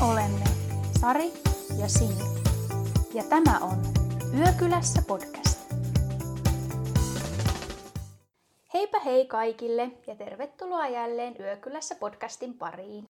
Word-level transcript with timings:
olemme 0.00 0.44
Sari 1.00 1.32
ja 1.78 1.88
Sini. 1.88 2.24
Ja 3.14 3.22
tämä 3.24 3.58
on 3.58 3.78
Yökylässä 4.38 5.02
podcast. 5.06 5.60
Heipä 8.74 9.00
hei 9.00 9.26
kaikille 9.26 9.90
ja 10.06 10.14
tervetuloa 10.14 10.86
jälleen 10.86 11.36
Yökylässä 11.40 11.94
podcastin 11.94 12.54
pariin. 12.54 13.04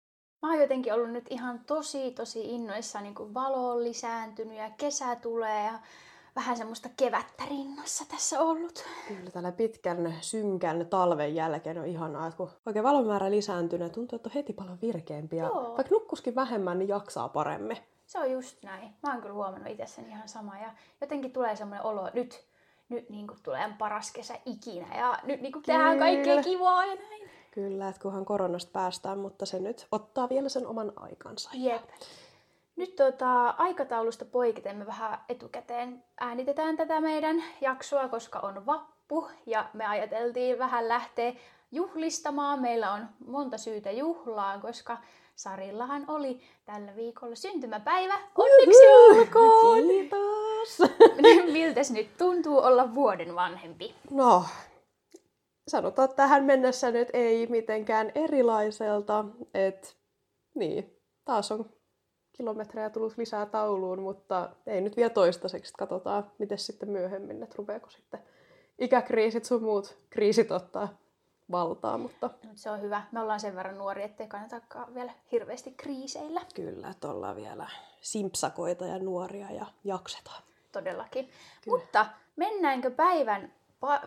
Mä 0.42 0.50
oon 0.50 0.60
jotenkin 0.60 0.94
ollut 0.94 1.10
nyt 1.10 1.26
ihan 1.30 1.60
tosi 1.66 2.10
tosi 2.10 2.54
innoissani, 2.54 3.04
niin 3.04 3.14
kun 3.14 3.34
valo 3.34 3.70
on 3.70 3.84
lisääntynyt 3.84 4.56
ja 4.56 4.70
kesä 4.70 5.16
tulee 5.16 5.64
ja 5.66 5.78
vähän 6.36 6.56
semmoista 6.56 6.88
kevättä 6.96 7.44
rinnassa 7.50 8.04
tässä 8.08 8.40
ollut. 8.40 8.84
Kyllä 9.08 9.30
tällä 9.30 9.52
pitkän 9.52 10.14
synkän 10.20 10.86
talven 10.86 11.34
jälkeen 11.34 11.78
on 11.78 11.86
ihanaa, 11.86 12.26
että 12.26 12.36
kun 12.36 12.50
oikein 12.66 12.82
valomäärä 12.82 13.30
lisääntyy, 13.30 13.78
tuntuu, 13.78 14.16
että 14.16 14.28
on 14.28 14.34
heti 14.34 14.52
paljon 14.52 14.78
virkeämpi. 14.82 15.36
Ja 15.36 15.46
Joo. 15.46 15.74
vaikka 15.76 15.94
nukkuskin 15.94 16.34
vähemmän, 16.34 16.78
niin 16.78 16.88
jaksaa 16.88 17.28
paremmin. 17.28 17.78
Se 18.06 18.18
on 18.18 18.30
just 18.30 18.62
näin. 18.62 18.90
Mä 19.02 19.12
oon 19.12 19.22
kyllä 19.22 19.34
huomannut 19.34 19.70
itsessäni 19.70 20.08
ihan 20.08 20.28
sama. 20.28 20.58
Ja 20.58 20.72
jotenkin 21.00 21.32
tulee 21.32 21.56
semmoinen 21.56 21.86
olo, 21.86 22.10
nyt, 22.14 22.44
nyt 22.88 23.10
niin 23.10 23.26
kuin 23.26 23.38
tulee 23.42 23.74
paras 23.78 24.12
kesä 24.12 24.34
ikinä. 24.46 24.96
Ja 24.98 25.18
nyt 25.22 25.40
niin 25.40 25.52
kuin 25.52 25.62
tehdään 25.62 25.98
kaikkea 25.98 26.42
kivaa 26.42 26.86
ja 26.86 26.94
näin. 26.94 27.30
Kyllä, 27.50 27.88
että 27.88 28.02
kunhan 28.02 28.24
koronasta 28.24 28.70
päästään, 28.72 29.18
mutta 29.18 29.46
se 29.46 29.60
nyt 29.60 29.86
ottaa 29.92 30.28
vielä 30.28 30.48
sen 30.48 30.66
oman 30.66 30.92
aikansa. 30.96 31.50
Jep. 31.52 31.82
Nyt 32.76 32.96
tota, 32.96 33.48
aikataulusta 33.48 34.24
poiketen 34.24 34.76
me 34.76 34.86
vähän 34.86 35.18
etukäteen 35.28 36.04
äänitetään 36.20 36.76
tätä 36.76 37.00
meidän 37.00 37.42
jaksoa, 37.60 38.08
koska 38.08 38.38
on 38.38 38.66
vappu 38.66 39.28
ja 39.46 39.70
me 39.72 39.86
ajateltiin 39.86 40.58
vähän 40.58 40.88
lähteä 40.88 41.32
juhlistamaan. 41.72 42.60
Meillä 42.60 42.92
on 42.92 43.08
monta 43.26 43.58
syytä 43.58 43.90
juhlaan, 43.90 44.60
koska 44.60 44.98
Sarillahan 45.36 46.04
oli 46.08 46.40
tällä 46.64 46.96
viikolla 46.96 47.34
syntymäpäivä. 47.34 48.14
Onneksi 48.36 48.86
olkoon! 48.86 49.88
Kiitos! 49.88 50.78
Miltäs 51.52 51.90
nyt 51.90 52.16
tuntuu 52.18 52.58
olla 52.58 52.94
vuoden 52.94 53.34
vanhempi? 53.34 53.94
No, 54.10 54.44
sanotaan, 55.68 56.04
että 56.04 56.16
tähän 56.16 56.44
mennessä 56.44 56.90
nyt 56.90 57.08
ei 57.12 57.46
mitenkään 57.46 58.12
erilaiselta. 58.14 59.24
Et, 59.54 59.96
niin, 60.54 60.96
taas 61.24 61.52
on 61.52 61.70
kilometrejä 62.32 62.90
tullut 62.90 63.18
lisää 63.18 63.46
tauluun, 63.46 64.02
mutta 64.02 64.48
ei 64.66 64.80
nyt 64.80 64.96
vielä 64.96 65.10
toistaiseksi. 65.10 65.72
Katsotaan, 65.78 66.30
miten 66.38 66.58
sitten 66.58 66.88
myöhemmin, 66.90 67.42
että 67.42 67.54
rupeako 67.58 67.90
sitten 67.90 68.20
ikäkriisit 68.78 69.44
sun 69.44 69.62
muut 69.62 69.98
kriisit 70.10 70.50
ottaa 70.50 70.88
valtaa, 71.50 71.98
mutta 71.98 72.30
Mut 72.42 72.58
se 72.58 72.70
on 72.70 72.82
hyvä. 72.82 73.02
Me 73.12 73.20
ollaan 73.20 73.40
sen 73.40 73.56
verran 73.56 73.78
nuori, 73.78 74.02
ettei 74.02 74.28
kannatakaan 74.28 74.94
vielä 74.94 75.12
hirveästi 75.32 75.74
kriiseillä. 75.76 76.40
kyllä, 76.54 76.88
että 76.88 77.08
ollaan 77.08 77.36
vielä 77.36 77.68
simpsakoita 78.00 78.86
ja 78.86 78.98
nuoria 78.98 79.50
ja 79.50 79.66
jaksetaan. 79.84 80.42
Todellakin. 80.72 81.30
Mutta 81.66 82.06
mennäänkö 82.36 82.90
päivän, 82.90 83.52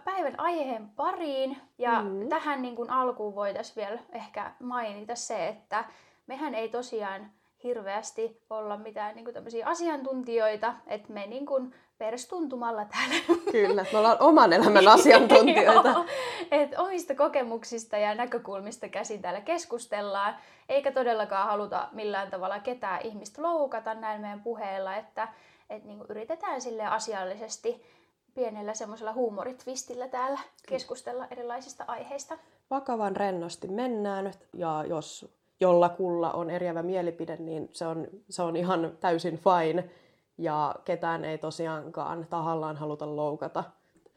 päivän 0.05 0.39
aiheen 0.39 0.89
pariin? 0.89 1.57
Ja 1.77 2.01
Mm. 2.01 2.09
mm. 2.09 2.29
tähän 2.29 2.61
niin 2.61 2.75
kuin 2.75 2.89
alkuun 2.89 3.35
voitaisiin 3.35 3.75
vielä 3.75 3.99
ehkä 4.11 4.51
mainita 4.59 5.15
se, 5.15 5.47
että 5.47 5.85
mehän 6.27 6.55
ei 6.55 6.69
tosiaan 6.69 7.31
hirveästi 7.66 8.41
olla 8.49 8.77
mitään 8.77 9.16
niin 9.16 9.25
kuin 9.25 9.33
tämmöisiä 9.33 9.67
asiantuntijoita, 9.67 10.73
että 10.88 11.13
me 11.13 11.27
niin 11.27 11.45
kuin 11.45 11.73
perstuntumalla 11.97 12.85
täällä 12.85 13.16
Kyllä, 13.52 13.81
että 13.81 13.94
me 13.94 13.99
ollaan 13.99 14.17
oman 14.19 14.53
elämän 14.53 14.88
asiantuntijoita. 14.88 15.89
Joo, 15.95 16.05
et 16.52 16.80
omista 16.80 17.16
kokemuksista 17.16 17.97
ja 17.97 18.16
näkökulmista 18.16 18.89
käsin 18.89 19.22
täällä 19.22 19.41
keskustellaan, 19.41 20.35
eikä 20.69 20.91
todellakaan 20.91 21.47
haluta 21.47 21.89
millään 21.91 22.31
tavalla 22.31 22.59
ketään 22.59 23.01
ihmistä 23.01 23.41
loukata 23.41 23.94
näin 23.94 24.22
meidän 24.22 24.44
puheella, 24.44 24.95
että 24.95 25.28
et 25.69 25.84
niinku 25.84 26.06
yritetään 26.09 26.62
sille 26.62 26.85
asiallisesti 26.85 27.85
pienellä 28.34 28.73
semmoisella 28.73 29.13
huumoritvistillä 29.13 30.07
täällä 30.07 30.39
keskustella 30.68 31.28
erilaisista 31.31 31.84
aiheista. 31.88 32.38
vakavan 32.69 33.16
rennosti 33.16 33.68
mennään 33.68 34.31
ja 34.53 34.84
jos 34.88 35.35
jollakulla 35.59 36.31
on 36.31 36.49
eriävä 36.49 36.83
mielipide, 36.83 37.38
niin 37.38 37.69
se 37.73 37.88
on, 37.88 38.07
se 38.29 38.41
on 38.41 38.55
ihan 38.55 38.97
täysin 38.99 39.39
fine 39.39 39.89
ja 40.38 40.75
ketään 40.85 41.25
ei 41.25 41.38
tosiaankaan 41.38 42.27
tahallaan 42.29 42.77
haluta 42.77 43.16
loukata. 43.16 43.63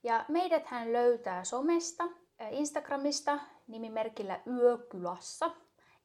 Ja 0.03 0.25
meidät 0.29 0.67
hän 0.67 0.93
löytää 0.93 1.45
somesta, 1.45 2.05
äh, 2.05 2.53
Instagramista 2.53 3.39
nimimerkillä 3.69 4.41
Yökylassa. 4.47 5.51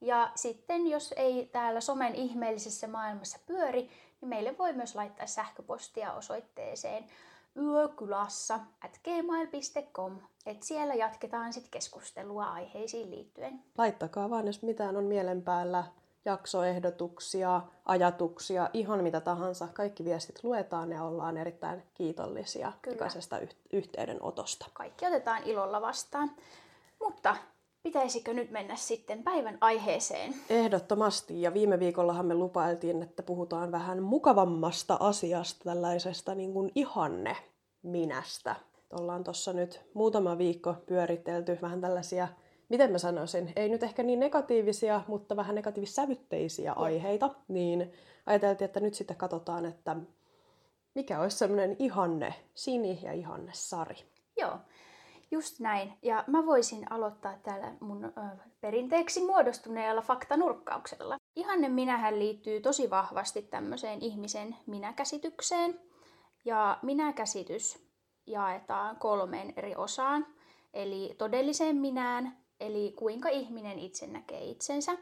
Ja 0.02 0.32
sitten 0.36 0.88
jos 0.88 1.14
ei 1.18 1.50
täällä 1.52 1.82
somen 1.82 2.16
ihmeellisessä 2.16 2.88
maailmassa 2.88 3.40
pyöri, 3.46 3.90
niin 4.22 4.30
meille 4.30 4.58
voi 4.58 4.74
myös 4.74 4.96
laittaa 4.96 5.28
sähköpostia 5.28 6.14
osoitteeseen 6.14 7.06
yökylassa 7.58 8.60
at 8.86 9.00
gmail.com. 9.04 10.20
Et 10.46 10.64
siellä 10.64 10.94
jatketaan 10.94 11.54
sitten 11.54 11.72
keskustelua 11.72 12.46
aiheisiin 12.46 13.12
liittyen. 13.12 13.64
Laittakaa 13.78 14.30
vaan, 14.30 14.48
jos 14.48 14.62
mitään 14.62 14.98
on 14.98 15.04
mielen 15.04 15.42
päällä, 15.42 15.84
jaksoehdotuksia, 16.26 17.62
ajatuksia, 17.86 18.70
ihan 18.74 19.04
mitä 19.04 19.22
tahansa. 19.22 19.68
Kaikki 19.74 20.06
viestit 20.06 20.44
luetaan 20.44 20.92
ja 20.92 21.04
ollaan 21.04 21.38
erittäin 21.38 21.84
kiitollisia 21.94 22.74
Kyllä. 22.82 22.96
jokaisesta 22.96 23.40
yh- 23.40 23.56
yhteydenotosta. 23.74 24.66
Kaikki 24.74 25.06
otetaan 25.06 25.44
ilolla 25.44 25.82
vastaan. 25.82 26.32
Mutta 27.00 27.36
pitäisikö 27.84 28.34
nyt 28.34 28.52
mennä 28.52 28.76
sitten 28.76 29.24
päivän 29.24 29.58
aiheeseen? 29.62 30.36
Ehdottomasti. 30.50 31.42
Ja 31.42 31.54
viime 31.54 31.80
viikollahan 31.80 32.26
me 32.26 32.34
lupailtiin, 32.34 33.04
että 33.04 33.24
puhutaan 33.24 33.72
vähän 33.72 34.04
mukavammasta 34.04 34.98
asiasta, 35.00 35.64
tällaisesta 35.64 36.36
niin 36.36 36.54
kuin 36.54 36.72
ihanne 36.76 37.36
minästä. 37.84 38.56
Ollaan 39.00 39.24
tuossa 39.24 39.54
nyt 39.54 39.82
muutama 39.94 40.38
viikko 40.38 40.76
pyöritelty 40.86 41.58
vähän 41.62 41.82
tällaisia, 41.82 42.28
miten 42.70 42.92
mä 42.92 42.98
sanoisin, 42.98 43.54
ei 43.56 43.70
nyt 43.70 43.84
ehkä 43.84 44.04
niin 44.04 44.20
negatiivisia, 44.20 45.02
mutta 45.08 45.36
vähän 45.36 45.56
negatiivissävytteisiä 45.56 46.74
aiheita. 46.74 47.30
Niin 47.48 47.94
ajateltiin, 48.26 48.66
että 48.66 48.80
nyt 48.80 48.94
sitten 48.94 49.18
katsotaan, 49.18 49.66
että 49.66 49.96
mikä 50.96 51.20
olisi 51.20 51.38
semmoinen 51.38 51.76
ihanne 51.80 52.34
Sini 52.54 53.00
ja 53.04 53.14
ihanne 53.14 53.52
Sari. 53.54 53.96
Joo, 54.38 54.58
just 55.32 55.60
näin. 55.60 55.94
Ja 56.02 56.24
mä 56.28 56.46
voisin 56.46 56.92
aloittaa 56.92 57.34
täällä 57.44 57.72
mun 57.80 58.06
ö, 58.06 58.12
perinteeksi 58.62 59.26
muodostuneella 59.26 60.02
faktanurkkauksella. 60.02 61.18
Ihanne 61.36 61.70
minähän 61.70 62.20
liittyy 62.20 62.62
tosi 62.62 62.90
vahvasti 62.90 63.42
tämmöiseen 63.42 64.02
ihmisen 64.02 64.56
minäkäsitykseen. 64.66 65.80
Ja 66.46 66.78
minäkäsitys 66.82 67.83
jaetaan 68.28 68.96
kolmeen 68.96 69.54
eri 69.58 69.76
osaan. 69.76 70.28
Eli 70.74 71.16
todelliseen 71.18 71.76
minään, 71.76 72.38
eli 72.60 72.94
kuinka 72.98 73.30
ihminen 73.30 73.80
itse 73.80 74.08
näkee 74.08 74.44
itsensä. 74.44 74.98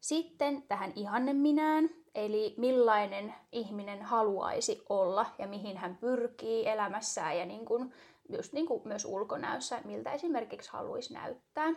Sitten 0.00 0.62
tähän 0.62 0.92
ihanne 0.96 1.32
minään, 1.32 1.90
eli 2.14 2.54
millainen 2.58 3.34
ihminen 3.52 4.02
haluaisi 4.02 4.82
olla 4.88 5.26
ja 5.38 5.46
mihin 5.46 5.76
hän 5.76 5.96
pyrkii 5.96 6.68
elämässään 6.68 7.38
ja 7.38 7.46
niin 7.46 7.64
kuin, 7.64 7.92
just 8.28 8.52
niin 8.52 8.66
kuin 8.66 8.82
myös 8.84 9.04
ulkonäössä, 9.04 9.80
miltä 9.84 10.12
esimerkiksi 10.12 10.70
haluaisi 10.70 11.14
näyttää. 11.14 11.68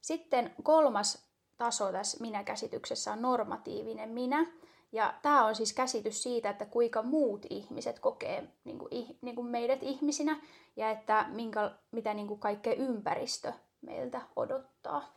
Sitten 0.00 0.54
kolmas 0.62 1.26
taso 1.56 1.92
tässä 1.92 2.18
minäkäsityksessä 2.20 3.12
on 3.12 3.22
normatiivinen 3.22 4.08
minä. 4.08 4.46
Ja 4.92 5.14
tämä 5.22 5.46
on 5.46 5.54
siis 5.54 5.72
käsitys 5.72 6.22
siitä, 6.22 6.50
että 6.50 6.64
kuinka 6.64 7.02
muut 7.02 7.46
ihmiset 7.50 7.98
kokee 7.98 8.48
niin 8.64 8.78
kuin, 8.78 9.18
niin 9.22 9.34
kuin 9.34 9.46
meidät 9.46 9.82
ihmisinä 9.82 10.40
ja 10.76 10.90
että 10.90 11.26
minkä, 11.28 11.70
mitä 11.90 12.14
niin 12.14 12.28
kuin 12.28 12.40
kaikkea 12.40 12.74
ympäristö 12.74 13.52
meiltä 13.80 14.22
odottaa. 14.36 15.16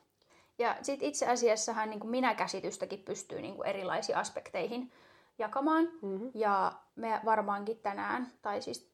Ja 0.59 0.75
sitten 0.81 1.09
itse 1.09 1.27
asiassahan 1.27 1.89
niin 1.89 1.99
kuin 1.99 2.11
minäkäsitystäkin 2.11 2.99
pystyy 2.99 3.41
niin 3.41 3.55
kuin 3.55 3.67
erilaisiin 3.67 4.17
aspekteihin 4.17 4.91
jakamaan. 5.37 5.89
Mm-hmm. 6.01 6.31
Ja 6.33 6.73
me 6.95 7.21
varmaankin 7.25 7.79
tänään, 7.79 8.31
tai 8.41 8.61
siis 8.61 8.91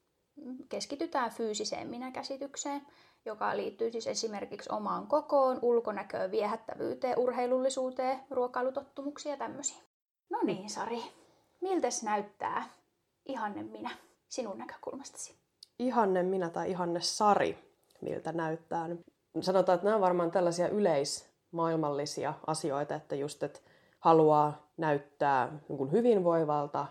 keskitytään 0.69 1.31
fyysiseen 1.31 1.87
minäkäsitykseen, 1.87 2.81
joka 3.25 3.57
liittyy 3.57 3.91
siis 3.91 4.07
esimerkiksi 4.07 4.69
omaan 4.71 5.07
kokoon, 5.07 5.59
ulkonäköön, 5.61 6.31
viehättävyyteen, 6.31 7.19
urheilullisuuteen, 7.19 8.19
ruokailutottumuksiin 8.29 9.31
ja 9.31 9.37
tämmöisiin. 9.37 9.94
No 10.29 10.39
niin, 10.43 10.69
Sari. 10.69 11.03
Miltäs 11.61 12.03
näyttää 12.03 12.69
ihanne 13.25 13.63
minä 13.63 13.89
sinun 14.29 14.57
näkökulmastasi? 14.57 15.35
ihanne 15.79 16.23
minä 16.23 16.49
tai 16.49 16.71
ihanne 16.71 17.01
Sari, 17.01 17.57
miltä 18.01 18.31
näyttää. 18.31 18.89
Sanotaan, 19.41 19.75
että 19.75 19.85
nämä 19.85 19.95
on 19.95 20.01
varmaan 20.01 20.31
tällaisia 20.31 20.69
yleismaailmallisia 20.69 22.33
asioita, 22.47 22.95
että 22.95 23.15
just, 23.15 23.43
että 23.43 23.59
haluaa 23.99 24.67
näyttää 24.77 25.59
niin 25.69 25.77
kuin 25.77 25.91
hyvinvoivalta, 25.91 26.87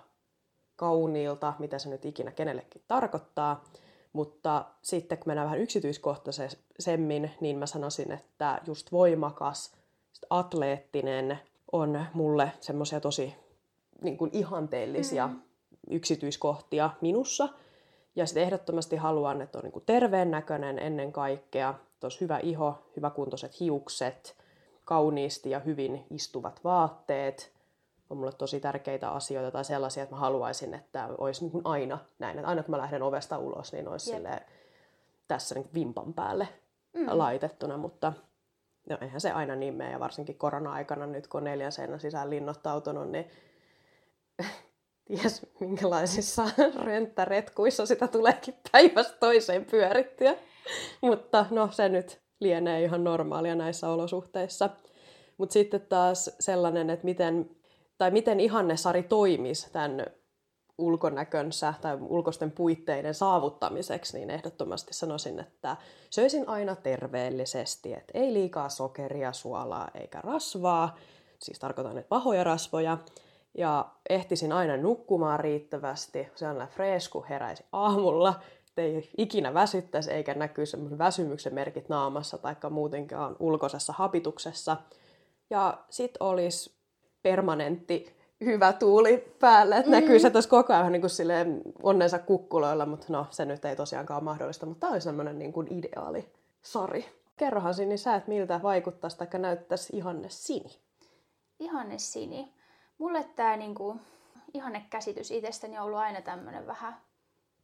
kauniilta, 0.76 1.52
mitä 1.58 1.78
se 1.78 1.88
nyt 1.88 2.04
ikinä 2.04 2.31
kenellekin 2.31 2.82
tarkoittaa. 2.88 3.64
Mutta 4.12 4.64
sitten 4.82 5.19
kun 5.19 5.26
mennään 5.26 5.46
vähän 5.46 5.60
yksityiskohtaisemmin, 5.60 7.31
niin 7.40 7.58
mä 7.58 7.66
sanoisin, 7.66 8.12
että 8.12 8.60
just 8.66 8.92
voimakas, 8.92 9.72
atleettinen 10.31 11.38
on 11.74 12.04
mulle 12.12 12.52
semmoisia 12.60 13.00
tosi 13.00 13.34
niin 14.02 14.16
kuin 14.16 14.30
ihanteellisia 14.32 15.26
mm. 15.26 15.40
yksityiskohtia 15.90 16.90
minussa. 17.00 17.48
Ja 18.16 18.26
sitten 18.26 18.42
ehdottomasti 18.42 18.96
haluan, 18.96 19.42
että 19.42 19.58
on 19.58 19.64
niin 19.64 19.72
kuin 19.72 19.84
terveen 19.86 20.30
näköinen 20.30 20.78
ennen 20.78 21.12
kaikkea, 21.12 21.74
tos 22.00 22.20
hyvä 22.20 22.38
iho, 22.38 22.78
hyväkuntoiset 22.96 23.60
hiukset, 23.60 24.36
kauniisti 24.84 25.50
ja 25.50 25.58
hyvin 25.58 26.06
istuvat 26.10 26.60
vaatteet. 26.64 27.52
On 28.10 28.16
mulle 28.16 28.32
tosi 28.32 28.60
tärkeitä 28.60 29.10
asioita 29.10 29.50
tai 29.50 29.64
sellaisia, 29.64 30.02
että 30.02 30.14
mä 30.14 30.20
haluaisin, 30.20 30.74
että 30.74 31.08
olisi 31.18 31.40
niin 31.40 31.52
kuin 31.52 31.66
aina 31.66 31.98
näin. 32.18 32.38
Että 32.38 32.48
aina 32.48 32.62
kun 32.62 32.70
mä 32.70 32.78
lähden 32.78 33.02
ovesta 33.02 33.38
ulos, 33.38 33.72
niin 33.72 33.88
olisi 33.88 34.12
yep. 34.12 34.42
tässä 35.28 35.54
niin 35.54 35.70
vimpan 35.74 36.14
päälle 36.14 36.48
mm. 36.92 37.06
laitettuna. 37.08 37.76
Mutta 37.76 38.12
no, 38.90 38.98
eihän 39.00 39.20
se 39.20 39.31
aina 39.31 39.56
niin 39.56 39.75
mene. 39.75 39.90
Ja 39.90 40.00
varsinkin 40.00 40.38
korona-aikana 40.38 41.06
nyt, 41.06 41.26
kun 41.26 41.44
neljän 41.44 41.72
seinän 41.72 42.00
sisään 42.00 42.31
linnoittautunut, 42.31 43.10
niin 43.10 43.31
ties 45.04 45.46
minkälaisissa 45.60 46.48
rönttäretkuissa 46.84 47.86
sitä 47.86 48.08
tuleekin 48.08 48.54
päivästä 48.72 49.16
toiseen 49.20 49.64
pyörittyä. 49.64 50.36
Mutta 51.02 51.46
no 51.50 51.69
se 51.72 51.88
nyt 51.88 52.20
lienee 52.40 52.82
ihan 52.82 53.04
normaalia 53.04 53.54
näissä 53.54 53.88
olosuhteissa. 53.88 54.70
Mutta 55.38 55.52
sitten 55.52 55.81
taas 55.81 56.36
sellainen, 56.40 56.90
että 56.90 57.04
miten, 57.04 57.50
tai 57.98 58.10
miten 58.10 58.40
ihanne 58.40 58.76
Sari 58.76 59.02
toimisi 59.02 59.72
tämän 59.72 60.06
ulkonäkönsä 60.78 61.74
tai 61.80 61.98
ulkoisten 62.00 62.50
puitteiden 62.50 63.14
saavuttamiseksi, 63.14 64.18
niin 64.18 64.30
ehdottomasti 64.30 64.94
sanoisin, 64.94 65.40
että 65.40 65.76
söisin 66.10 66.48
aina 66.48 66.76
terveellisesti, 66.76 67.92
että 67.92 68.12
ei 68.14 68.32
liikaa 68.32 68.68
sokeria, 68.68 69.32
suolaa 69.32 69.90
eikä 69.94 70.20
rasvaa, 70.20 70.96
siis 71.38 71.58
tarkoitan, 71.58 71.98
että 71.98 72.08
pahoja 72.08 72.44
rasvoja, 72.44 72.98
ja 73.58 73.88
ehtisin 74.08 74.52
aina 74.52 74.76
nukkumaan 74.76 75.40
riittävästi, 75.40 76.28
sellainen 76.34 76.68
fresh, 76.68 77.10
kun 77.10 77.26
heräisi 77.26 77.64
aamulla, 77.72 78.40
ei 78.76 79.10
ikinä 79.18 79.54
väsyttäisi 79.54 80.10
eikä 80.10 80.34
näkyisi 80.34 80.76
väsymyksen 80.98 81.54
merkit 81.54 81.88
naamassa 81.88 82.38
tai 82.38 82.56
muutenkaan 82.70 83.36
ulkoisessa 83.38 83.92
hapituksessa. 83.92 84.76
Ja 85.50 85.78
sitten 85.90 86.22
olisi 86.22 86.74
permanentti 87.22 88.13
hyvä 88.40 88.72
tuuli 88.72 89.34
päälle, 89.40 89.76
että 89.76 89.90
mm. 89.90 89.94
näkyy 89.94 90.19
se 90.19 90.31
tässä 90.31 90.50
koko 90.50 90.72
ajan 90.72 90.92
niin 90.92 91.02
kuin 91.02 91.10
silleen 91.10 91.62
onnensa 91.82 92.19
kukkuloilla, 92.19 92.86
mutta 92.86 93.06
no 93.08 93.26
se 93.31 93.44
nyt 93.44 93.64
ei 93.64 93.76
tosiaankaan 93.76 94.19
ole 94.19 94.25
mahdollista, 94.25 94.66
mutta 94.66 94.81
tämä 94.81 94.92
olisi 94.92 95.04
semmoinen 95.04 95.38
niin 95.38 95.52
kuin 95.52 95.69
ideaali 95.70 96.32
sari. 96.62 97.04
Kerrohan 97.36 97.75
Sini 97.75 97.98
sä, 97.98 98.14
että 98.14 98.28
miltä 98.28 98.60
vaikuttaisi 98.62 99.19
tai 99.19 99.26
näyttäisi 99.38 99.96
ihanne 99.96 100.28
Sini? 100.28 100.78
Ihanne 101.58 101.98
Sini. 101.98 102.54
Mulle 102.98 103.25
tämä 103.36 103.56
niinku, 103.56 103.96
ihanne 104.54 104.86
käsitys 104.90 105.31
itsestäni 105.31 105.78
on 105.78 105.84
ollut 105.84 105.98
aina 105.98 106.22
tämmöinen 106.22 106.66
vähän 106.66 106.96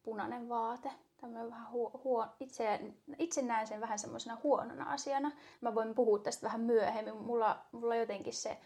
punainen 0.02 0.48
vaate. 0.48 0.90
Tämmöinen 1.20 1.50
vähän 1.50 1.70
huo, 1.70 2.00
huo, 2.04 2.26
itse, 2.40 2.80
itse 3.18 3.42
näen 3.42 3.66
sen 3.66 3.80
vähän 3.80 3.98
semmoisena 3.98 4.38
huonona 4.42 4.92
asiana. 4.92 5.32
Mä 5.60 5.74
voin 5.74 5.94
puhua 5.94 6.18
tästä 6.18 6.46
vähän 6.46 6.60
myöhemmin. 6.60 7.16
Mulla, 7.16 7.58
mulla 7.72 7.96
jotenkin 7.96 8.32
se 8.32 8.58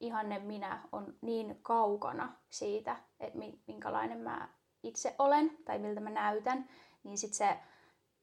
ihanne 0.00 0.38
minä 0.38 0.88
on 0.92 1.14
niin 1.20 1.58
kaukana 1.62 2.32
siitä, 2.50 2.96
että 3.20 3.38
minkälainen 3.66 4.18
mä 4.18 4.48
itse 4.82 5.14
olen 5.18 5.58
tai 5.64 5.78
miltä 5.78 6.00
mä 6.00 6.10
näytän, 6.10 6.68
niin 7.04 7.18
sit 7.18 7.34
se 7.34 7.58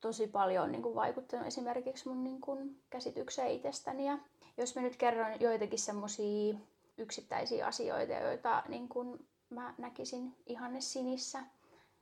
tosi 0.02 0.28
paljon 0.28 0.64
on 0.64 0.72
niin 0.72 0.82
kuin 0.84 0.96
vaikuttanut 0.96 1.48
esimerkiksi 1.48 2.08
mun 2.08 2.24
niin 2.24 2.42
kuin 2.42 2.82
käsitykseen 2.90 3.52
itsestäni. 3.52 4.08
Ja 4.08 4.18
jos 4.58 4.76
mä 4.76 4.82
nyt 4.82 4.96
kerron 4.96 5.42
joitakin 5.42 5.80
semmoisia 5.80 6.56
yksittäisiä 6.98 7.68
asioita, 7.68 8.14
joita 8.14 8.64
niin 8.68 8.90
kuin 8.90 9.28
mä 9.50 9.74
näkisin 9.78 10.36
ihanne 10.46 10.82
sinissä, 10.82 11.44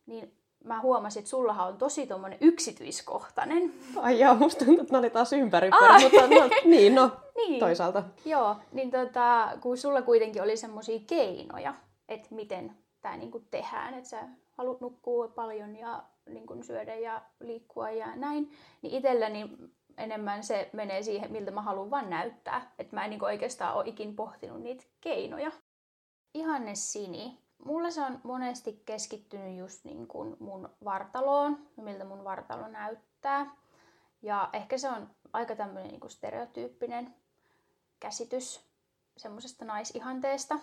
niin 0.05 0.37
mä 0.65 0.81
huomasin, 0.81 1.19
että 1.19 1.29
sullahan 1.29 1.67
on 1.67 1.77
tosi 1.77 2.07
tommonen 2.07 2.37
yksityiskohtainen. 2.41 3.73
Ai 3.97 4.19
joo, 4.19 4.35
musta 4.35 4.65
tuntuu, 4.65 4.81
että 4.81 4.93
ne 4.93 4.99
oli 4.99 5.09
taas 5.09 5.33
ympäri, 5.33 5.69
mutta 6.01 6.27
no, 6.27 6.49
niin, 6.65 6.95
no, 6.95 7.11
niin. 7.37 7.59
toisaalta. 7.59 8.03
Joo, 8.25 8.55
niin 8.71 8.91
tota, 8.91 9.49
kun 9.61 9.77
sulla 9.77 10.01
kuitenkin 10.01 10.41
oli 10.41 10.57
semmoisia 10.57 10.99
keinoja, 11.07 11.73
että 12.09 12.35
miten 12.35 12.71
tämä 13.01 13.17
niinku 13.17 13.39
tehdään, 13.51 13.93
että 13.93 14.09
sä 14.09 14.23
haluat 14.57 14.81
nukkua 14.81 15.27
paljon 15.27 15.75
ja 15.75 16.03
niinku 16.29 16.63
syödä 16.63 16.95
ja 16.95 17.21
liikkua 17.39 17.91
ja 17.91 18.15
näin, 18.15 18.51
niin 18.81 18.93
itselläni 18.93 19.49
enemmän 19.97 20.43
se 20.43 20.69
menee 20.73 21.03
siihen, 21.03 21.31
miltä 21.31 21.51
mä 21.51 21.61
haluan 21.61 21.91
vaan 21.91 22.09
näyttää. 22.09 22.71
Että 22.79 22.95
mä 22.95 23.03
en 23.03 23.09
niinku 23.09 23.25
oikeastaan 23.25 23.75
ole 23.75 23.83
ikin 23.87 24.15
pohtinut 24.15 24.61
niitä 24.61 24.83
keinoja. 25.01 25.51
Ihanne 26.33 26.75
Sini 26.75 27.37
mulla 27.65 27.91
se 27.91 28.01
on 28.01 28.19
monesti 28.23 28.81
keskittynyt 28.85 29.57
just 29.57 29.85
niin 29.85 30.07
kuin 30.07 30.37
mun 30.39 30.69
vartaloon, 30.83 31.67
miltä 31.77 32.05
mun 32.05 32.23
vartalo 32.23 32.67
näyttää. 32.67 33.55
Ja 34.21 34.49
ehkä 34.53 34.77
se 34.77 34.89
on 34.89 35.09
aika 35.33 35.55
tämmöinen 35.55 35.91
niin 35.91 36.09
stereotyyppinen 36.09 37.15
käsitys 37.99 38.61
semmoisesta 39.17 39.65
naisihanteesta. 39.65 40.59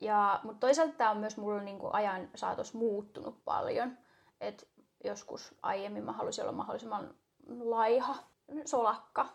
Ja, 0.00 0.40
mutta 0.42 0.60
toisaalta 0.60 0.94
tämä 0.94 1.10
on 1.10 1.16
myös 1.16 1.36
mulla 1.36 1.62
niin 1.62 1.78
kuin 1.78 1.94
ajan 1.94 2.30
saatossa 2.34 2.78
muuttunut 2.78 3.44
paljon. 3.44 3.98
Et 4.40 4.68
joskus 5.04 5.54
aiemmin 5.62 6.04
mä 6.04 6.12
halusin 6.12 6.44
olla 6.44 6.52
mahdollisimman 6.52 7.14
laiha, 7.60 8.16
solakka. 8.64 9.28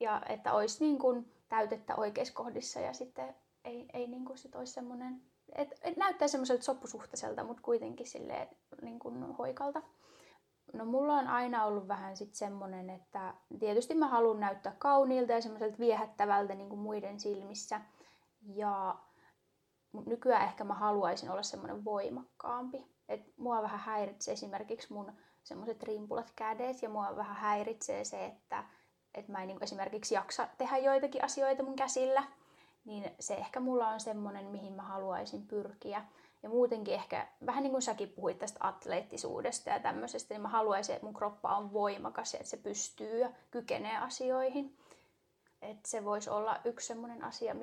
Ja 0.00 0.22
että 0.28 0.52
olisi 0.52 0.84
niin 0.84 0.98
kuin 0.98 1.32
täytettä 1.48 1.96
oikeissa 1.96 2.34
kohdissa 2.34 2.80
ja 2.80 2.92
sitten 2.92 3.34
ei, 3.64 3.88
ei 3.92 4.06
niin 4.06 4.24
kuin 4.24 4.38
sit 4.38 4.54
olisi 4.54 4.72
semmoinen 4.72 5.22
et, 5.52 5.68
et 5.82 5.96
näyttää 5.96 6.28
semmoiselta 6.28 6.62
soppusuhtaiselta, 6.62 7.44
mutta 7.44 7.62
kuitenkin 7.62 8.06
silleen 8.06 8.48
niin 8.82 8.98
kuin 8.98 9.32
hoikalta. 9.32 9.82
No 10.72 10.84
mulla 10.84 11.14
on 11.14 11.26
aina 11.26 11.64
ollut 11.64 11.88
vähän 11.88 12.16
sit 12.16 12.34
semmonen, 12.34 12.90
että 12.90 13.34
tietysti 13.58 13.94
mä 13.94 14.08
haluan 14.08 14.40
näyttää 14.40 14.76
kauniilta 14.78 15.32
ja 15.32 15.40
semmoiselta 15.40 15.78
viehättävältä 15.78 16.54
niin 16.54 16.68
kuin 16.68 16.80
muiden 16.80 17.20
silmissä. 17.20 17.80
Ja 18.54 18.98
nykyään 20.06 20.44
ehkä 20.44 20.64
mä 20.64 20.74
haluaisin 20.74 21.30
olla 21.30 21.42
semmoinen 21.42 21.84
voimakkaampi. 21.84 22.86
Et 23.08 23.20
mua 23.36 23.62
vähän 23.62 23.80
häiritsee 23.80 24.32
esimerkiksi 24.32 24.92
mun 24.92 25.12
semmoiset 25.42 25.82
rimpulat 25.82 26.32
kädet 26.36 26.82
ja 26.82 26.88
mua 26.88 27.16
vähän 27.16 27.36
häiritsee 27.36 28.04
se, 28.04 28.24
että 28.24 28.64
et 29.14 29.28
mä 29.28 29.42
en 29.42 29.48
niin 29.48 29.62
esimerkiksi 29.62 30.14
jaksa 30.14 30.48
tehdä 30.58 30.78
joitakin 30.78 31.24
asioita 31.24 31.62
mun 31.62 31.76
käsillä 31.76 32.22
niin 32.84 33.10
se 33.20 33.34
ehkä 33.34 33.60
mulla 33.60 33.88
on 33.88 34.00
semmoinen, 34.00 34.46
mihin 34.46 34.72
mä 34.72 34.82
haluaisin 34.82 35.46
pyrkiä. 35.46 36.04
Ja 36.42 36.48
muutenkin 36.48 36.94
ehkä, 36.94 37.28
vähän 37.46 37.62
niin 37.62 37.70
kuin 37.70 37.82
säkin 37.82 38.08
puhuit 38.08 38.38
tästä 38.38 38.58
atleettisuudesta 38.62 39.70
ja 39.70 39.80
tämmöisestä, 39.80 40.34
niin 40.34 40.42
mä 40.42 40.48
haluaisin, 40.48 40.94
että 40.94 41.06
mun 41.06 41.14
kroppa 41.14 41.56
on 41.56 41.72
voimakas 41.72 42.34
ja 42.34 42.38
että 42.40 42.50
se 42.50 42.56
pystyy 42.56 43.18
ja 43.18 43.30
kykenee 43.50 43.96
asioihin. 43.96 44.76
Että 45.62 45.88
se 45.88 46.04
voisi 46.04 46.30
olla 46.30 46.60
yksi 46.64 46.86
semmoinen 46.86 47.24
asia, 47.24 47.56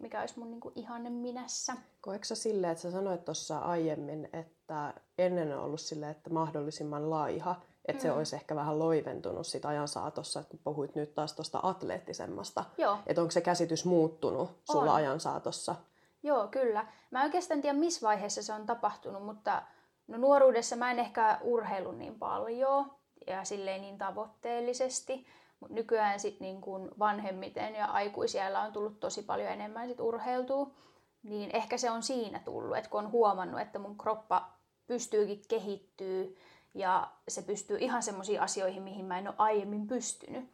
mikä 0.00 0.20
olisi 0.20 0.38
mun 0.38 0.50
niinku 0.50 0.72
ihanne 0.74 1.10
minässä. 1.10 1.76
Koetko 2.00 2.34
silleen, 2.34 2.72
että 2.72 2.82
sä 2.82 2.90
sanoit 2.90 3.24
tuossa 3.24 3.58
aiemmin, 3.58 4.28
että 4.32 4.94
ennen 5.18 5.58
on 5.58 5.64
ollut 5.64 5.80
silleen, 5.80 6.10
että 6.10 6.30
mahdollisimman 6.30 7.10
laiha, 7.10 7.56
että 7.88 8.02
mm. 8.02 8.02
se 8.02 8.12
olisi 8.12 8.36
ehkä 8.36 8.56
vähän 8.56 8.78
loiventunut 8.78 9.46
sit 9.46 9.64
ajan 9.64 9.88
saatossa, 9.88 10.42
kun 10.42 10.60
puhuit 10.64 10.94
nyt 10.94 11.14
taas 11.14 11.32
tuosta 11.32 11.60
atleettisemmasta. 11.62 12.64
Että 13.06 13.22
onko 13.22 13.30
se 13.30 13.40
käsitys 13.40 13.84
muuttunut 13.84 14.50
sulla 14.64 14.90
on. 14.90 14.96
ajan 14.96 15.20
saatossa? 15.20 15.74
Joo, 16.22 16.48
kyllä. 16.48 16.86
Mä 17.10 17.22
oikeastaan 17.22 17.62
tiedä, 17.62 17.78
missä 17.78 18.06
vaiheessa 18.06 18.42
se 18.42 18.52
on 18.52 18.66
tapahtunut, 18.66 19.24
mutta 19.24 19.62
no 20.06 20.18
nuoruudessa 20.18 20.76
mä 20.76 20.90
en 20.90 20.98
ehkä 20.98 21.38
urheilu 21.42 21.92
niin 21.92 22.18
paljon 22.18 22.92
ja 23.26 23.44
silleen 23.44 23.80
niin 23.80 23.98
tavoitteellisesti. 23.98 25.26
Mutta 25.60 25.74
nykyään 25.74 26.20
sit 26.20 26.40
niin 26.40 26.60
kun 26.60 26.90
vanhemmiten 26.98 27.74
ja 27.74 27.86
aikuisiellä 27.86 28.62
on 28.62 28.72
tullut 28.72 29.00
tosi 29.00 29.22
paljon 29.22 29.48
enemmän 29.48 29.88
sit 29.88 30.00
urheiltua. 30.00 30.70
Niin 31.22 31.50
ehkä 31.56 31.78
se 31.78 31.90
on 31.90 32.02
siinä 32.02 32.40
tullut, 32.44 32.76
että 32.76 32.90
kun 32.90 33.00
on 33.00 33.10
huomannut, 33.10 33.60
että 33.60 33.78
mun 33.78 33.98
kroppa 33.98 34.50
pystyykin 34.86 35.42
kehittyy 35.48 36.36
ja 36.76 37.10
se 37.28 37.42
pystyy 37.42 37.76
ihan 37.80 38.02
semmoisiin 38.02 38.40
asioihin, 38.40 38.82
mihin 38.82 39.04
mä 39.04 39.18
en 39.18 39.28
ole 39.28 39.34
aiemmin 39.38 39.86
pystynyt. 39.86 40.44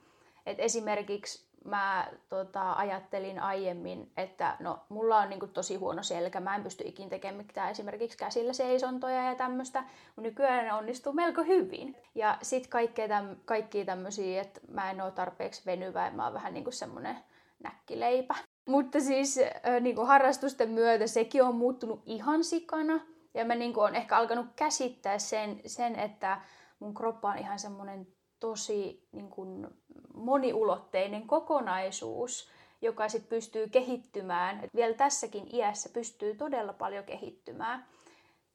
Et 0.47 0.61
esimerkiksi 0.61 1.47
mä 1.65 2.09
tota, 2.29 2.73
ajattelin 2.73 3.41
aiemmin, 3.41 4.13
että 4.17 4.57
no, 4.61 4.79
mulla 4.89 5.19
on 5.19 5.31
niinku 5.31 5.47
tosi 5.47 5.77
huono 5.77 6.03
selkä, 6.03 6.41
mä 6.41 6.57
en 6.57 6.63
pysty 6.63 6.85
ikin 6.87 7.09
tekemään 7.09 7.47
mitään 7.47 7.71
esimerkiksi 7.71 8.19
käsillä 8.19 8.53
seisontoja 8.53 9.25
ja 9.25 9.35
tämmöistä, 9.35 9.81
mutta 9.83 10.23
nykyään 10.23 10.65
ne 10.65 10.73
onnistuu 10.73 11.13
melko 11.13 11.43
hyvin. 11.43 11.97
Ja 12.15 12.39
sitten 12.43 12.71
kaikkea 12.71 13.09
täm, 13.09 13.37
kaikkia 13.45 13.85
tämmöisiä, 13.85 14.43
että 14.43 14.61
mä 14.69 14.91
en 14.91 15.01
ole 15.01 15.11
tarpeeksi 15.11 15.63
venyvä, 15.67 16.11
mä 16.11 16.25
oon 16.25 16.35
vähän 16.35 16.55
niinku 16.55 16.71
semmonen 16.71 17.17
näkkileipä. 17.63 18.35
Mutta 18.69 19.01
siis 19.01 19.39
äh, 19.39 19.81
niinku 19.81 20.05
harrastusten 20.05 20.71
myötä 20.71 21.07
sekin 21.07 21.43
on 21.43 21.55
muuttunut 21.55 22.03
ihan 22.07 22.45
sikana. 22.45 23.01
Ja 23.35 23.45
mä 23.45 23.55
niin 23.55 23.79
oon 23.79 23.95
ehkä 23.95 24.17
alkanut 24.17 24.47
käsittää 24.57 25.19
sen, 25.19 25.61
sen, 25.67 25.99
että 25.99 26.41
mun 26.79 26.95
kroppa 26.95 27.31
on 27.31 27.39
ihan 27.39 27.59
semmoinen 27.59 28.07
tosi 28.41 29.09
niin 29.13 29.31
kuin 29.31 29.67
moniulotteinen 30.15 31.27
kokonaisuus. 31.27 32.51
joka 32.83 33.09
sitten 33.09 33.29
pystyy 33.29 33.69
kehittymään. 33.69 34.65
Et 34.65 34.71
vielä 34.75 34.95
tässäkin 34.95 35.55
iässä 35.57 35.89
pystyy 35.93 36.35
todella 36.35 36.73
paljon 36.73 37.05
kehittymään. 37.05 37.87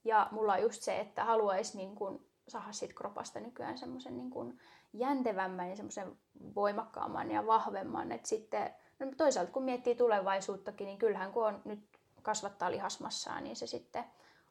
Ja 0.04 0.28
mulla 0.32 0.54
on 0.54 0.62
just 0.62 0.82
se, 0.82 1.00
että 1.00 1.24
haluaisi 1.24 1.78
niin 1.78 1.96
kun 1.96 2.26
saada 2.48 2.72
siitä 2.72 2.94
kropasta 2.94 3.40
nykyään 3.40 3.78
semmoisen 3.78 4.18
niin 4.18 4.30
kun 4.30 4.60
jäntevämmän 4.94 5.70
ja 5.70 5.76
semmoisen 5.76 6.18
voimakkaamman 6.56 7.32
ja 7.32 7.48
vahvemman. 7.48 8.12
Et 8.12 8.26
sitten, 8.26 8.74
no 9.00 9.08
toisaalta 9.18 9.52
kun 9.52 9.64
miettii 9.64 9.96
tulevaisuuttakin, 9.96 10.86
niin 10.86 10.98
kyllähän 10.98 11.32
kun 11.32 11.46
on 11.46 11.62
nyt 11.66 11.80
kasvattaa 12.22 12.72
lihasmassaa, 12.72 13.42
niin 13.42 13.56
se 13.56 13.68
sitten 13.68 14.04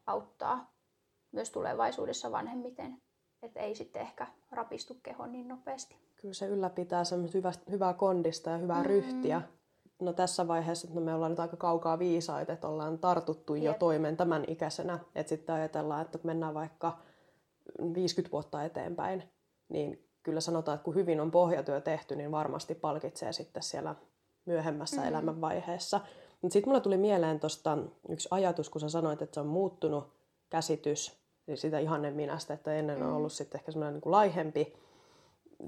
auttaa 0.07 0.73
myös 1.33 1.51
tulevaisuudessa 1.51 2.33
vanhemmiten. 2.33 3.03
Että 3.43 3.61
ei 3.61 3.75
sitten 3.75 4.03
ehkä 4.03 4.27
rapistu 4.51 4.97
keho 5.03 5.27
niin 5.27 5.49
nopeasti. 5.49 5.97
Kyllä 6.17 6.35
se 6.35 6.47
ylläpitää 6.47 7.05
semmoista 7.05 7.39
hyvää, 7.39 7.53
hyvää 7.71 7.93
kondista 7.93 8.51
ja 8.51 8.59
hyvää 8.59 8.83
mm. 8.83 8.87
ryhtiä. 8.87 9.43
No 10.01 10.13
tässä 10.13 10.49
vaiheessa 10.49 10.89
no 10.95 11.01
me 11.01 11.15
ollaan 11.15 11.33
nyt 11.33 11.41
aika 11.41 11.57
kaukaa 11.57 11.99
viisaita, 11.99 12.53
että 12.53 12.69
ollaan 12.69 12.99
tartuttu 12.99 13.55
Jep. 13.55 13.65
jo 13.65 13.75
toimeen 13.79 14.17
tämän 14.17 14.45
ikäisenä. 14.49 14.99
Että 15.15 15.29
sitten 15.29 15.55
ajatellaan, 15.55 16.03
että 16.03 16.19
mennään 16.23 16.55
vaikka 16.55 16.99
50 17.95 18.33
vuotta 18.33 18.65
eteenpäin, 18.65 19.23
niin 19.69 20.09
kyllä 20.23 20.41
sanotaan, 20.41 20.75
että 20.75 20.85
kun 20.85 20.95
hyvin 20.95 21.21
on 21.21 21.31
pohjatyö 21.31 21.81
tehty, 21.81 22.17
niin 22.17 22.31
varmasti 22.31 22.75
palkitsee 22.75 23.33
sitten 23.33 23.63
siellä 23.63 23.95
myöhemmässä 24.45 25.01
mm. 25.01 25.09
elämänvaiheessa. 25.09 26.01
Mutta 26.47 26.53
sitten 26.53 26.69
mulla 26.69 26.81
tuli 26.81 26.97
mieleen 26.97 27.41
tuosta 27.41 27.79
yksi 28.09 28.29
ajatus, 28.31 28.71
kun 28.71 28.81
sä 28.81 28.88
sanoit, 28.88 29.23
että 29.23 29.35
se 29.35 29.41
on 29.41 29.47
muuttunut 29.47 30.05
käsitys 30.50 31.17
niin 31.47 31.59
sitä 31.59 31.79
ihanne 31.79 32.11
minästä, 32.11 32.55
että 32.55 32.75
ennen 32.75 33.03
on 33.03 33.09
mm. 33.09 33.17
ollut 33.17 33.33
sitten 33.33 33.59
ehkä 33.59 33.73
semmoinen 33.73 33.95
niin 33.95 34.12
laihempi, 34.12 34.76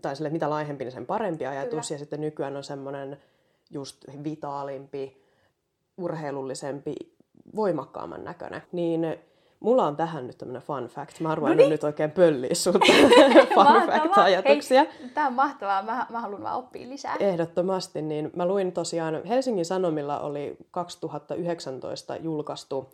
tai 0.03 0.17
sille 0.17 0.31
mitä 0.31 0.51
laihempi, 0.51 0.85
niin 0.85 0.93
sen 0.93 1.07
parempi 1.07 1.47
ajatus, 1.47 1.71
Kyllä. 1.89 1.95
ja 1.95 1.99
sitten 1.99 2.21
nykyään 2.21 2.57
on 2.57 2.65
semmoinen 2.65 3.23
just 3.71 4.05
vitaalimpi, 4.25 5.23
urheilullisempi, 5.97 6.95
voimakkaamman 7.57 8.25
näköinen. 8.25 8.63
Niin 8.73 9.19
mulla 9.61 9.87
on 9.87 9.97
tähän 9.97 10.27
nyt 10.27 10.39
tämmöinen 10.39 10.63
fun 10.63 10.85
fact. 10.85 11.21
Mä 11.21 11.31
arvoin 11.31 11.51
no 11.51 11.57
niin. 11.57 11.71
nyt 11.71 11.85
oikein 11.85 12.11
pölliä 12.11 12.55
sulta 12.55 12.79
fun 13.55 13.67
fact-ajatuksia. 13.87 14.87
Tää 15.15 15.27
on 15.27 15.33
mahtavaa. 15.33 15.83
Mä, 15.83 16.07
mä 16.11 16.21
haluan 16.21 16.43
vaan 16.43 16.57
oppia 16.57 16.89
lisää. 16.89 17.17
Ehdottomasti. 17.21 18.03
Niin 18.03 18.31
mä 18.37 18.47
luin 18.47 18.73
tosiaan, 18.73 19.25
Helsingin 19.25 19.65
Sanomilla 19.65 20.21
oli 20.21 20.57
2019 20.71 22.17
julkaistu 22.17 22.89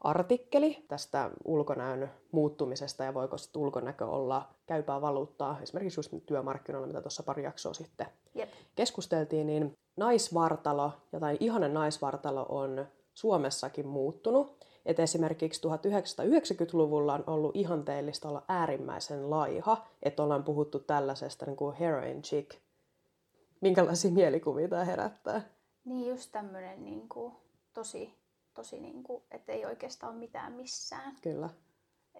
artikkeli 0.00 0.84
tästä 0.88 1.30
ulkonäön 1.44 2.10
muuttumisesta 2.32 3.04
ja 3.04 3.14
voiko 3.14 3.38
sitten 3.38 3.62
ulkonäkö 3.62 4.06
olla 4.06 4.48
käypää 4.66 5.00
valuuttaa 5.00 5.58
esimerkiksi 5.62 5.98
just 5.98 6.12
työmarkkinoilla, 6.26 6.86
mitä 6.86 7.02
tuossa 7.02 7.22
pari 7.22 7.42
jaksoa 7.42 7.74
sitten 7.74 8.06
Jep. 8.34 8.50
keskusteltiin, 8.74 9.46
niin 9.46 9.72
naisvartalo 9.96 10.92
ja 11.12 11.20
tai 11.20 11.36
ihanen 11.40 11.74
naisvartalo 11.74 12.46
on 12.48 12.86
Suomessakin 13.14 13.86
muuttunut. 13.86 14.66
Et 14.86 15.00
esimerkiksi 15.00 15.60
1990-luvulla 15.68 17.14
on 17.14 17.24
ollut 17.26 17.56
ihanteellista 17.56 18.28
olla 18.28 18.42
äärimmäisen 18.48 19.30
laiha, 19.30 19.86
että 20.02 20.22
ollaan 20.22 20.44
puhuttu 20.44 20.78
tällaisesta 20.78 21.46
niin 21.46 21.56
kuin 21.56 21.76
heroin 21.76 22.22
chick. 22.22 22.50
Minkälaisia 23.60 24.10
mielikuvia 24.10 24.68
tämä 24.68 24.84
herättää? 24.84 25.42
Niin 25.84 26.08
just 26.08 26.32
tämmöinen 26.32 26.84
niin 26.84 27.08
kuin, 27.08 27.34
tosi 27.74 28.14
tosi 28.56 28.80
niin 28.80 29.02
kuin, 29.02 29.22
että 29.30 29.52
ei 29.52 29.66
oikeastaan 29.66 30.12
ole 30.12 30.20
mitään 30.20 30.52
missään. 30.52 31.16
Kyllä. 31.22 31.50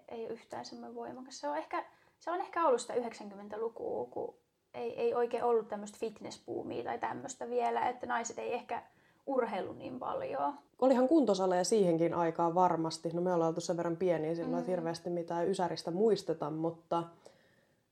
Ei 0.07 0.25
ole 0.25 0.33
yhtään 0.33 0.65
semmoinen 0.65 0.95
voimakas. 0.95 1.39
Se 1.39 1.49
on 1.49 1.57
ehkä, 1.57 1.85
se 2.19 2.31
on 2.31 2.41
ehkä 2.41 2.67
ollut 2.67 2.81
sitä 2.81 2.93
90-lukua, 2.93 4.05
kun 4.05 4.35
ei, 4.73 4.99
ei 4.99 5.13
oikein 5.13 5.43
ollut 5.43 5.67
tämmöistä 5.67 5.97
fitnessbuumia 5.97 6.83
tai 6.83 6.99
tämmöistä 6.99 7.49
vielä, 7.49 7.89
että 7.89 8.07
naiset 8.07 8.39
ei 8.39 8.53
ehkä 8.53 8.83
urheilu 9.27 9.73
niin 9.73 9.99
paljon. 9.99 10.53
Olihan 10.81 11.07
kuntosaleja 11.07 11.63
siihenkin 11.63 12.13
aikaan 12.13 12.55
varmasti. 12.55 13.09
No 13.13 13.21
me 13.21 13.33
ollaan 13.33 13.49
oltu 13.49 13.61
sen 13.61 13.77
verran 13.77 13.97
pieniä 13.97 14.35
silloin, 14.35 14.53
mm. 14.53 14.59
että 14.59 14.71
hirveästi 14.71 15.09
mitään 15.09 15.47
ysäristä 15.47 15.91
muisteta, 15.91 16.49
mutta, 16.49 17.03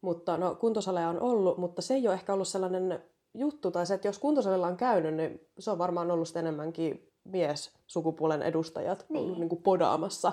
mutta 0.02 0.38
no, 0.38 0.56
kuntosaleja 0.56 1.10
on 1.10 1.22
ollut, 1.22 1.58
mutta 1.58 1.82
se 1.82 1.94
ei 1.94 2.08
ole 2.08 2.14
ehkä 2.14 2.34
ollut 2.34 2.48
sellainen 2.48 3.04
juttu, 3.34 3.72
tai 3.72 3.86
se, 3.86 3.94
että 3.94 4.08
jos 4.08 4.20
kuntosalilla 4.20 4.68
on 4.68 4.78
käynyt, 4.78 5.16
niin 5.16 5.48
se 5.60 5.72
on 5.72 5.78
varmaan 5.78 6.12
ollut 6.12 6.36
enemmänkin 6.36 7.12
mies 7.24 7.72
sukupuolen 7.88 8.42
edustajat 8.42 9.06
niin. 9.10 9.24
ollut 9.24 9.40
niin 9.40 9.50
kuin 9.50 9.64
podaamassa. 9.64 10.32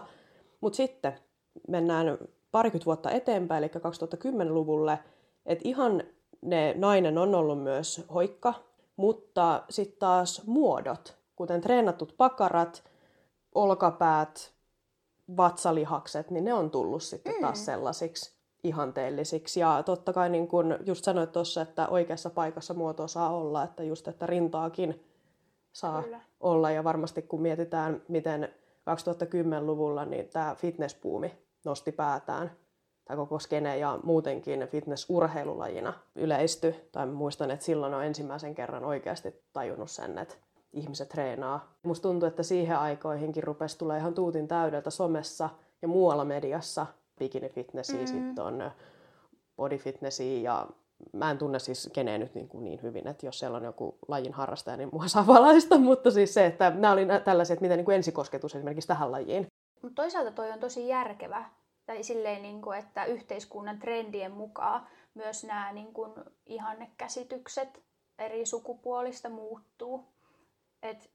Mutta 0.60 0.76
sitten 0.76 1.12
mennään 1.68 2.18
parikymmentä 2.52 2.86
vuotta 2.86 3.10
eteenpäin, 3.10 3.64
eli 3.64 3.72
2010-luvulle, 3.72 4.98
että 5.46 5.68
ihan 5.68 6.02
ne 6.40 6.74
nainen 6.78 7.18
on 7.18 7.34
ollut 7.34 7.62
myös 7.62 8.04
hoikka, 8.14 8.54
mutta 8.96 9.62
sitten 9.70 9.98
taas 9.98 10.46
muodot, 10.46 11.16
kuten 11.36 11.60
treenatut 11.60 12.14
pakarat, 12.16 12.84
olkapäät, 13.54 14.52
vatsalihakset, 15.36 16.30
niin 16.30 16.44
ne 16.44 16.54
on 16.54 16.70
tullut 16.70 17.02
sitten 17.02 17.34
taas 17.40 17.58
mm. 17.58 17.64
sellaisiksi 17.64 18.32
ihanteellisiksi. 18.64 19.60
Ja 19.60 19.82
totta 19.82 20.12
kai 20.12 20.30
niin 20.30 20.48
kun 20.48 20.78
just 20.86 21.04
sanoit 21.04 21.32
tuossa, 21.32 21.62
että 21.62 21.88
oikeassa 21.88 22.30
paikassa 22.30 22.74
muoto 22.74 23.08
saa 23.08 23.36
olla, 23.36 23.62
että 23.62 23.82
just 23.82 24.08
että 24.08 24.26
rintaakin 24.26 25.04
saa 25.72 26.02
Kyllä. 26.02 26.20
olla. 26.40 26.70
Ja 26.70 26.84
varmasti 26.84 27.22
kun 27.22 27.42
mietitään, 27.42 28.02
miten 28.08 28.54
2010-luvulla 28.90 30.04
niin 30.04 30.28
tämä 30.28 30.54
fitnesspuumi 30.54 31.38
nosti 31.64 31.92
päätään, 31.92 32.50
tai 33.04 33.16
koko 33.16 33.38
skene 33.38 33.78
ja 33.78 33.98
muutenkin 34.02 34.68
fitnessurheilulajina 34.68 35.94
yleisty. 36.14 36.74
Tai 36.92 37.06
muistan, 37.06 37.50
että 37.50 37.64
silloin 37.64 37.94
on 37.94 38.04
ensimmäisen 38.04 38.54
kerran 38.54 38.84
oikeasti 38.84 39.42
tajunnut 39.52 39.90
sen, 39.90 40.18
että 40.18 40.34
ihmiset 40.72 41.08
treenaa. 41.08 41.74
Musta 41.82 42.08
tuntuu, 42.08 42.26
että 42.26 42.42
siihen 42.42 42.78
aikoihinkin 42.78 43.44
rupesi 43.44 43.78
tulee 43.78 43.98
ihan 43.98 44.14
tuutin 44.14 44.48
täydeltä 44.48 44.90
somessa 44.90 45.50
ja 45.82 45.88
muualla 45.88 46.24
mediassa 46.24 46.86
bikini 47.18 47.48
fitnessia, 47.48 47.96
mm-hmm. 47.96 48.26
sitten 48.26 48.44
on 48.44 48.70
body 49.56 49.78
fitnessia 49.78 50.42
ja 50.42 50.66
mä 51.12 51.30
en 51.30 51.38
tunne 51.38 51.58
siis 51.58 51.90
keneen 51.92 52.20
nyt 52.20 52.34
niin, 52.34 52.48
kuin 52.48 52.64
niin 52.64 52.82
hyvin, 52.82 53.08
että 53.08 53.26
jos 53.26 53.38
siellä 53.38 53.56
on 53.56 53.64
joku 53.64 53.98
lajin 54.08 54.32
harrastaja, 54.32 54.76
niin 54.76 54.88
mua 54.92 55.08
saa 55.08 55.26
valaista, 55.26 55.78
mutta 55.88 56.10
siis 56.10 56.34
se, 56.34 56.46
että 56.46 56.70
nämä 56.70 56.92
oli 56.92 57.06
tällaisia, 57.24 57.54
että 57.54 57.62
miten 57.62 57.76
niin 57.76 57.84
kuin 57.84 57.94
ensikosketus 57.94 58.54
esimerkiksi 58.54 58.88
tähän 58.88 59.12
lajiin. 59.12 59.46
Mutta 59.82 60.02
toisaalta 60.02 60.30
toi 60.30 60.50
on 60.50 60.58
tosi 60.58 60.88
järkevä, 60.88 61.44
tai 61.86 62.02
silleen, 62.02 62.42
niin 62.42 62.62
kuin, 62.62 62.78
että 62.78 63.04
yhteiskunnan 63.04 63.78
trendien 63.78 64.32
mukaan 64.32 64.86
myös 65.14 65.44
nämä 65.44 65.72
niin 65.72 65.92
kuin, 65.92 66.12
ihannekäsitykset 66.46 67.82
eri 68.18 68.46
sukupuolista 68.46 69.28
muuttuu. 69.28 70.12
Et, 70.82 71.10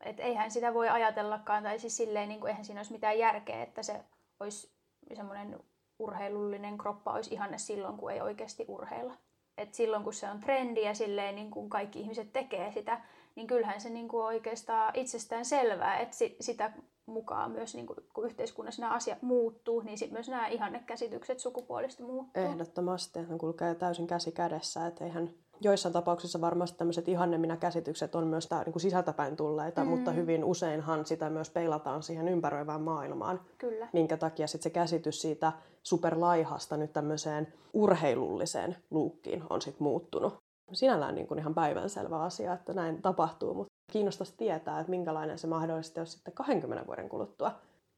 et 0.00 0.20
eihän 0.20 0.50
sitä 0.50 0.74
voi 0.74 0.88
ajatellakaan, 0.88 1.62
tai 1.62 1.78
siis 1.78 1.96
silleen, 1.96 2.28
niin 2.28 2.40
kuin, 2.40 2.48
eihän 2.48 2.64
siinä 2.64 2.78
olisi 2.78 2.92
mitään 2.92 3.18
järkeä, 3.18 3.62
että 3.62 3.82
se 3.82 4.04
olisi 4.40 4.72
semmoinen 5.14 5.60
urheilullinen 5.98 6.78
kroppa 6.78 7.12
olisi 7.12 7.34
ihanne 7.34 7.58
silloin, 7.58 7.96
kun 7.96 8.12
ei 8.12 8.20
oikeasti 8.20 8.64
urheilla. 8.68 9.14
Et 9.58 9.74
silloin, 9.74 10.04
kun 10.04 10.14
se 10.14 10.30
on 10.30 10.40
trendi 10.40 10.82
ja 10.82 10.94
silleen, 10.94 11.34
niin 11.34 11.50
kun 11.50 11.70
kaikki 11.70 12.00
ihmiset 12.00 12.32
tekee 12.32 12.72
sitä, 12.72 13.00
niin 13.34 13.46
kyllähän 13.46 13.80
se 13.80 13.90
niin 13.90 14.08
kuin 14.08 14.24
oikeastaan 14.24 14.92
itsestään 14.94 15.44
selvää, 15.44 15.98
että 15.98 16.16
sitä 16.40 16.72
mukaan 17.10 17.50
myös, 17.50 17.74
niin 17.74 17.86
kuin, 17.86 17.96
kun 18.14 18.24
yhteiskunnassa 18.24 18.82
nämä 18.82 18.94
asiat 18.94 19.22
muuttuu, 19.22 19.80
niin 19.80 19.98
sitten 19.98 20.16
myös 20.16 20.28
nämä 20.28 20.48
ihannekäsitykset 20.48 21.38
sukupuolista 21.38 22.02
muuttuu. 22.02 22.42
Ehdottomasti, 22.42 23.18
ne 23.18 23.38
kulkee 23.38 23.74
täysin 23.74 24.06
käsi 24.06 24.32
kädessä, 24.32 24.86
että 24.86 25.04
eihän 25.04 25.30
joissain 25.60 25.92
tapauksissa 25.92 26.40
varmasti 26.40 26.78
tämmöiset 26.78 27.08
ihanneminä-käsitykset 27.08 28.14
on 28.14 28.26
myös 28.26 28.46
tää, 28.46 28.64
niin 28.64 28.72
kuin 28.72 28.82
sisältäpäin 28.82 29.36
tulleita, 29.36 29.84
mm. 29.84 29.90
mutta 29.90 30.10
hyvin 30.10 30.44
useinhan 30.44 31.06
sitä 31.06 31.30
myös 31.30 31.50
peilataan 31.50 32.02
siihen 32.02 32.28
ympäröivään 32.28 32.80
maailmaan. 32.80 33.40
Kyllä. 33.58 33.88
Minkä 33.92 34.16
takia 34.16 34.46
sitten 34.46 34.62
se 34.62 34.70
käsitys 34.70 35.20
siitä 35.20 35.52
superlaihasta 35.82 36.76
nyt 36.76 36.92
tämmöiseen 36.92 37.52
urheilulliseen 37.72 38.76
luukkiin 38.90 39.42
on 39.50 39.62
sitten 39.62 39.82
muuttunut. 39.82 40.34
Sinällään 40.72 41.14
niin 41.14 41.26
kuin 41.26 41.38
ihan 41.38 41.54
päivänselvä 41.54 42.22
asia, 42.22 42.52
että 42.52 42.72
näin 42.72 43.02
tapahtuu, 43.02 43.54
mutta 43.54 43.69
kiinnostaisi 43.90 44.34
tietää, 44.36 44.80
että 44.80 44.90
minkälainen 44.90 45.38
se 45.38 45.46
mahdollisesti 45.46 46.00
on 46.00 46.06
sitten 46.06 46.34
20 46.34 46.86
vuoden 46.86 47.08
kuluttua. 47.08 47.52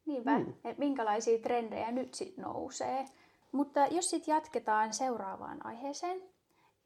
Niinpä, 0.06 0.38
mm. 0.38 0.48
että 0.64 0.78
minkälaisia 0.78 1.38
trendejä 1.38 1.92
nyt 1.92 2.14
sitten 2.14 2.44
nousee. 2.44 3.04
Mutta 3.52 3.86
jos 3.86 4.10
sitten 4.10 4.32
jatketaan 4.32 4.92
seuraavaan 4.92 5.66
aiheeseen, 5.66 6.22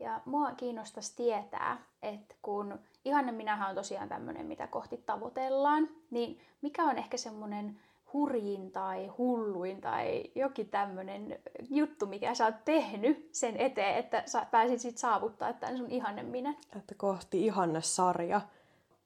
ja 0.01 0.21
mua 0.25 0.53
kiinnostaisi 0.53 1.17
tietää, 1.17 1.83
että 2.03 2.35
kun 2.43 2.79
ihanne 3.05 3.33
minähän 3.33 3.69
on 3.69 3.75
tosiaan 3.75 4.09
tämmöinen, 4.09 4.47
mitä 4.47 4.67
kohti 4.67 4.97
tavoitellaan, 4.97 5.89
niin 6.11 6.41
mikä 6.63 6.85
on 6.85 6.99
ehkä 6.99 7.17
semmoinen 7.17 7.81
hurjin 8.13 8.73
tai 8.73 9.07
hulluin 9.07 9.81
tai 9.81 10.25
jokin 10.35 10.69
tämmöinen 10.69 11.39
juttu, 11.71 12.07
mikä 12.07 12.35
sä 12.35 12.45
oot 12.45 12.65
tehnyt 12.65 13.29
sen 13.33 13.57
eteen, 13.57 13.97
että 13.97 14.23
sä 14.27 14.47
pääsit 14.51 14.81
sit 14.81 14.99
saavuttaa 14.99 15.53
tämän 15.53 15.77
sun 15.77 15.91
ihanne 15.91 16.23
minä? 16.23 16.55
Että 16.77 16.95
kohti 16.97 17.47
ihanne 17.47 17.83
sarja. 17.83 18.41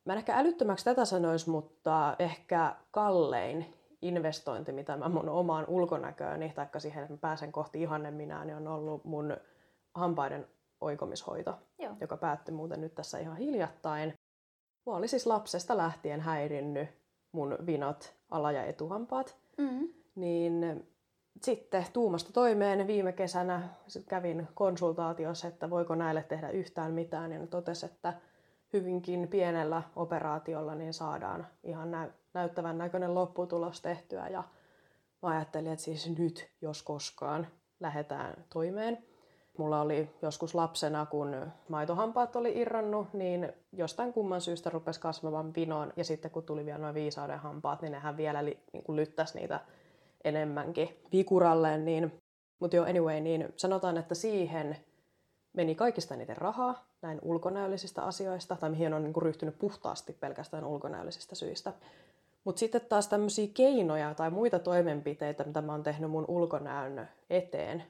Mä 0.04 0.12
en 0.12 0.18
ehkä 0.18 0.36
älyttömäksi 0.36 0.84
tätä 0.84 1.04
sanois, 1.04 1.46
mutta 1.46 2.16
ehkä 2.18 2.76
kallein 2.90 3.74
investointi, 4.02 4.72
mitä 4.72 4.96
mä 4.96 5.08
mun 5.08 5.28
omaan 5.28 5.64
ulkonäkööni, 5.68 6.52
taikka 6.54 6.80
siihen, 6.80 7.02
että 7.02 7.14
mä 7.14 7.18
pääsen 7.18 7.52
kohti 7.52 7.82
ihanne 7.82 8.10
minä, 8.10 8.44
niin 8.44 8.56
on 8.56 8.68
ollut 8.68 9.04
mun 9.04 9.36
hampaiden 9.94 10.46
oikomishoito, 10.80 11.58
Joo. 11.78 11.96
joka 12.00 12.16
päättyi 12.16 12.54
muuten 12.54 12.80
nyt 12.80 12.94
tässä 12.94 13.18
ihan 13.18 13.36
hiljattain. 13.36 14.14
mua 14.86 14.96
oli 14.96 15.08
siis 15.08 15.26
lapsesta 15.26 15.76
lähtien 15.76 16.20
häirinnyt 16.20 16.88
mun 17.32 17.58
vinot, 17.66 18.14
ala- 18.30 18.52
ja 18.52 18.64
etuhampaat. 18.64 19.36
Mm. 19.58 19.88
Niin 20.14 20.84
sitten 21.42 21.86
tuumasta 21.92 22.32
toimeen 22.32 22.86
viime 22.86 23.12
kesänä 23.12 23.68
kävin 24.08 24.48
konsultaatiossa, 24.54 25.48
että 25.48 25.70
voiko 25.70 25.94
näille 25.94 26.22
tehdä 26.22 26.50
yhtään 26.50 26.92
mitään. 26.92 27.32
Ja 27.32 27.38
ne 27.38 27.46
totesi, 27.46 27.86
että 27.86 28.14
hyvinkin 28.72 29.28
pienellä 29.28 29.82
operaatiolla 29.96 30.74
niin 30.74 30.94
saadaan 30.94 31.46
ihan 31.62 31.90
nä- 31.90 32.10
näyttävän 32.34 32.78
näköinen 32.78 33.14
lopputulos 33.14 33.80
tehtyä. 33.80 34.28
Ja 34.28 34.44
mä 35.22 35.28
ajattelin, 35.28 35.72
että 35.72 35.84
siis 35.84 36.18
nyt, 36.18 36.50
jos 36.62 36.82
koskaan, 36.82 37.46
lähdetään 37.80 38.44
toimeen. 38.52 38.98
Mulla 39.58 39.80
oli 39.80 40.10
joskus 40.22 40.54
lapsena, 40.54 41.06
kun 41.06 41.52
maitohampaat 41.68 42.36
oli 42.36 42.58
irronnut, 42.58 43.14
niin 43.14 43.52
jostain 43.72 44.12
kumman 44.12 44.40
syystä 44.40 44.70
rupesi 44.70 45.00
kasvamaan 45.00 45.54
vinoon. 45.54 45.92
Ja 45.96 46.04
sitten 46.04 46.30
kun 46.30 46.42
tuli 46.42 46.66
vielä 46.66 46.78
noin 46.78 46.94
viisauden 46.94 47.38
hampaat, 47.38 47.82
niin 47.82 47.92
nehän 47.92 48.16
vielä 48.16 48.44
li, 48.44 48.58
niin 48.72 48.84
kuin 48.84 48.96
lyttäisi 48.96 49.38
niitä 49.38 49.60
enemmänkin 50.24 50.88
vikuralle. 51.12 51.78
Niin, 51.78 52.12
mutta 52.60 52.76
jo 52.76 52.82
anyway, 52.82 53.20
niin 53.20 53.52
sanotaan, 53.56 53.96
että 53.96 54.14
siihen 54.14 54.76
meni 55.52 55.74
kaikista 55.74 56.16
niiden 56.16 56.36
rahaa 56.36 56.84
näin 57.02 57.18
ulkonäöllisistä 57.22 58.02
asioista, 58.02 58.56
tai 58.56 58.70
mihin 58.70 58.94
on 58.94 59.02
niin 59.02 59.12
kuin 59.12 59.22
ryhtynyt 59.22 59.58
puhtaasti 59.58 60.12
pelkästään 60.12 60.64
ulkonäöllisistä 60.64 61.34
syistä. 61.34 61.72
Mutta 62.44 62.60
sitten 62.60 62.80
taas 62.80 63.08
tämmöisiä 63.08 63.48
keinoja 63.54 64.14
tai 64.14 64.30
muita 64.30 64.58
toimenpiteitä, 64.58 65.44
mitä 65.44 65.62
mä 65.62 65.72
oon 65.72 65.82
tehnyt 65.82 66.10
mun 66.10 66.24
ulkonäön 66.28 67.08
eteen, 67.30 67.84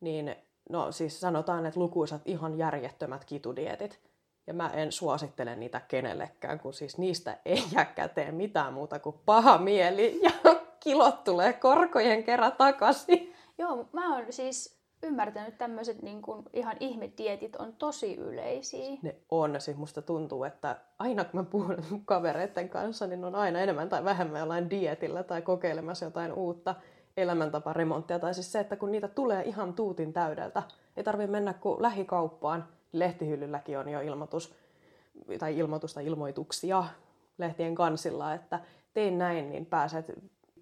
niin 0.00 0.36
no 0.70 0.92
siis 0.92 1.20
sanotaan, 1.20 1.66
että 1.66 1.80
lukuisat 1.80 2.22
ihan 2.24 2.58
järjettömät 2.58 3.24
kitudietit. 3.24 4.00
Ja 4.46 4.54
mä 4.54 4.70
en 4.70 4.92
suosittele 4.92 5.56
niitä 5.56 5.80
kenellekään, 5.80 6.60
kun 6.60 6.74
siis 6.74 6.98
niistä 6.98 7.38
ei 7.44 7.64
jää 7.74 7.84
käteen 7.84 8.34
mitään 8.34 8.72
muuta 8.72 8.98
kuin 8.98 9.16
paha 9.26 9.58
mieli 9.58 10.20
ja 10.22 10.30
kilot 10.84 11.24
tulee 11.24 11.52
korkojen 11.52 12.24
kerran 12.24 12.52
takaisin. 12.52 13.34
Joo, 13.58 13.88
mä 13.92 14.16
oon 14.16 14.24
siis 14.30 14.83
ymmärtänyt, 15.02 15.58
tämmöiset 15.58 16.02
niin 16.02 16.22
kuin 16.22 16.44
ihan 16.52 16.76
ihmedietit 16.80 17.56
on 17.56 17.72
tosi 17.72 18.14
yleisiä. 18.16 18.96
Ne 19.02 19.16
on. 19.30 19.60
Siis 19.60 19.76
musta 19.76 20.02
tuntuu, 20.02 20.44
että 20.44 20.76
aina 20.98 21.24
kun 21.24 21.40
mä 21.40 21.44
puhun 21.44 21.76
kavereiden 22.04 22.68
kanssa, 22.68 23.06
niin 23.06 23.24
on 23.24 23.34
aina 23.34 23.60
enemmän 23.60 23.88
tai 23.88 24.04
vähemmän 24.04 24.40
jollain 24.40 24.70
dietillä 24.70 25.22
tai 25.22 25.42
kokeilemassa 25.42 26.04
jotain 26.04 26.32
uutta 26.32 26.74
elämäntaparemonttia. 27.16 28.18
Tai 28.18 28.34
siis 28.34 28.52
se, 28.52 28.60
että 28.60 28.76
kun 28.76 28.92
niitä 28.92 29.08
tulee 29.08 29.42
ihan 29.42 29.74
tuutin 29.74 30.12
täydeltä, 30.12 30.62
ei 30.96 31.04
tarvitse 31.04 31.32
mennä 31.32 31.52
kuin 31.52 31.82
lähikauppaan. 31.82 32.68
Lehtihyllylläkin 32.92 33.78
on 33.78 33.88
jo 33.88 34.00
ilmoitus, 34.00 34.54
tai 35.38 35.58
ilmoitusta 35.58 36.00
ilmoituksia 36.00 36.84
lehtien 37.38 37.74
kansilla, 37.74 38.34
että 38.34 38.60
tein 38.94 39.18
näin, 39.18 39.50
niin 39.50 39.66
pääset 39.66 40.12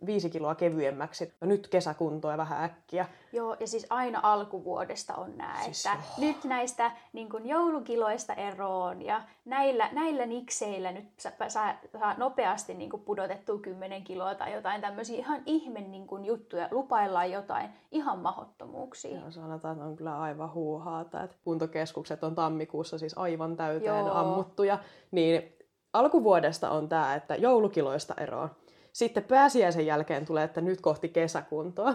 viisi 0.06 0.30
kiloa 0.30 0.54
kevyemmäksi. 0.54 1.32
No 1.40 1.46
nyt 1.46 1.68
kesäkuntoa 1.68 2.36
vähän 2.36 2.64
äkkiä. 2.64 3.06
Joo, 3.32 3.56
ja 3.60 3.66
siis 3.66 3.86
aina 3.90 4.20
alkuvuodesta 4.22 5.14
on 5.14 5.36
nämä, 5.36 5.62
Siis 5.64 5.86
että 5.86 5.98
joo. 5.98 6.28
nyt 6.28 6.44
näistä 6.44 6.90
niin 7.12 7.28
kuin 7.28 7.46
joulukiloista 7.46 8.34
eroon 8.34 9.02
ja 9.02 9.22
näillä, 9.44 9.88
näillä 9.92 10.26
nikseillä 10.26 10.92
nyt 10.92 11.04
saa, 11.18 11.32
saa, 11.48 11.74
saa 12.00 12.14
nopeasti 12.16 12.74
niin 12.74 12.90
kuin 12.90 13.02
pudotettua 13.02 13.58
10 13.58 14.04
kiloa 14.04 14.34
tai 14.34 14.52
jotain 14.52 14.80
tämmöisiä 14.80 15.18
ihan 15.18 15.42
ihme 15.46 15.80
niin 15.80 16.06
kuin 16.06 16.24
juttuja, 16.24 16.68
lupaillaan 16.70 17.30
jotain 17.30 17.70
ihan 17.90 18.18
mahdottomuuksia. 18.18 19.20
Ja 19.20 19.30
sanotaan, 19.30 19.74
että 19.76 19.84
on 19.84 19.96
kyllä 19.96 20.20
aivan 20.20 20.54
huuhaata, 20.54 21.22
että 21.22 21.36
kuntokeskukset 21.44 22.24
on 22.24 22.34
tammikuussa 22.34 22.98
siis 22.98 23.18
aivan 23.18 23.56
täyteen 23.56 24.06
Joo. 24.06 24.14
ammuttuja. 24.14 24.78
Niin 25.10 25.56
alkuvuodesta 25.92 26.70
on 26.70 26.88
tämä, 26.88 27.14
että 27.14 27.36
joulukiloista 27.36 28.14
eroon. 28.14 28.50
Sitten 28.92 29.24
pääsiäisen 29.24 29.86
jälkeen 29.86 30.26
tulee, 30.26 30.44
että 30.44 30.60
nyt 30.60 30.80
kohti 30.80 31.08
kesäkuntoa. 31.08 31.94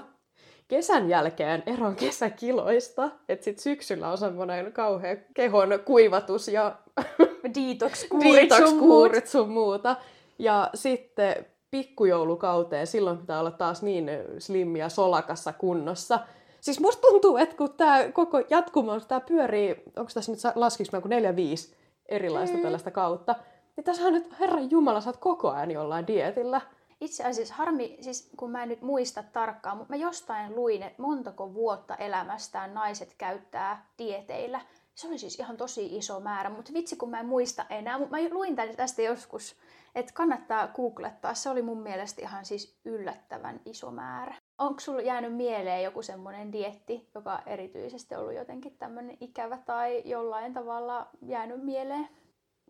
Kesän 0.68 1.10
jälkeen 1.10 1.64
eron 1.66 1.96
kesäkiloista, 1.96 3.10
että 3.30 3.46
sitten 3.46 3.64
syksyllä 3.64 4.10
on 4.10 4.18
semmoinen 4.18 4.74
kauhea 4.74 5.16
kehon 5.34 5.70
kuivatus 5.86 6.48
ja 6.48 6.76
Detox-kuurit 7.56 8.10
sun 8.10 8.18
muut. 8.20 8.36
detox-kuurit 8.36 9.28
sun 9.28 9.50
muuta. 9.50 9.96
Ja 10.40 10.70
sitten 10.74 11.46
pikkujoulukauteen, 11.72 12.88
silloin 12.88 13.18
pitää 13.18 13.40
olla 13.40 13.52
taas 13.52 13.82
niin 13.82 14.12
slimmiä 14.40 14.90
solakassa 14.90 15.54
kunnossa. 15.54 16.20
Siis 16.62 16.80
musta 16.80 17.02
tuntuu, 17.02 17.38
että 17.38 17.56
kun 17.56 17.74
tämä 17.78 18.12
koko 18.14 18.42
jatkumo, 18.50 19.00
tämä 19.00 19.22
pyörii, 19.22 19.84
onko 19.98 20.12
tässä 20.14 20.32
nyt 20.32 20.40
laskiks 20.56 20.92
mä 20.92 21.02
neljä 21.06 21.36
viisi 21.36 21.76
erilaista 22.10 22.58
Mm. 22.58 22.64
tällaista 22.64 22.92
kautta, 22.92 23.36
niin 23.76 23.84
tässä 23.84 24.04
on 24.04 24.14
nyt, 24.14 24.40
herran 24.40 24.72
jumala, 24.72 25.02
sä 25.02 25.10
oot 25.10 25.18
koko 25.18 25.50
ajan 25.50 25.72
jollain 25.72 26.08
dietillä. 26.08 26.62
Itse 27.02 27.24
asiassa 27.24 27.56
harmi, 27.56 27.98
siis 28.02 28.30
kun 28.38 28.52
mä 28.52 28.64
en 28.64 28.70
nyt 28.70 28.82
muista 28.82 29.24
tarkkaan, 29.24 29.78
mutta 29.78 29.94
mä 29.94 29.98
jostain 29.98 30.56
luin, 30.56 30.84
että 30.84 31.02
montako 31.02 31.54
vuotta 31.54 31.96
elämästään 31.96 32.74
naiset 32.74 33.16
käyttää 33.18 33.86
dieteillä. 33.98 34.62
Se 34.96 35.08
oli 35.08 35.18
siis 35.18 35.40
ihan 35.40 35.58
tosi 35.58 35.98
iso 35.98 36.20
määrä, 36.20 36.50
mutta 36.50 36.74
vitsi 36.74 36.96
kun 36.96 37.10
mä 37.10 37.20
en 37.20 37.26
muista 37.26 37.66
enää. 37.70 37.98
Mutta 37.98 38.18
mä 38.18 38.24
luin 38.32 38.56
tästä 38.56 39.02
joskus, 39.02 39.56
että 39.96 40.14
kannattaa 40.14 40.68
googlettaa. 40.68 41.34
Se 41.34 41.50
oli 41.50 41.62
mun 41.62 41.82
mielestä 41.82 42.22
ihan 42.22 42.46
siis 42.46 42.80
yllättävän 42.86 43.62
iso 43.66 43.92
määrä. 43.92 44.36
Onko 44.58 44.80
sulla 44.80 45.02
jäänyt 45.02 45.36
mieleen 45.36 45.84
joku 45.84 46.02
semmoinen 46.02 46.52
dietti, 46.52 47.10
joka 47.16 47.42
erityisesti 47.46 48.16
ollut 48.16 48.34
jotenkin 48.34 48.78
tämmöinen 48.78 49.18
ikävä 49.20 49.58
tai 49.66 50.02
jollain 50.06 50.54
tavalla 50.54 51.08
jäänyt 51.22 51.64
mieleen? 51.64 52.08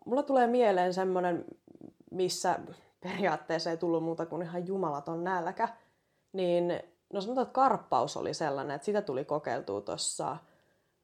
Mulla 0.06 0.24
tulee 0.24 0.48
mieleen 0.48 0.94
semmoinen, 0.94 1.46
missä 2.12 2.60
periaatteessa 3.00 3.70
ei 3.70 3.78
tullut 3.78 4.04
muuta 4.04 4.26
kuin 4.26 4.42
ihan 4.42 4.68
jumalaton 4.68 5.24
nälkä. 5.24 5.70
Niin, 6.34 6.80
no 7.14 7.22
sanotaan, 7.22 7.48
että 7.48 7.54
karppaus 7.54 8.18
oli 8.18 8.34
sellainen, 8.34 8.76
että 8.76 8.86
sitä 8.86 9.02
tuli 9.02 9.26
kokeiltua 9.26 9.82
tuossa 9.82 10.38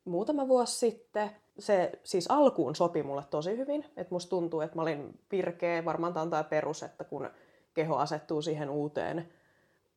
muutama 0.06 0.48
vuosi 0.48 0.80
sitten. 0.80 1.32
Se 1.60 1.92
siis 2.04 2.26
alkuun 2.30 2.76
sopi 2.76 3.04
mulle 3.04 3.24
tosi 3.30 3.58
hyvin. 3.58 3.86
Että 3.98 4.16
musta 4.16 4.30
tuntuu, 4.30 4.62
että 4.62 4.76
mä 4.76 4.82
olin 4.82 5.20
virkeä. 5.32 5.86
Varmaan 5.86 6.14
tämä 6.14 6.44
perus, 6.44 6.84
että 6.84 7.04
kun 7.04 7.30
keho 7.74 7.96
asettuu 7.96 8.42
siihen 8.42 8.70
uuteen 8.70 9.30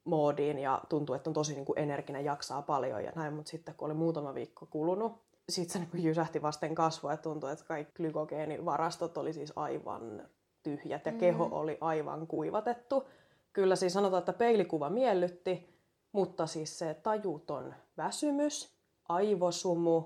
moodiin 0.05 0.59
ja 0.59 0.81
tuntuu, 0.89 1.15
että 1.15 1.31
on 1.31 1.35
tosi 1.35 1.55
niin 1.55 1.65
kuin 1.65 1.79
energinen, 1.79 2.25
jaksaa 2.25 2.63
paljon 2.63 3.05
ja 3.05 3.13
näin. 3.15 3.33
Mutta 3.33 3.51
sitten 3.51 3.75
kun 3.75 3.87
oli 3.87 3.95
muutama 3.95 4.35
viikko 4.35 4.67
kulunut, 4.67 5.13
sitten 5.49 5.83
se 5.83 5.89
niin 5.93 6.05
jysähti 6.05 6.43
vasten 6.43 6.75
kasvua 6.75 7.11
ja 7.11 7.17
tuntui, 7.17 7.53
että 7.53 7.65
kaikki 7.65 7.93
glykogeenivarastot 7.97 9.19
oli 9.19 9.33
siis 9.33 9.53
aivan 9.57 10.23
tyhjät 10.67 11.07
ja 11.07 11.13
Mm. 11.13 11.19
keho 11.19 11.49
oli 11.53 11.79
aivan 11.81 12.27
kuivatettu. 12.27 13.09
Kyllä 13.53 13.77
siis 13.77 13.93
sanotaan, 13.93 14.19
että 14.19 14.33
peilikuva 14.33 14.91
miellytti, 14.91 15.69
mutta 16.13 16.47
siis 16.47 16.79
se 16.79 16.95
tajuton 17.03 17.75
väsymys, 17.97 18.77
aivosumu, 19.09 20.03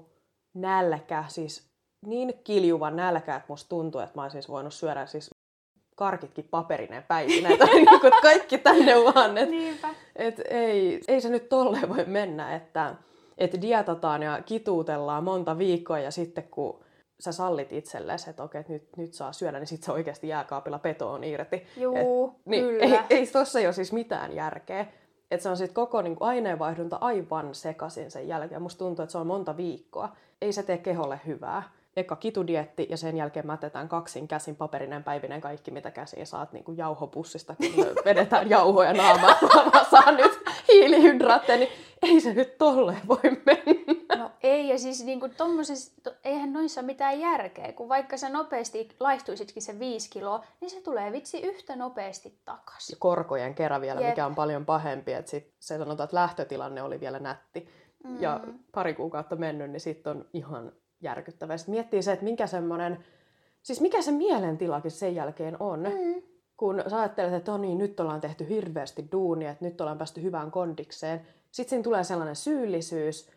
nälkä, 0.55 1.25
siis 1.29 1.71
niin 2.07 2.35
kiljuva 2.45 2.91
nälkä, 2.91 3.37
että 3.37 3.47
musta 3.49 3.69
tuntuu, 3.69 4.01
että 4.01 4.19
mä 4.19 4.23
olisin 4.23 4.43
siis 4.43 4.49
voinut 4.49 4.75
syödä 4.75 5.07
siis 5.07 5.31
karkitkin 5.97 6.49
paperineen 6.51 7.03
päivinä, 7.03 7.57
tai 7.59 7.75
niin 7.75 8.01
kuin 8.01 8.13
kaikki 8.23 8.59
tänne 8.59 8.95
vaan, 8.95 9.39
että 9.39 9.55
et 10.17 10.41
ei, 10.51 11.01
ei 11.09 11.21
se 11.21 11.29
nyt 11.29 11.49
tolleen 11.49 11.89
voi 11.89 12.05
mennä, 12.05 12.55
että 12.57 12.95
et 13.39 13.63
dietataan 13.63 14.23
ja 14.23 14.43
kituutellaan 14.47 15.25
monta 15.25 15.59
viikkoa 15.59 15.99
ja 15.99 16.11
sitten 16.11 16.45
kun 16.51 16.81
sä 17.21 17.33
sallit 17.33 17.73
itsellesi, 17.73 18.31
että 18.31 18.43
okei, 18.43 18.65
nyt, 18.69 18.97
nyt 18.97 19.15
saa 19.15 19.33
syödä, 19.33 19.59
niin 19.59 19.67
sitten 19.67 19.87
se 19.87 19.93
oikeasti 19.93 20.29
jääkaapilla 20.29 20.79
petoon 20.79 21.25
irti. 21.25 21.67
Juu, 21.77 22.35
Niin, 22.45 22.65
kyllä. 22.65 22.85
ei, 22.85 22.99
ei 23.11 23.27
tossa 23.27 23.59
ei 23.59 23.67
ole 23.67 23.73
siis 23.73 23.93
mitään 23.93 24.35
järkeä. 24.35 24.87
Että 25.31 25.43
se 25.43 25.49
on 25.49 25.57
sitten 25.57 25.75
koko 25.75 26.03
niin 26.03 26.17
aineenvaihdunta 26.21 26.99
aivan 27.01 27.55
sekaisin 27.55 28.11
sen 28.11 28.29
jälkeen. 28.29 28.63
Musta 28.63 28.79
tuntuu, 28.79 29.03
että 29.03 29.13
se 29.13 29.19
on 29.19 29.27
monta 29.27 29.57
viikkoa. 29.57 30.09
Ei 30.43 30.53
se 30.53 30.63
tee 30.63 30.79
keholle 30.79 31.21
hyvää. 31.27 31.63
Eka 31.97 32.17
kitudietti 32.17 32.87
ja 32.91 32.97
sen 32.97 33.17
jälkeen 33.17 33.47
mätetään 33.47 33.89
kaksin 33.89 34.29
käsin 34.29 34.57
paperinen 34.57 35.05
päivinen 35.05 35.41
kaikki, 35.41 35.71
mitä 35.71 35.91
käsiin 35.91 36.27
saat 36.27 36.53
niin 36.53 36.65
kuin 36.65 36.79
jauhopussista, 36.79 37.55
kun 37.57 37.87
vedetään 38.05 38.51
jauhoja 38.51 38.93
naamaan, 38.93 39.37
mä 39.75 39.85
saan 39.91 40.17
nyt 40.17 40.33
hiilihydraatteja, 40.73 41.59
niin 41.59 41.71
ei 42.03 42.21
se 42.21 42.35
nyt 42.35 42.59
tolleen 42.59 43.01
voi 43.09 43.21
mennä. 43.23 43.90
Ei, 44.43 44.69
ja 44.69 44.79
siis 44.79 45.05
tommosessa, 45.37 45.93
to, 46.03 46.15
eihän 46.25 46.53
noissa 46.53 46.83
mitään 46.83 47.21
järkeä, 47.21 47.73
kun 47.73 47.89
vaikka 47.89 48.17
sä 48.17 48.29
nopeasti 48.29 48.89
laihtuisitkin 49.01 49.63
se 49.63 49.79
viisi 49.79 50.11
kiloa, 50.11 50.45
niin 50.61 50.71
se 50.71 50.81
tulee 50.81 51.13
vitsi 51.13 51.41
yhtä 51.41 51.77
nopeasti 51.77 52.39
takas. 52.45 52.91
Ja 52.91 52.97
korkojen 52.99 53.55
kerran 53.55 53.81
vielä, 53.81 54.01
Jep. 54.01 54.11
mikä 54.11 54.27
on 54.27 54.35
paljon 54.35 54.67
pahempi, 54.67 55.13
että 55.13 55.31
sit 55.31 55.53
se 55.61 55.79
sanotaan, 55.79 56.05
että 56.05 56.17
lähtötilanne 56.17 56.83
oli 56.83 57.01
vielä 57.01 57.19
nätti. 57.19 57.69
Mm. 58.05 58.21
ja 58.21 58.41
pari 58.73 58.95
kuukautta 58.95 59.37
mennyt, 59.37 59.71
niin 59.71 59.81
sitten 59.81 60.17
on 60.17 60.25
ihan 60.33 60.73
järkyttävää. 61.01 61.57
Sitten 61.57 61.75
miettii 61.75 62.03
se, 62.03 62.13
että 62.13 62.25
mikä 62.25 62.47
semmoinen, 62.47 63.05
siis 63.63 63.81
mikä 63.81 64.03
se 64.03 64.13
mielentilakin 64.13 64.91
sen 64.91 65.15
jälkeen 65.15 65.57
on. 65.61 65.81
Mm. 65.81 66.23
Kun 66.57 66.83
sä 66.89 66.99
ajattelet, 66.99 67.35
että 67.35 67.53
on 67.53 67.63
niin, 67.63 67.79
nyt 67.79 68.01
ollaan 68.01 68.21
tehty 68.21 68.49
hirveästi 68.49 69.09
duunia, 69.13 69.51
että 69.51 69.65
nyt 69.65 69.81
ollaan 69.81 69.99
päästy 69.99 70.23
hyvään 70.23 70.51
kondikseen. 70.51 71.27
Sitten 71.51 71.71
siinä 71.71 71.83
tulee 71.83 72.05
sellainen 72.05 72.37
syyllisyys 72.37 73.31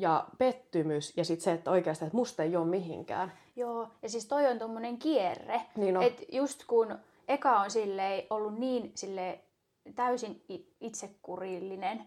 ja 0.00 0.24
pettymys 0.38 1.16
ja 1.16 1.24
sitten 1.24 1.44
se, 1.44 1.52
että 1.52 1.70
oikeasti, 1.70 2.04
että 2.04 2.16
musta 2.16 2.42
ei 2.42 2.56
ole 2.56 2.66
mihinkään. 2.66 3.32
Joo, 3.56 3.88
ja 4.02 4.08
siis 4.08 4.26
toi 4.26 4.46
on 4.46 4.58
tuommoinen 4.58 4.98
kierre, 4.98 5.62
Niin 5.76 5.96
on. 5.96 6.02
että 6.02 6.22
just 6.32 6.64
kun 6.66 6.98
eka 7.28 7.60
on 7.60 7.70
silleen 7.70 8.22
ollut 8.30 8.58
niin 8.58 8.92
silleen 8.94 9.40
täysin 9.94 10.44
itsekurillinen, 10.80 12.04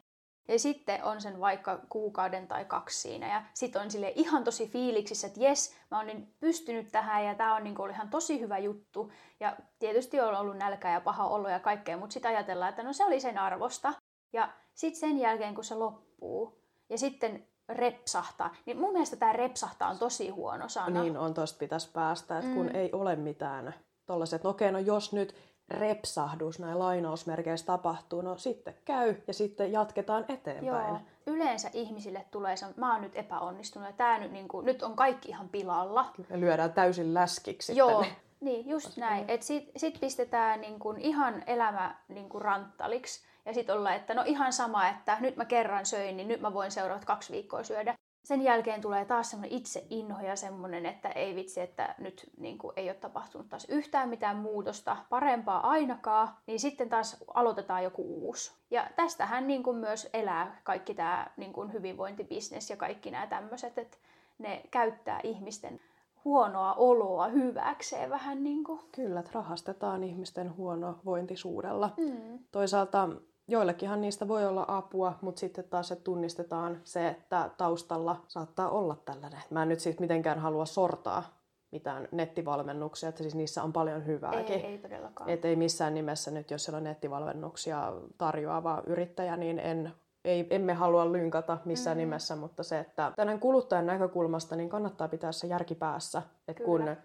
ja 0.47 0.59
sitten 0.59 1.03
on 1.03 1.21
sen 1.21 1.39
vaikka 1.39 1.79
kuukauden 1.89 2.47
tai 2.47 2.65
kaksi 2.65 3.01
siinä, 3.01 3.33
ja 3.33 3.43
sitten 3.53 3.81
on 3.81 3.91
sille 3.91 4.13
ihan 4.15 4.43
tosi 4.43 4.67
fiiliksissä, 4.67 5.27
että 5.27 5.43
jes, 5.43 5.75
mä 5.91 5.97
oon 5.97 6.07
niin 6.07 6.33
pystynyt 6.39 6.91
tähän, 6.91 7.25
ja 7.25 7.35
tämä 7.35 7.55
on 7.55 7.63
niin 7.63 7.81
ollut 7.81 7.95
ihan 7.95 8.09
tosi 8.09 8.39
hyvä 8.39 8.57
juttu, 8.57 9.11
ja 9.39 9.55
tietysti 9.79 10.19
on 10.21 10.35
ollut 10.35 10.57
nälkä 10.57 10.91
ja 10.91 11.01
paha 11.01 11.27
olo 11.27 11.49
ja 11.49 11.59
kaikkea, 11.59 11.97
mutta 11.97 12.13
sitten 12.13 12.31
ajatellaan, 12.31 12.69
että 12.69 12.83
no 12.83 12.93
se 12.93 13.05
oli 13.05 13.19
sen 13.19 13.37
arvosta, 13.37 13.93
ja 14.33 14.49
sitten 14.73 14.99
sen 14.99 15.17
jälkeen, 15.19 15.55
kun 15.55 15.63
se 15.63 15.75
loppuu, 15.75 16.59
ja 16.89 16.97
sitten 16.97 17.47
repsahtaa, 17.69 18.55
niin 18.65 18.77
mun 18.79 18.91
mielestä 18.91 19.15
tämä 19.15 19.33
repsahtaa 19.33 19.89
on 19.89 19.97
tosi 19.99 20.29
huono 20.29 20.69
sana. 20.69 21.01
Niin 21.01 21.17
on, 21.17 21.33
tosta 21.33 21.59
pitäisi 21.59 21.89
päästä, 21.93 22.37
että 22.39 22.53
kun 22.53 22.65
Mm. 22.65 22.75
ei 22.75 22.89
ole 22.91 23.15
mitään 23.15 23.73
tollaset, 24.05 24.43
no 24.43 24.49
okei, 24.49 24.71
no 24.71 24.79
jos 24.79 25.13
nyt 25.13 25.35
repsahdus 25.69 26.59
näin 26.59 26.79
lainausmerkeissä 26.79 27.65
tapahtuu, 27.65 28.21
no 28.21 28.37
sitten 28.37 28.73
käy 28.85 29.15
ja 29.27 29.33
sitten 29.33 29.71
jatketaan 29.71 30.25
eteenpäin. 30.27 30.87
Joo. 30.89 30.99
Yleensä 31.27 31.69
ihmisille 31.73 32.25
tulee 32.31 32.57
se, 32.57 32.65
mä 32.75 32.93
oon 32.93 33.01
nyt 33.01 33.15
epäonnistunut 33.15 33.87
ja 33.89 33.93
tää 33.93 34.19
nyt, 34.19 34.31
niin 34.31 34.47
kuin, 34.47 34.65
nyt 34.65 34.83
on 34.83 34.95
kaikki 34.95 35.29
ihan 35.29 35.49
pilalla. 35.49 36.05
Me 36.29 36.39
lyödään 36.39 36.73
täysin 36.73 37.13
läskiksi 37.13 37.75
Joo, 37.77 38.03
sitten. 38.03 38.21
niin 38.41 38.69
just 38.69 38.97
näin. 38.97 39.25
Et 39.27 39.43
sit, 39.43 39.71
sit 39.77 39.99
pistetään 39.99 40.61
niin 40.61 40.79
kuin 40.79 40.97
ihan 41.01 41.43
elämä 41.47 41.95
niin 42.07 42.29
kuin 42.29 42.41
ranttaliksi 42.41 43.23
ja 43.45 43.53
sitten 43.53 43.75
ollaan, 43.75 43.95
että 43.95 44.13
no 44.13 44.23
ihan 44.25 44.53
sama, 44.53 44.87
että 44.87 45.17
nyt 45.19 45.35
mä 45.35 45.45
kerran 45.45 45.85
söin, 45.85 46.17
niin 46.17 46.27
nyt 46.27 46.41
mä 46.41 46.53
voin 46.53 46.71
seuraavat 46.71 47.05
kaksi 47.05 47.33
viikkoa 47.33 47.63
syödä. 47.63 47.95
Sen 48.23 48.41
jälkeen 48.41 48.81
tulee 48.81 49.05
taas 49.05 49.29
semmoinen 49.29 49.57
itse 49.57 49.85
inho 49.89 50.21
ja 50.21 50.35
semmoinen, 50.35 50.85
että 50.85 51.09
ei 51.09 51.35
vitsi, 51.35 51.61
että 51.61 51.95
nyt 51.97 52.29
niin 52.37 52.57
kuin, 52.57 52.73
ei 52.75 52.89
ole 52.89 52.93
tapahtunut 52.93 53.49
taas 53.49 53.65
yhtään 53.69 54.09
mitään 54.09 54.37
muutosta, 54.37 54.97
parempaa 55.09 55.69
ainakaan, 55.69 56.29
niin 56.47 56.59
sitten 56.59 56.89
taas 56.89 57.23
aloitetaan 57.33 57.83
joku 57.83 58.03
uusi. 58.03 58.53
Ja 58.71 58.87
tästähän 58.95 59.47
niin 59.47 59.63
kuin, 59.63 59.77
myös 59.77 60.09
elää 60.13 60.61
kaikki 60.63 60.93
tämä 60.93 61.27
niin 61.37 61.53
kuin, 61.53 61.73
hyvinvointibisnes 61.73 62.69
ja 62.69 62.77
kaikki 62.77 63.11
nämä 63.11 63.27
tämmöiset, 63.27 63.77
että 63.77 63.97
ne 64.37 64.61
käyttää 64.71 65.19
ihmisten 65.23 65.79
huonoa 66.25 66.73
oloa 66.73 67.27
hyväkseen 67.27 68.09
vähän 68.09 68.43
niin 68.43 68.63
kuin. 68.63 68.79
Kyllä, 68.91 69.19
että 69.19 69.31
rahastetaan 69.33 70.03
ihmisten 70.03 70.57
huonovointisuudella. 70.57 71.93
Mm. 71.97 72.39
Toisaalta 72.51 73.09
joillekinhan 73.47 74.01
niistä 74.01 74.27
voi 74.27 74.45
olla 74.45 74.65
apua, 74.67 75.13
mutta 75.21 75.39
sitten 75.39 75.63
taas 75.69 75.87
se 75.87 75.95
tunnistetaan 75.95 76.81
se, 76.83 77.07
että 77.07 77.49
taustalla 77.57 78.21
saattaa 78.27 78.69
olla 78.69 78.97
tällainen. 79.05 79.41
Mä 79.49 79.63
en 79.63 79.69
nyt 79.69 79.79
siitä 79.79 80.01
mitenkään 80.01 80.39
halua 80.39 80.65
sortaa 80.65 81.23
mitään 81.71 82.07
nettivalmennuksia, 82.11 83.09
että 83.09 83.23
siis 83.23 83.35
niissä 83.35 83.63
on 83.63 83.73
paljon 83.73 84.05
hyvääkin. 84.05 84.55
Ei, 84.55 84.65
ei 84.65 84.77
todellakaan. 84.77 85.29
Et 85.29 85.45
ei 85.45 85.55
missään 85.55 85.93
nimessä 85.93 86.31
nyt, 86.31 86.51
jos 86.51 86.63
siellä 86.63 86.77
on 86.77 86.83
nettivalmennuksia 86.83 87.93
tarjoava 88.17 88.83
yrittäjä, 88.87 89.37
niin 89.37 89.59
en, 89.59 89.91
ei, 90.25 90.47
emme 90.49 90.73
halua 90.73 91.11
lynkata 91.11 91.57
missään 91.65 91.97
Mm. 91.97 91.99
mm. 91.99 92.05
nimessä, 92.05 92.35
mutta 92.35 92.63
se, 92.63 92.79
että 92.79 93.11
tänään 93.15 93.39
kuluttajan 93.39 93.85
näkökulmasta 93.85 94.55
niin 94.55 94.69
kannattaa 94.69 95.07
pitää 95.07 95.31
se 95.31 95.47
järki 95.47 95.75
päässä, 95.75 96.21
että 96.47 96.63
kun 96.63 96.79
Kyllä. 96.79 96.95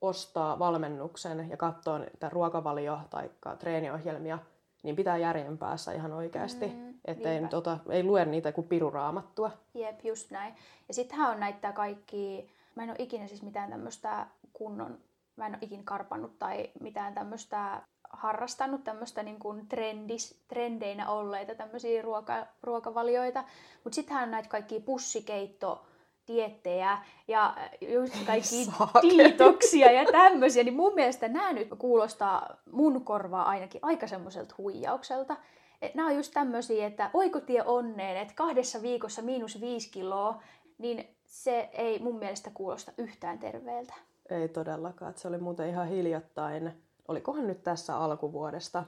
ostaa 0.00 0.58
valmennuksen 0.58 1.50
ja 1.50 1.56
katsoo 1.56 2.00
ruokavalio- 2.28 2.98
tai 3.10 3.30
treeniohjelmia, 3.58 4.38
niin 4.82 4.96
pitää 4.96 5.16
järjen 5.16 5.58
päässä 5.58 5.92
ihan 5.92 6.12
oikeasti. 6.12 6.66
Mm, 6.66 6.92
Mm, 7.02 7.10
Ettei 7.12 7.30
niinpä. 7.32 7.46
nyt 7.46 7.54
ota, 7.54 7.78
ei 7.90 8.04
lue 8.04 8.24
niitä 8.24 8.52
kuin 8.52 8.68
piruraamattua. 8.68 9.50
Jep, 9.74 10.04
just 10.04 10.30
näin. 10.30 10.54
Ja 10.88 10.94
sittenhän 10.94 11.30
on 11.30 11.40
näitä 11.40 11.72
kaikki, 11.72 12.50
mä 12.74 12.82
en 12.82 12.88
ole 12.90 12.96
ikinä 12.98 13.26
siis 13.26 13.42
mitään 13.42 13.70
tämmöistä 13.70 14.26
kunnon, 14.52 14.98
mä 15.36 15.46
en 15.46 15.52
ole 15.52 15.58
ikinä 15.60 15.82
karpannut 15.84 16.38
tai 16.38 16.70
mitään 16.80 17.14
tämmöistä 17.14 17.82
harrastanut 18.10 18.84
tämmöistä 18.84 19.22
niin 19.22 19.38
kuin 19.38 19.68
trendis, 19.68 20.42
trendeinä 20.48 21.10
olleita 21.10 21.54
tämmöisiä 21.54 22.02
ruoka, 22.02 22.46
ruokavalioita. 22.62 23.44
Mutta 23.84 23.94
sittenhän 23.94 24.24
on 24.24 24.30
näitä 24.30 24.48
kaikki 24.48 24.80
pussikeitto, 24.80 25.84
diettejä 26.28 26.98
ja 27.28 27.56
just 27.80 28.14
kaikki 28.26 28.64
Saakeli. 28.64 29.18
diitoksia 29.18 29.92
ja 29.92 30.04
tämmöisiä, 30.12 30.62
niin 30.62 30.76
mun 30.76 30.94
mielestä 30.94 31.28
nämä 31.28 31.52
nyt 31.52 31.68
kuulostaa 31.78 32.56
mun 32.72 33.04
korvaa 33.04 33.48
ainakin 33.48 33.80
aika 33.84 34.06
semmoiselta 34.06 34.54
huijaukselta. 34.58 35.36
Et 35.82 35.94
nämä 35.94 36.08
on 36.08 36.16
just 36.16 36.32
tämmöisiä, 36.34 36.86
että 36.86 37.10
oikotie 37.14 37.62
onneen, 37.62 38.16
että 38.16 38.34
kahdessa 38.34 38.82
viikossa 38.82 39.22
miinus 39.22 39.60
viisi 39.60 39.90
kiloa, 39.90 40.42
niin 40.78 41.16
se 41.24 41.70
ei 41.72 41.98
mun 41.98 42.18
mielestä 42.18 42.50
kuulosta 42.54 42.92
yhtään 42.98 43.38
terveeltä. 43.38 43.94
Ei 44.30 44.48
todellakaan. 44.48 45.14
Se 45.16 45.28
oli 45.28 45.38
muuten 45.38 45.68
ihan 45.68 45.88
hiljattain. 45.88 46.72
Olikohan 47.08 47.46
nyt 47.46 47.62
tässä 47.62 47.96
alkuvuodesta? 47.96 48.84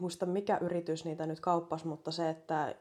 Muista 0.00 0.26
mikä 0.26 0.58
yritys 0.60 1.04
niitä 1.04 1.26
nyt 1.26 1.40
kauppas, 1.40 1.84
mutta 1.84 2.10
se, 2.10 2.28
että 2.28 2.74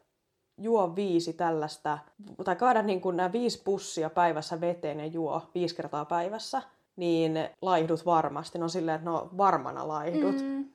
juo 0.57 0.95
viisi 0.95 1.33
tällaista, 1.33 1.97
tai 2.43 2.55
kaada 2.55 2.81
niin 2.81 3.01
kuin 3.01 3.17
nämä 3.17 3.31
viisi 3.31 3.61
pussia 3.63 4.09
päivässä 4.09 4.61
veteen 4.61 4.99
ja 4.99 5.05
juo 5.05 5.41
viisi 5.55 5.75
kertaa 5.75 6.05
päivässä, 6.05 6.61
niin 6.95 7.33
laihdut 7.61 8.05
varmasti. 8.05 8.59
No 8.59 8.67
silleen, 8.67 8.95
että 8.95 9.09
no 9.09 9.29
varmana 9.37 9.87
laihdut. 9.87 10.41
Mm. 10.41 10.65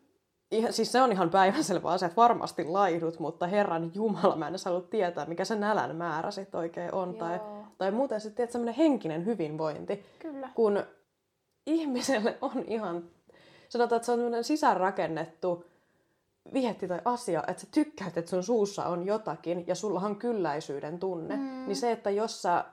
Ihan, 0.50 0.72
siis 0.72 0.92
se 0.92 1.02
on 1.02 1.12
ihan 1.12 1.30
päivänselvä 1.30 1.88
asia, 1.88 2.06
että 2.06 2.16
varmasti 2.16 2.64
laihdut, 2.64 3.18
mutta 3.18 3.46
Herran 3.46 3.92
Jumala, 3.94 4.36
mä 4.36 4.46
en 4.46 4.50
edes 4.50 4.64
halua 4.64 4.80
tietää, 4.80 5.26
mikä 5.26 5.44
se 5.44 5.56
nälän 5.56 5.96
määrä 5.96 6.30
sitten 6.30 6.60
oikein 6.60 6.94
on. 6.94 7.14
Tai, 7.14 7.36
Joo. 7.36 7.64
tai 7.78 7.90
muuten 7.90 8.20
sitten 8.20 8.52
semmoinen 8.52 8.74
henkinen 8.74 9.26
hyvinvointi 9.26 10.04
kyllä. 10.18 10.48
kun 10.54 10.82
ihmiselle 11.66 12.38
on 12.40 12.64
ihan, 12.66 13.04
sanotaan, 13.68 13.96
että 13.96 14.06
se 14.06 14.12
on 14.12 14.44
sisäänrakennettu 14.44 15.64
vietti 16.52 16.88
tai 16.88 17.00
asia, 17.04 17.44
että 17.46 17.60
sä 17.60 17.68
tykkäät, 17.70 18.16
että 18.16 18.30
sun 18.30 18.42
suussa 18.42 18.84
on 18.86 19.06
jotakin 19.06 19.64
ja 19.66 19.74
sulla 19.74 20.00
on 20.00 20.16
kylläisyyden 20.16 20.98
tunne, 20.98 21.36
Mm. 21.36 21.64
niin 21.66 21.76
se, 21.76 21.92
että 21.92 22.10
jos 22.10 22.42
sä 22.42 22.64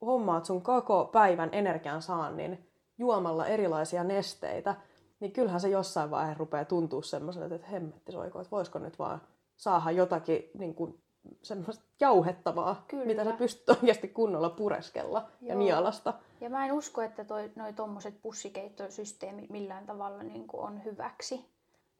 hommaat 0.00 0.44
sun 0.44 0.62
koko 0.62 1.04
päivän 1.12 1.48
energian 1.52 2.02
saannin 2.02 2.70
juomalla 2.98 3.46
erilaisia 3.46 4.04
nesteitä, 4.04 4.74
niin 5.20 5.32
kyllähän 5.32 5.60
se 5.60 5.68
jossain 5.68 6.10
vaiheessa 6.10 6.38
rupeaa 6.38 6.64
tuntua 6.64 7.02
semmoiselta, 7.02 7.54
että 7.54 7.66
hemmetti 7.66 8.12
soiko, 8.12 8.40
että 8.40 8.50
voisiko 8.50 8.78
nyt 8.78 8.98
vaan 8.98 9.20
saada 9.56 9.90
jotakin 9.90 10.50
niin 10.58 10.74
kuin, 10.74 11.02
semmoista 11.42 11.84
jauhettavaa, 12.00 12.84
Kyllä. 12.88 13.04
mitä 13.04 13.24
sä 13.24 13.32
pystyt 13.32 13.68
oikeasti 13.68 14.08
kunnolla 14.08 14.50
pureskella 14.50 15.28
ja 15.40 15.48
Joo. 15.54 15.58
nialasta. 15.58 16.14
Ja 16.40 16.50
mä 16.50 16.66
en 16.66 16.72
usko, 16.72 17.02
että 17.02 17.24
toi, 17.24 17.50
noi 17.56 17.72
tommoset 17.72 18.22
pussikeittosysteemit 18.22 19.50
millään 19.50 19.86
tavalla 19.86 20.22
niin 20.22 20.46
kuin 20.46 20.62
on 20.62 20.84
hyväksi. 20.84 21.44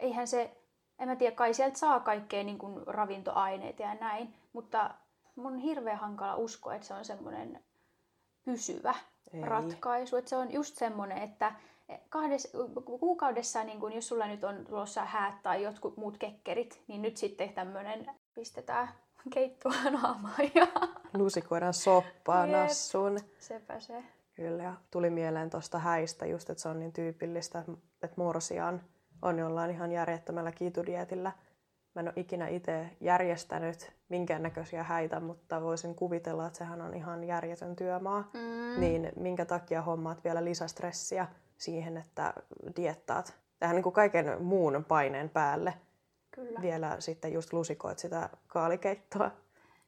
Eihän 0.00 0.28
se, 0.28 0.56
en 0.98 1.08
mä 1.08 1.16
tiedä, 1.16 1.36
kai 1.36 1.54
sieltä 1.54 1.78
saa 1.78 2.00
kaikkea 2.00 2.44
niin 2.44 2.58
kuin 2.58 2.86
ravintoaineita 2.86 3.82
ja 3.82 3.94
näin, 3.94 4.34
mutta 4.52 4.90
mun 5.36 5.52
on 5.52 5.58
hirveän 5.58 5.98
hankala 5.98 6.36
uskoa, 6.36 6.74
että 6.74 6.86
se 6.86 6.94
on 6.94 7.04
semmoinen 7.04 7.60
pysyvä 8.44 8.94
Ei. 9.32 9.42
ratkaisu. 9.42 10.16
Että 10.16 10.28
se 10.28 10.36
on 10.36 10.52
just 10.52 10.76
semmoinen, 10.76 11.18
että 11.18 11.52
kahdes, 12.08 12.52
kuukaudessa, 12.84 13.64
niin 13.64 13.80
kun, 13.80 13.92
jos 13.92 14.08
sulla 14.08 14.26
nyt 14.26 14.44
on 14.44 14.64
tulossa 14.64 15.04
häät 15.04 15.42
tai 15.42 15.62
jotkut 15.62 15.96
muut 15.96 16.18
kekkerit, 16.18 16.82
niin 16.88 17.02
nyt 17.02 17.16
sitten 17.16 17.52
tämmöinen 17.52 18.06
pistetään 18.34 18.88
keittoa 19.30 19.72
naamaan 20.02 20.50
ja 20.54 20.66
lusikoidaan 21.14 21.74
soppaa 21.74 22.46
Jep. 22.46 22.56
nassun. 22.56 23.20
sepä 23.38 23.80
se. 23.80 24.04
Kyllä, 24.34 24.62
ja 24.62 24.74
tuli 24.90 25.10
mieleen 25.10 25.50
tuosta 25.50 25.78
häistä 25.78 26.26
just, 26.26 26.50
että 26.50 26.62
se 26.62 26.68
on 26.68 26.78
niin 26.78 26.92
tyypillistä, 26.92 27.64
että 28.02 28.16
morsian 28.16 28.82
on 29.22 29.38
jollain 29.38 29.70
ihan 29.70 29.92
järjettömällä 29.92 30.52
kiitudietillä. 30.52 31.32
Mä 31.94 32.00
en 32.00 32.08
ole 32.08 32.12
ikinä 32.16 32.48
itse 32.48 32.90
järjestänyt 33.00 33.92
minkäännäköisiä 34.08 34.82
häitä, 34.82 35.20
mutta 35.20 35.62
voisin 35.62 35.94
kuvitella, 35.94 36.46
että 36.46 36.58
sehän 36.58 36.80
on 36.80 36.94
ihan 36.94 37.24
järjetön 37.24 37.76
työmaa. 37.76 38.30
Mm. 38.34 38.80
Niin 38.80 39.12
minkä 39.16 39.44
takia 39.44 39.82
hommaat 39.82 40.24
vielä 40.24 40.44
lisästressiä 40.44 41.26
siihen, 41.58 41.96
että 41.96 42.34
diettaat 42.76 43.34
tähän 43.58 43.76
niin 43.76 43.82
kuin 43.82 43.92
kaiken 43.92 44.42
muun 44.42 44.84
paineen 44.88 45.30
päälle 45.30 45.74
Kyllä. 46.30 46.62
vielä 46.62 46.96
sitten 46.98 47.32
just 47.32 47.52
lusikoit 47.52 47.98
sitä 47.98 48.28
kaalikeittoa 48.46 49.30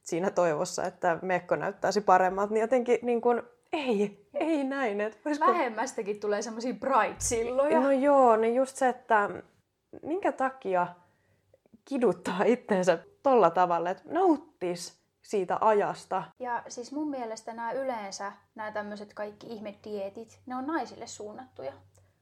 siinä 0.01 0.31
toivossa, 0.31 0.83
että 0.83 1.19
mekko 1.21 1.55
näyttäisi 1.55 2.01
paremmalta, 2.01 2.53
niin 2.53 2.61
jotenkin 2.61 2.99
niin 3.01 3.21
kuin, 3.21 3.41
ei, 3.73 4.27
ei 4.33 4.63
näin. 4.63 5.01
Että 5.01 5.19
voisiko... 5.25 5.47
Vähemmästäkin 5.47 6.19
tulee 6.19 6.41
semmoisia 6.41 6.73
bright-silloja. 6.73 7.79
No 7.79 7.91
joo, 7.91 8.35
niin 8.35 8.55
just 8.55 8.75
se, 8.75 8.89
että 8.89 9.29
minkä 10.03 10.31
takia 10.31 10.87
kiduttaa 11.85 12.43
itteensä 12.45 12.97
tolla 13.23 13.49
tavalla, 13.49 13.89
että 13.89 14.03
nauttis 14.05 14.99
siitä 15.21 15.57
ajasta. 15.61 16.23
Ja 16.39 16.63
siis 16.67 16.91
mun 16.91 17.09
mielestä 17.09 17.53
nämä 17.53 17.71
yleensä, 17.71 18.31
nämä 18.55 18.71
tämmöiset 18.71 19.13
kaikki 19.13 19.47
ihmedietit, 19.47 20.39
ne 20.45 20.55
on 20.55 20.67
naisille 20.67 21.07
suunnattuja. 21.07 21.73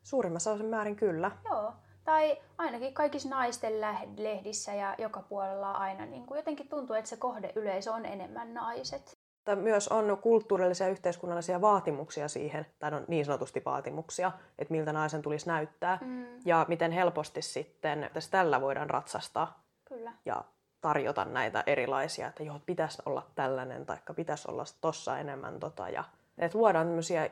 Suurimmassa 0.03 0.51
osin 0.51 0.65
määrin 0.65 0.95
kyllä. 0.95 1.31
Joo. 1.45 1.73
Tai 2.03 2.37
ainakin 2.57 2.93
kaikissa 2.93 3.29
naisten 3.29 3.73
lehdissä 4.17 4.73
ja 4.73 4.95
joka 4.97 5.21
puolella 5.21 5.71
aina 5.71 6.05
niin 6.05 6.25
kuin 6.25 6.37
jotenkin 6.37 6.69
tuntuu, 6.69 6.95
että 6.95 7.09
se 7.09 7.17
kohdeyleisö 7.17 7.93
on 7.93 8.05
enemmän 8.05 8.53
naiset. 8.53 9.16
Myös 9.55 9.87
on 9.87 10.17
kulttuurillisia 10.21 10.87
ja 10.87 10.91
yhteiskunnallisia 10.91 11.61
vaatimuksia 11.61 12.27
siihen, 12.27 12.65
tai 12.79 12.91
no 12.91 13.01
niin 13.07 13.25
sanotusti 13.25 13.61
vaatimuksia, 13.65 14.31
että 14.59 14.71
miltä 14.71 14.93
naisen 14.93 15.21
tulisi 15.21 15.47
näyttää. 15.47 15.99
Mm. 16.01 16.25
Ja 16.45 16.65
miten 16.67 16.91
helposti 16.91 17.41
sitten 17.41 18.09
tässä 18.13 18.31
tällä 18.31 18.61
voidaan 18.61 18.89
ratsastaa 18.89 19.63
Kyllä. 19.85 20.11
ja 20.25 20.43
tarjota 20.81 21.25
näitä 21.25 21.63
erilaisia, 21.65 22.27
että 22.27 22.43
joo, 22.43 22.59
pitäisi 22.65 23.01
olla 23.05 23.27
tällainen, 23.35 23.85
tai 23.85 23.97
pitäisi 24.15 24.51
olla 24.51 24.63
tossa 24.81 25.19
enemmän 25.19 25.59
tota. 25.59 25.89
Ja, 25.89 26.03
että 26.37 26.57
luodaan 26.57 26.87
tämmöisiä 26.87 27.29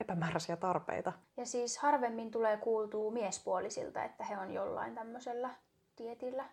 epämääräisiä 0.00 0.56
tarpeita. 0.56 1.12
Ja 1.36 1.46
siis 1.46 1.78
harvemmin 1.78 2.30
tulee 2.30 2.56
kuultua 2.56 3.12
miespuolisilta, 3.12 4.04
että 4.04 4.24
he 4.24 4.38
on 4.38 4.52
jollain 4.52 4.94
tämmöisellä 4.94 5.50
dietillä. 5.98 6.44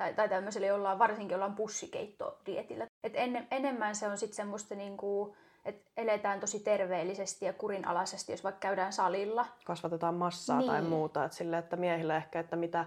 Tai, 0.00 0.14
tai 0.14 0.28
tämmöisellä 0.28 0.66
jollain, 0.66 0.98
varsinkin 0.98 1.34
jollain 1.34 1.54
pussikeittodietillä. 1.54 2.86
Et 3.04 3.12
en, 3.16 3.46
enemmän 3.50 3.94
se 3.94 4.08
on 4.08 4.18
sitten 4.18 4.36
semmoista 4.36 4.74
niinku, 4.74 5.36
että 5.64 5.90
eletään 5.96 6.40
tosi 6.40 6.60
terveellisesti 6.60 7.44
ja 7.44 7.52
kurinalaisesti, 7.52 8.32
jos 8.32 8.44
vaikka 8.44 8.60
käydään 8.60 8.92
salilla. 8.92 9.46
Kasvatetaan 9.64 10.14
massaa 10.14 10.58
niin. 10.58 10.70
tai 10.70 10.82
muuta. 10.82 11.24
Että 11.24 11.36
sille, 11.36 11.58
että 11.58 11.76
miehillä 11.76 12.16
ehkä, 12.16 12.40
että 12.40 12.56
mitä 12.56 12.84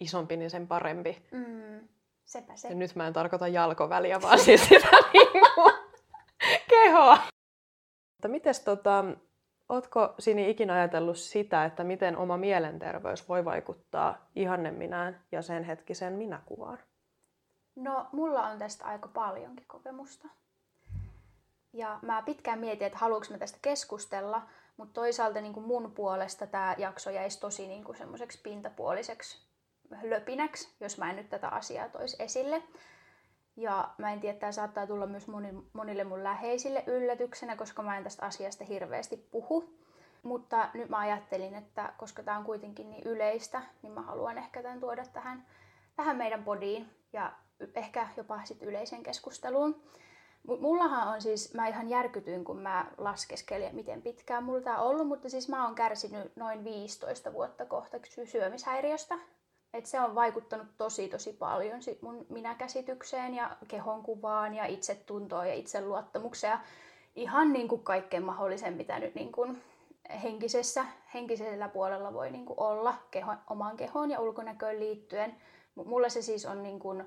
isompi, 0.00 0.36
niin 0.36 0.50
sen 0.50 0.66
parempi. 0.66 1.22
Mm, 1.30 1.88
sepä 2.24 2.56
se. 2.56 2.68
Ja 2.68 2.74
nyt 2.74 2.94
mä 2.94 3.06
en 3.06 3.12
tarkoita 3.12 3.48
jalkoväliä, 3.48 4.22
vaan 4.22 4.38
siis 4.38 4.68
sitä 4.68 4.88
niinku 5.12 5.72
kehoa. 6.68 7.18
Mutta 8.12 8.28
mites 8.28 8.60
tota, 8.60 9.04
Ootko 9.70 10.14
Sini 10.18 10.50
ikinä 10.50 10.74
ajatellut 10.74 11.16
sitä, 11.16 11.64
että 11.64 11.84
miten 11.84 12.16
oma 12.16 12.36
mielenterveys 12.36 13.28
voi 13.28 13.44
vaikuttaa 13.44 14.26
ihanne 14.36 14.70
minään 14.70 15.20
ja 15.32 15.42
sen 15.42 15.64
hetkiseen 15.64 16.12
minäkuvaan? 16.12 16.78
No, 17.76 18.06
mulla 18.12 18.46
on 18.46 18.58
tästä 18.58 18.84
aika 18.84 19.08
paljonkin 19.08 19.66
kokemusta. 19.68 20.28
Ja 21.72 21.98
mä 22.02 22.22
pitkään 22.22 22.58
mietin, 22.58 22.86
että 22.86 22.98
haluanko 22.98 23.26
mä 23.30 23.38
tästä 23.38 23.58
keskustella, 23.62 24.42
mutta 24.76 25.00
toisaalta 25.00 25.40
niin 25.40 25.52
kuin 25.52 25.66
mun 25.66 25.92
puolesta 25.92 26.46
tämä 26.46 26.74
jakso 26.78 27.10
jäisi 27.10 27.40
tosi 27.40 27.68
niin 27.68 27.84
kuin 27.84 27.98
semmoiseksi 27.98 28.40
pintapuoliseksi 28.42 29.46
löpinäksi, 30.02 30.74
jos 30.80 30.98
mä 30.98 31.10
en 31.10 31.16
nyt 31.16 31.30
tätä 31.30 31.48
asiaa 31.48 31.88
toisi 31.88 32.16
esille. 32.22 32.62
Ja 33.56 33.90
mä 33.98 34.12
en 34.12 34.20
tiedä, 34.20 34.38
tämä 34.38 34.52
saattaa 34.52 34.86
tulla 34.86 35.06
myös 35.06 35.26
monille 35.72 36.04
mun 36.04 36.24
läheisille 36.24 36.84
yllätyksenä, 36.86 37.56
koska 37.56 37.82
mä 37.82 37.96
en 37.96 38.04
tästä 38.04 38.26
asiasta 38.26 38.64
hirveästi 38.64 39.16
puhu. 39.16 39.80
Mutta 40.22 40.68
nyt 40.74 40.88
mä 40.88 40.98
ajattelin, 40.98 41.54
että 41.54 41.92
koska 41.98 42.22
tämä 42.22 42.38
on 42.38 42.44
kuitenkin 42.44 42.90
niin 42.90 43.06
yleistä, 43.06 43.62
niin 43.82 43.92
mä 43.92 44.02
haluan 44.02 44.38
ehkä 44.38 44.62
tämän 44.62 44.80
tuoda 44.80 45.04
tähän, 45.12 45.46
tähän 45.96 46.16
meidän 46.16 46.44
podiin 46.44 46.90
ja 47.12 47.32
ehkä 47.74 48.08
jopa 48.16 48.40
sitten 48.44 48.68
yleiseen 48.68 49.02
keskusteluun. 49.02 49.82
Mullahan 50.60 51.08
on 51.08 51.22
siis, 51.22 51.54
mä 51.54 51.68
ihan 51.68 51.88
järkytyin, 51.88 52.44
kun 52.44 52.58
mä 52.58 52.86
laskeskelin, 52.98 53.74
miten 53.74 54.02
pitkään 54.02 54.44
mulla 54.44 54.60
tämä 54.60 54.78
on 54.78 54.88
ollut, 54.88 55.08
mutta 55.08 55.28
siis 55.28 55.48
mä 55.48 55.64
oon 55.64 55.74
kärsinyt 55.74 56.36
noin 56.36 56.64
15 56.64 57.32
vuotta 57.32 57.66
kohta 57.66 57.96
syömishäiriöstä. 58.24 59.18
Et 59.74 59.86
se 59.86 60.00
on 60.00 60.14
vaikuttanut 60.14 60.66
tosi 60.76 61.08
tosi 61.08 61.32
paljon 61.32 61.82
sit 61.82 62.02
mun 62.02 62.26
minäkäsitykseen 62.28 63.34
ja 63.34 63.56
kehonkuvaan 63.68 64.54
ja 64.54 64.66
itsetuntoon 64.66 65.48
ja 65.48 65.54
itseluottamukseen. 65.54 66.58
Ihan 67.14 67.52
niin 67.52 67.68
kuin 67.68 67.82
kaikkeen 67.82 68.24
mahdollisen, 68.24 68.74
mitä 68.74 68.98
nyt 68.98 69.14
niin 69.14 69.32
kuin 69.32 69.62
henkisessä, 70.22 70.84
henkisellä 71.14 71.68
puolella 71.68 72.12
voi 72.12 72.30
niin 72.30 72.46
kuin 72.46 72.60
olla 72.60 72.94
keho, 73.10 73.34
omaan 73.50 73.76
kehoon 73.76 74.10
ja 74.10 74.20
ulkonäköön 74.20 74.80
liittyen. 74.80 75.36
Mulla 75.74 76.08
se 76.08 76.22
siis 76.22 76.46
on 76.46 76.62
niin 76.62 76.78
kuin, 76.78 77.04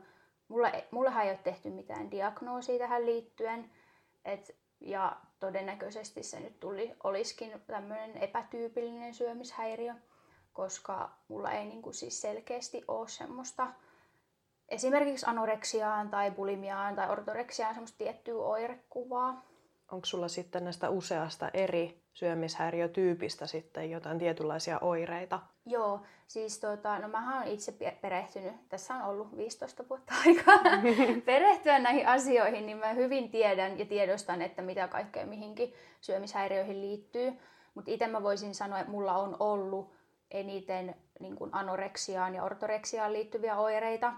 mulla, 0.47 0.71
mullahan 0.91 1.23
ei 1.23 1.29
ole 1.29 1.39
tehty 1.43 1.69
mitään 1.69 2.11
diagnoosia 2.11 2.79
tähän 2.79 3.05
liittyen. 3.05 3.71
Et, 4.25 4.55
ja 4.79 5.15
todennäköisesti 5.39 6.23
se 6.23 6.39
nyt 6.39 6.59
tuli, 6.59 6.95
olisikin 7.03 7.61
tämmöinen 7.67 8.17
epätyypillinen 8.17 9.13
syömishäiriö 9.13 9.93
koska 10.53 11.09
mulla 11.27 11.51
ei 11.51 11.65
niin 11.65 11.81
kuin 11.81 11.93
siis 11.93 12.21
selkeästi 12.21 12.83
ole 12.87 13.07
semmoista 13.07 13.67
esimerkiksi 14.69 15.25
anoreksiaan 15.29 16.09
tai 16.09 16.31
bulimiaan 16.31 16.95
tai 16.95 17.09
ortoreksiaan 17.09 17.73
semmoista 17.73 17.97
tiettyä 17.97 18.35
oirekuvaa. 18.35 19.45
Onko 19.91 20.05
sulla 20.05 20.27
sitten 20.27 20.63
näistä 20.63 20.89
useasta 20.89 21.49
eri 21.53 22.03
syömishäiriötyypistä 22.13 23.47
sitten 23.47 23.91
jotain 23.91 24.19
tietynlaisia 24.19 24.79
oireita? 24.81 25.39
Joo, 25.65 26.01
siis 26.27 26.59
tota, 26.59 26.99
no 26.99 27.07
mä 27.07 27.37
oon 27.37 27.47
itse 27.47 27.73
perehtynyt, 28.01 28.69
tässä 28.69 28.95
on 28.95 29.01
ollut 29.01 29.37
15 29.37 29.83
vuotta 29.89 30.13
aikaa 30.25 30.59
perehtyä 31.25 31.79
näihin 31.79 32.07
asioihin, 32.07 32.65
niin 32.65 32.77
mä 32.77 32.93
hyvin 32.93 33.31
tiedän 33.31 33.79
ja 33.79 33.85
tiedostan, 33.85 34.41
että 34.41 34.61
mitä 34.61 34.87
kaikkea 34.87 35.25
mihinkin 35.25 35.73
syömishäiriöihin 36.01 36.81
liittyy. 36.81 37.33
Mutta 37.75 37.91
itse 37.91 38.07
mä 38.07 38.23
voisin 38.23 38.55
sanoa, 38.55 38.79
että 38.79 38.91
mulla 38.91 39.15
on 39.15 39.35
ollut 39.39 39.93
eniten 40.33 40.95
niin 41.19 41.35
kuin 41.35 41.49
anoreksiaan 41.53 42.35
ja 42.35 42.43
ortoreksiaan 42.43 43.13
liittyviä 43.13 43.57
oireita. 43.57 44.13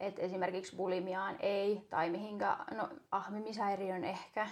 Et 0.00 0.18
esimerkiksi 0.18 0.76
bulimiaan 0.76 1.36
ei, 1.40 1.86
tai 1.90 2.10
mihinkä, 2.10 2.56
no 2.70 2.88
ahmimishäiriön 3.10 4.04
ehkä. 4.04 4.48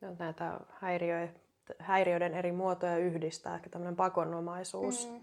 No, 0.00 0.08
näitä 0.18 0.60
häiriö, 0.70 1.28
häiriöiden 1.78 2.34
eri 2.34 2.52
muotoja 2.52 2.96
yhdistää, 2.96 3.54
ehkä 3.54 3.70
tämmöinen 3.70 3.96
pakonomaisuus. 3.96 5.08
Mm, 5.08 5.20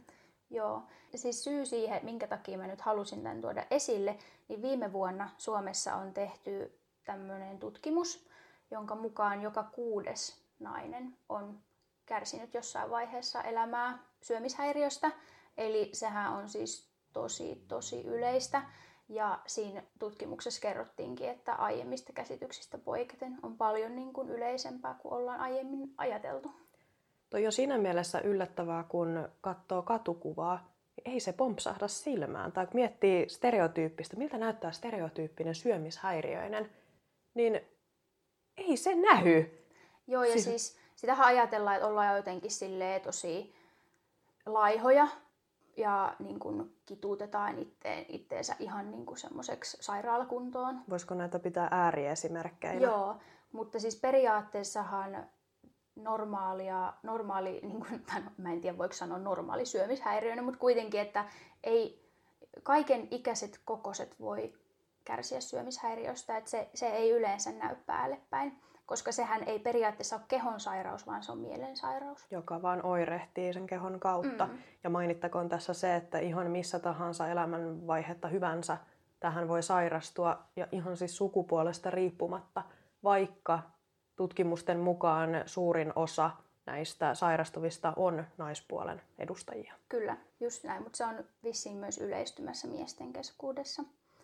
joo. 0.50 0.84
Siis 1.16 1.44
syy 1.44 1.66
siihen, 1.66 2.06
minkä 2.06 2.28
takia 2.28 2.58
mä 2.58 2.68
nyt 2.68 2.82
halusin 2.82 3.24
tämän 3.24 3.42
tuoda 3.42 3.66
esille, 3.72 4.18
niin 4.48 4.62
viime 4.62 4.94
vuonna 4.94 5.30
Suomessa 5.38 5.96
on 5.96 6.14
tehty 6.14 6.80
tämmöinen 7.06 7.60
tutkimus, 7.60 8.30
jonka 8.72 8.96
mukaan 8.96 9.42
joka 9.42 9.64
kuudes 9.64 10.46
nainen 10.60 11.18
on 11.30 11.60
kärsinyt 12.06 12.54
jossain 12.54 12.89
vaiheessa 12.89 13.41
elämää 13.41 14.00
syömishäiriöstä. 14.22 15.12
Eli 15.58 15.89
sehän 15.94 16.34
on 16.34 16.50
siis 16.50 16.89
tosi, 17.13 17.65
tosi 17.68 18.02
yleistä. 18.02 18.62
Ja 19.10 19.39
siinä 19.48 19.84
tutkimuksessa 20.00 20.62
kerrottiinkin, 20.62 21.30
että 21.30 21.54
aiemmista 21.54 22.13
käsityksistä 22.13 22.78
poiketen 22.78 23.38
on 23.44 23.58
paljon 23.58 23.96
niin 23.96 24.13
kuin 24.13 24.30
yleisempää 24.30 24.94
kuin 24.94 25.13
ollaan 25.13 25.39
aiemmin 25.39 25.94
ajateltu. 25.98 26.52
Toi 27.30 27.46
on 27.46 27.52
siinä 27.52 27.78
mielessä 27.78 28.20
yllättävää, 28.20 28.84
kun 28.84 29.30
katsoo 29.41 29.82
katukuvaa, 29.82 30.76
niin 30.96 31.13
ei 31.13 31.20
se 31.20 31.34
pompsahda 31.34 31.88
silmään. 31.88 32.52
Tai 32.52 32.65
kun 32.65 32.76
miettii 32.76 33.30
stereotyyppistä, 33.30 34.18
miltä 34.18 34.38
näyttää 34.38 34.72
stereotyyppinen 34.72 35.56
syömishäiriöinen, 35.56 36.70
niin 37.34 37.62
ei 38.58 38.78
se 38.78 38.96
nähy. 38.96 39.46
Joo, 40.08 40.24
ja 40.24 40.32
siis, 40.32 40.44
siis 40.44 40.80
sitähän 41.06 41.28
ajatellaan, 41.28 41.76
että 41.76 41.88
ollaan 41.88 42.15
jotenkin 42.15 42.52
silleen 42.52 43.02
tosi 43.02 43.56
laihoja 44.46 45.08
ja 45.78 46.15
niin 46.20 46.39
kuin 46.39 46.76
kituutetaan 46.86 47.60
itteen, 47.60 48.06
itteensä 48.10 48.56
ihan 48.60 48.91
niin 48.91 49.06
kuin 49.06 49.18
semmoiseksi 49.18 49.78
sairaalakuntoon. 49.82 50.82
Voisiko 50.89 51.15
näitä 51.15 51.39
pitää 51.39 51.68
ääriesimerkkeinä? 51.72 52.82
Joo, 52.82 53.15
mutta 53.52 53.80
siis 53.80 53.96
periaatteessahan 53.96 55.30
normaalia, 55.96 56.94
normaali, 57.04 57.60
niin 57.63 57.80
kuin, 57.80 58.06
no, 58.15 58.32
mä 58.38 58.52
en 58.52 58.62
tiedä 58.62 58.78
voiko 58.78 58.94
sanoa 58.94 59.18
normaali 59.18 59.65
syömishäiriöinen, 59.65 60.46
mutta 60.46 60.60
kuitenkin, 60.60 61.02
että 61.02 61.26
ei, 61.63 62.12
kaiken 62.63 63.08
ikäiset 63.12 63.62
kokoset 63.65 64.20
voi 64.20 64.54
kärsiä 65.04 65.41
syömishäiriöstä, 65.41 66.38
että 66.38 66.50
se, 66.50 66.70
se 66.74 66.88
ei 66.88 67.12
yleensä 67.12 67.52
näy 67.52 67.76
päälle 67.86 68.22
päin 68.30 68.62
koska 68.86 69.12
sehän 69.12 69.43
ei 69.43 69.60
periaatteessa 69.60 70.15
ole 70.15 70.26
kehon 70.28 70.60
sairaus, 70.60 71.08
vaan 71.08 71.24
se 71.24 71.32
on 71.32 71.38
mielensairaus. 71.38 72.26
Joka 72.32 72.62
vaan 72.62 72.86
oirehtii 72.86 73.54
sen 73.54 73.67
kehon 73.67 74.00
kautta. 74.00 74.45
Mm. 74.45 74.58
Ja 74.84 74.89
mainittakoon 74.89 75.50
tässä 75.50 75.74
se, 75.74 75.95
että 75.95 76.19
ihan 76.19 76.52
missä 76.52 76.80
tahansa 76.80 77.28
elämänvaihetta 77.28 78.28
hyvänsä 78.28 78.78
tähän 79.19 79.48
voi 79.48 79.63
sairastua 79.63 80.39
ja 80.56 80.67
ihan 80.71 80.98
siis 80.98 81.17
sukupuolesta 81.17 81.91
riippumatta, 81.91 82.63
vaikka 83.04 83.60
tutkimusten 84.15 84.80
mukaan 84.80 85.30
suurin 85.45 85.93
osa 85.95 86.32
näistä 86.65 87.15
sairastuvista 87.15 87.93
on 87.95 88.26
naispuolen 88.38 89.02
edustajia. 89.19 89.74
Kyllä, 89.89 90.17
just 90.39 90.63
näin, 90.63 90.84
mutta 90.84 90.98
se 90.98 91.06
on 91.06 91.26
vissiin 91.43 91.78
myös 91.78 91.98
yleistymässä 91.98 92.67
miesten 92.67 93.13
keskuudessa. 93.13 93.84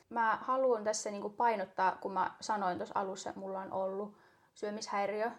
Mä 0.09 0.37
haluan 0.41 0.83
tässä 0.83 1.11
niinku 1.11 1.29
painottaa, 1.29 1.97
kun 2.01 2.13
mä 2.13 2.31
sanoin 2.41 2.77
tuossa 2.77 2.99
alussa, 2.99 3.29
että 3.29 3.39
mulla 3.39 3.59
on 3.59 3.71
ollut 3.73 4.17
syömishäiriö 4.61 5.31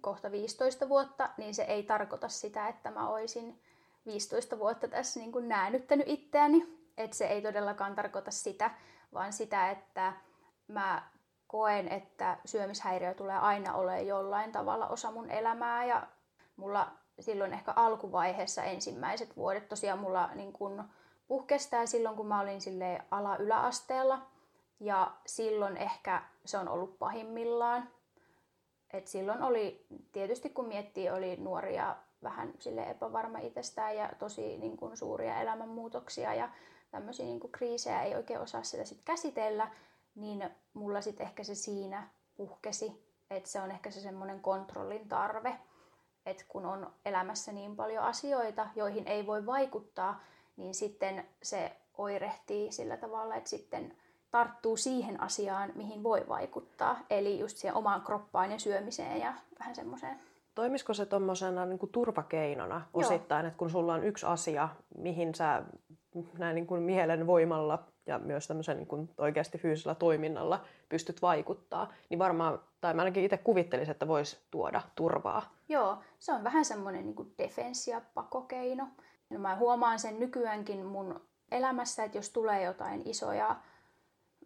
kohta 0.00 0.30
15 0.30 0.88
vuotta, 0.88 1.30
niin 1.36 1.54
se 1.54 1.62
ei 1.62 1.82
tarkoita 1.82 2.28
sitä, 2.28 2.68
että 2.68 2.90
mä 2.90 3.08
olisin 3.08 3.62
15 4.06 4.58
vuotta 4.58 4.88
tässä 4.88 5.20
niin 5.20 5.32
kuin 5.32 5.48
näännyttänyt 5.48 6.08
itseäni. 6.08 6.78
Että 6.96 7.16
se 7.16 7.26
ei 7.26 7.42
todellakaan 7.42 7.94
tarkoita 7.94 8.30
sitä, 8.30 8.70
vaan 9.14 9.32
sitä, 9.32 9.70
että 9.70 10.12
mä 10.68 11.02
koen, 11.46 11.88
että 11.88 12.38
syömishäiriö 12.44 13.14
tulee 13.14 13.38
aina 13.38 13.74
olemaan 13.74 14.06
jollain 14.06 14.52
tavalla 14.52 14.88
osa 14.88 15.10
mun 15.10 15.30
elämää. 15.30 15.84
Ja 15.84 16.06
mulla 16.56 16.92
silloin 17.20 17.52
ehkä 17.52 17.72
alkuvaiheessa 17.76 18.62
ensimmäiset 18.62 19.36
vuodet 19.36 19.68
tosiaan 19.68 19.98
mulla 19.98 20.30
niin 20.34 20.52
kun 20.52 20.84
puhkestää 21.28 21.86
silloin, 21.86 22.16
kun 22.16 22.26
mä 22.26 22.40
olin 22.40 22.60
sille 22.60 23.04
ala-yläasteella. 23.10 24.26
Ja 24.80 25.12
silloin 25.26 25.76
ehkä 25.76 26.22
se 26.44 26.58
on 26.58 26.68
ollut 26.68 26.98
pahimmillaan 26.98 27.88
Et 28.92 29.06
silloin 29.06 29.42
oli, 29.42 29.86
tietysti 30.12 30.50
kun 30.50 30.68
miettii, 30.68 31.10
oli 31.10 31.36
nuoria 31.36 31.96
vähän 32.22 32.52
sille 32.58 32.90
epävarma 32.90 33.38
itsestään 33.38 33.96
ja 33.96 34.10
tosi 34.18 34.58
niin 34.58 34.76
kuin, 34.76 34.96
suuria 34.96 35.40
elämänmuutoksia 35.40 36.34
ja 36.34 36.48
tämmöisiä 36.90 37.26
niin 37.26 37.40
kuin, 37.40 37.52
kriisejä 37.52 38.02
ei 38.02 38.14
oikein 38.14 38.40
osaa 38.40 38.62
sitä 38.62 38.84
sit 38.84 39.02
käsitellä, 39.04 39.70
niin 40.14 40.50
mulla 40.74 41.00
sitten 41.00 41.26
ehkä 41.26 41.44
se 41.44 41.54
siinä 41.54 42.08
puhkesi, 42.36 43.08
että 43.30 43.50
se 43.50 43.60
on 43.60 43.70
ehkä 43.70 43.90
se 43.90 44.00
semmoinen 44.00 44.40
kontrollin 44.40 45.08
tarve, 45.08 45.58
että 46.26 46.44
kun 46.48 46.66
on 46.66 46.92
elämässä 47.04 47.52
niin 47.52 47.76
paljon 47.76 48.04
asioita, 48.04 48.68
joihin 48.76 49.08
ei 49.08 49.26
voi 49.26 49.46
vaikuttaa, 49.46 50.20
niin 50.56 50.74
sitten 50.74 51.28
se 51.42 51.76
oirehtii 51.98 52.72
sillä 52.72 52.96
tavalla, 52.96 53.36
että 53.36 53.50
sitten 53.50 53.96
tarttuu 54.30 54.76
siihen 54.76 55.20
asiaan, 55.20 55.72
mihin 55.74 56.02
voi 56.02 56.24
vaikuttaa. 56.28 56.96
Eli 57.10 57.38
just 57.38 57.56
siihen 57.56 57.76
omaan 57.76 58.02
kroppaan 58.02 58.50
ja 58.50 58.58
syömiseen 58.58 59.20
ja 59.20 59.34
vähän 59.58 59.74
semmoiseen. 59.74 60.18
Toimisiko 60.54 60.94
se 60.94 61.06
tuommoisena 61.06 61.66
niin 61.66 61.78
turvakeinona 61.92 62.74
Joo. 62.74 62.86
osittain, 62.92 63.46
että 63.46 63.58
kun 63.58 63.70
sulla 63.70 63.94
on 63.94 64.04
yksi 64.04 64.26
asia, 64.26 64.68
mihin 64.96 65.34
sä 65.34 65.62
näin 66.38 66.54
niin 66.54 66.66
kuin 66.66 66.82
mielen 66.82 67.26
voimalla 67.26 67.84
ja 68.06 68.18
myös 68.18 68.46
tämmöisen 68.46 68.76
niin 68.76 68.86
kuin 68.86 69.10
oikeasti 69.18 69.58
fyysisellä 69.58 69.94
toiminnalla 69.94 70.64
pystyt 70.88 71.22
vaikuttaa, 71.22 71.92
niin 72.08 72.18
varmaan, 72.18 72.60
tai 72.80 72.94
mä 72.94 73.02
ainakin 73.02 73.24
itse 73.24 73.36
kuvittelisin, 73.36 73.92
että 73.92 74.08
voisi 74.08 74.38
tuoda 74.50 74.82
turvaa. 74.94 75.54
Joo, 75.68 75.98
se 76.18 76.32
on 76.32 76.44
vähän 76.44 76.64
semmoinen 76.64 77.04
niin 77.04 77.16
kuin 77.16 77.34
defenssi- 77.38 77.90
ja 77.90 78.00
pakokeino. 78.14 78.88
No 79.30 79.38
mä 79.38 79.56
huomaan 79.56 79.98
sen 79.98 80.20
nykyäänkin 80.20 80.86
mun 80.86 81.20
elämässä, 81.50 82.04
että 82.04 82.18
jos 82.18 82.30
tulee 82.30 82.62
jotain 82.62 83.02
isoja 83.04 83.56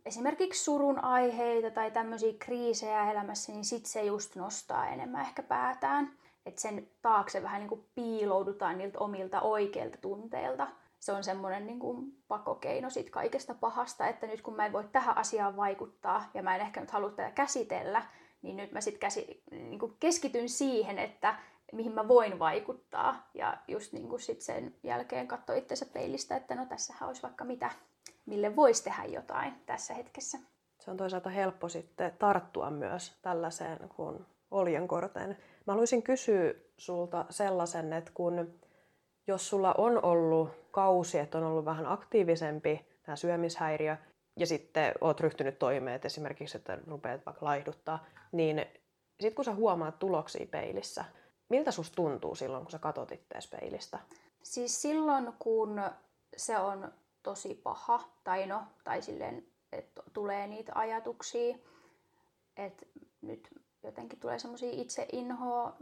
esimerkiksi 0.07 0.65
surun 0.65 1.05
aiheita 1.05 1.71
tai 1.71 1.91
tämmöisiä 1.91 2.33
kriisejä 2.39 3.11
elämässä, 3.11 3.53
niin 3.53 3.65
sit 3.65 3.87
se 3.87 4.05
just 4.05 4.37
nostaa 4.37 4.89
enemmän 4.89 5.21
ehkä 5.21 5.43
päätään. 5.43 6.13
Että 6.47 6.61
sen 6.61 6.89
taakse 7.03 7.43
vähän 7.43 7.61
niin 7.61 7.69
kuin 7.69 7.87
piiloudutaan 7.95 8.79
niiltä 8.79 8.99
omilta 8.99 9.41
oikeilta 9.41 9.99
tunteilta. 9.99 10.69
Se 11.01 11.13
on 11.13 11.25
semmoinen 11.25 11.67
niin 11.67 11.79
kuin 11.79 12.23
pakokeino 12.29 12.91
sit 12.91 13.11
kaikesta 13.11 13.55
pahasta, 13.55 14.07
että 14.07 14.27
nyt 14.27 14.43
kun 14.43 14.57
mä 14.57 14.67
en 14.67 14.73
voi 14.73 14.85
tähän 14.93 15.17
asiaan 15.17 15.57
vaikuttaa 15.57 16.31
ja 16.35 16.43
mä 16.43 16.55
en 16.55 16.61
ehkä 16.61 16.81
nyt 16.81 16.91
halua 16.91 17.11
tätä 17.11 17.31
käsitellä, 17.31 18.03
niin 18.43 18.57
nyt 18.57 18.73
mä 18.73 18.81
sitten 18.81 19.11
niin 19.51 19.79
kuin 19.79 19.97
keskityn 20.01 20.49
siihen, 20.49 20.99
että 20.99 21.35
mihin 21.73 21.93
mä 21.93 22.09
voin 22.09 22.39
vaikuttaa. 22.39 23.29
Ja 23.35 23.59
just 23.69 23.93
niin 23.93 24.09
kuin 24.09 24.21
sit 24.21 24.41
sen 24.41 24.75
jälkeen 24.83 25.29
katsoa 25.29 25.57
itsensä 25.57 25.87
peilistä, 25.87 26.37
että 26.37 26.55
no 26.55 26.67
tässähän 26.67 27.09
olisi 27.09 27.23
vaikka 27.23 27.45
mitä 27.45 27.71
mille 28.27 28.57
voisi 28.57 28.85
tehdä 28.85 29.05
jotain 29.05 29.55
tässä 29.67 29.95
hetkessä. 29.95 30.39
Se 30.81 30.91
on 30.91 30.97
toisaalta 30.97 31.31
helppo 31.31 31.69
sitten 31.69 32.13
tarttua 32.19 32.71
myös 32.71 33.19
tällaiseen 33.23 33.89
kuin 33.97 34.27
oljenkorteen. 34.51 35.39
Mä 35.67 35.73
haluaisin 35.73 36.03
kysyä 36.03 36.55
sulta 36.77 37.25
sellaisen, 37.31 37.93
että 37.93 38.11
kun 38.15 38.55
jos 39.27 39.49
sulla 39.49 39.75
on 39.79 40.05
ollut 40.05 40.51
kausi, 40.71 41.19
että 41.19 41.39
on 41.39 41.45
ollut 41.45 41.65
vähän 41.65 41.87
aktiivisempi 41.87 42.87
tämä 43.03 43.17
syömishäiriö, 43.17 43.97
ja 44.37 44.47
sitten 44.47 44.93
oot 45.01 45.21
ryhtynyt 45.21 45.59
toimeen, 45.59 45.97
että 45.97 46.07
esimerkiksi, 46.07 46.57
että 46.57 46.79
rupeat 46.87 47.27
vaikka 47.27 47.47
laihduttaa, 47.47 48.05
niin 48.33 48.67
sitten 49.21 49.35
kun 49.35 49.45
sä 49.45 49.55
huomaat 49.55 49.99
tuloksia 49.99 50.47
peilissä, 50.47 51.05
miltä 51.49 51.71
susta 51.71 51.95
tuntuu 51.95 52.35
silloin, 52.35 52.65
kun 52.65 52.71
sä 52.71 52.79
katot 52.79 53.13
ittees 53.13 53.51
peilistä? 53.51 53.99
Siis 54.43 54.83
silloin, 54.83 55.33
kun 55.39 55.83
se 56.37 56.59
on 56.59 56.93
tosi 57.23 57.55
paha, 57.55 58.09
tai 58.25 58.47
no, 58.47 58.63
tai 58.85 59.03
silleen, 59.03 59.47
että 59.73 60.03
tulee 60.13 60.47
niitä 60.47 60.73
ajatuksia, 60.75 61.57
että 62.57 62.87
nyt 63.23 63.49
jotenkin 63.83 64.21
tulee 64.21 64.39
semmoisia 64.39 64.71
itse 64.73 65.09
inhoa 65.13 65.77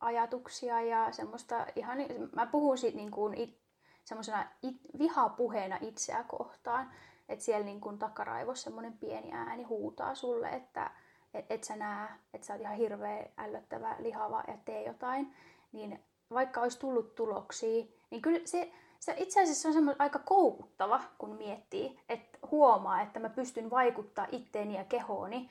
ajatuksia 0.00 0.80
ja 0.80 1.12
semmoista 1.12 1.66
ihan, 1.76 1.98
mä 2.34 2.46
puhun 2.46 2.78
siitä 2.78 2.96
niin 2.96 3.10
kuin 3.10 3.34
it, 3.34 3.58
semmoisena 4.04 4.46
it, 4.62 4.76
vihapuheena 4.98 5.78
itseä 5.80 6.24
kohtaan, 6.24 6.90
että 7.28 7.44
siellä 7.44 7.64
niin 7.64 7.80
kuin 7.80 7.98
takaraivossa 7.98 8.64
semmoinen 8.64 8.98
pieni 8.98 9.32
ääni 9.32 9.62
huutaa 9.62 10.14
sulle, 10.14 10.48
että 10.48 10.90
et, 11.34 11.46
et 11.50 11.64
sä 11.64 11.76
näe, 11.76 12.08
että 12.34 12.46
sä 12.46 12.52
oot 12.52 12.62
ihan 12.62 12.76
hirveä 12.76 13.26
ällöttävä, 13.38 13.96
lihava 13.98 14.44
ja 14.48 14.58
tee 14.64 14.82
jotain, 14.82 15.34
niin 15.72 16.04
vaikka 16.30 16.60
olisi 16.60 16.78
tullut 16.78 17.14
tuloksia, 17.14 17.84
niin 18.10 18.22
kyllä 18.22 18.40
se, 18.44 18.72
se 18.98 19.14
itse 19.16 19.42
asiassa 19.42 19.68
on 19.68 19.74
semmoinen 19.74 20.00
aika 20.00 20.18
koukuttava, 20.18 21.00
kun 21.18 21.36
miettii, 21.36 22.00
että 22.08 22.38
huomaa, 22.50 23.02
että 23.02 23.20
mä 23.20 23.28
pystyn 23.28 23.70
vaikuttaa 23.70 24.26
itteeni 24.32 24.76
ja 24.76 24.84
kehooni 24.84 25.50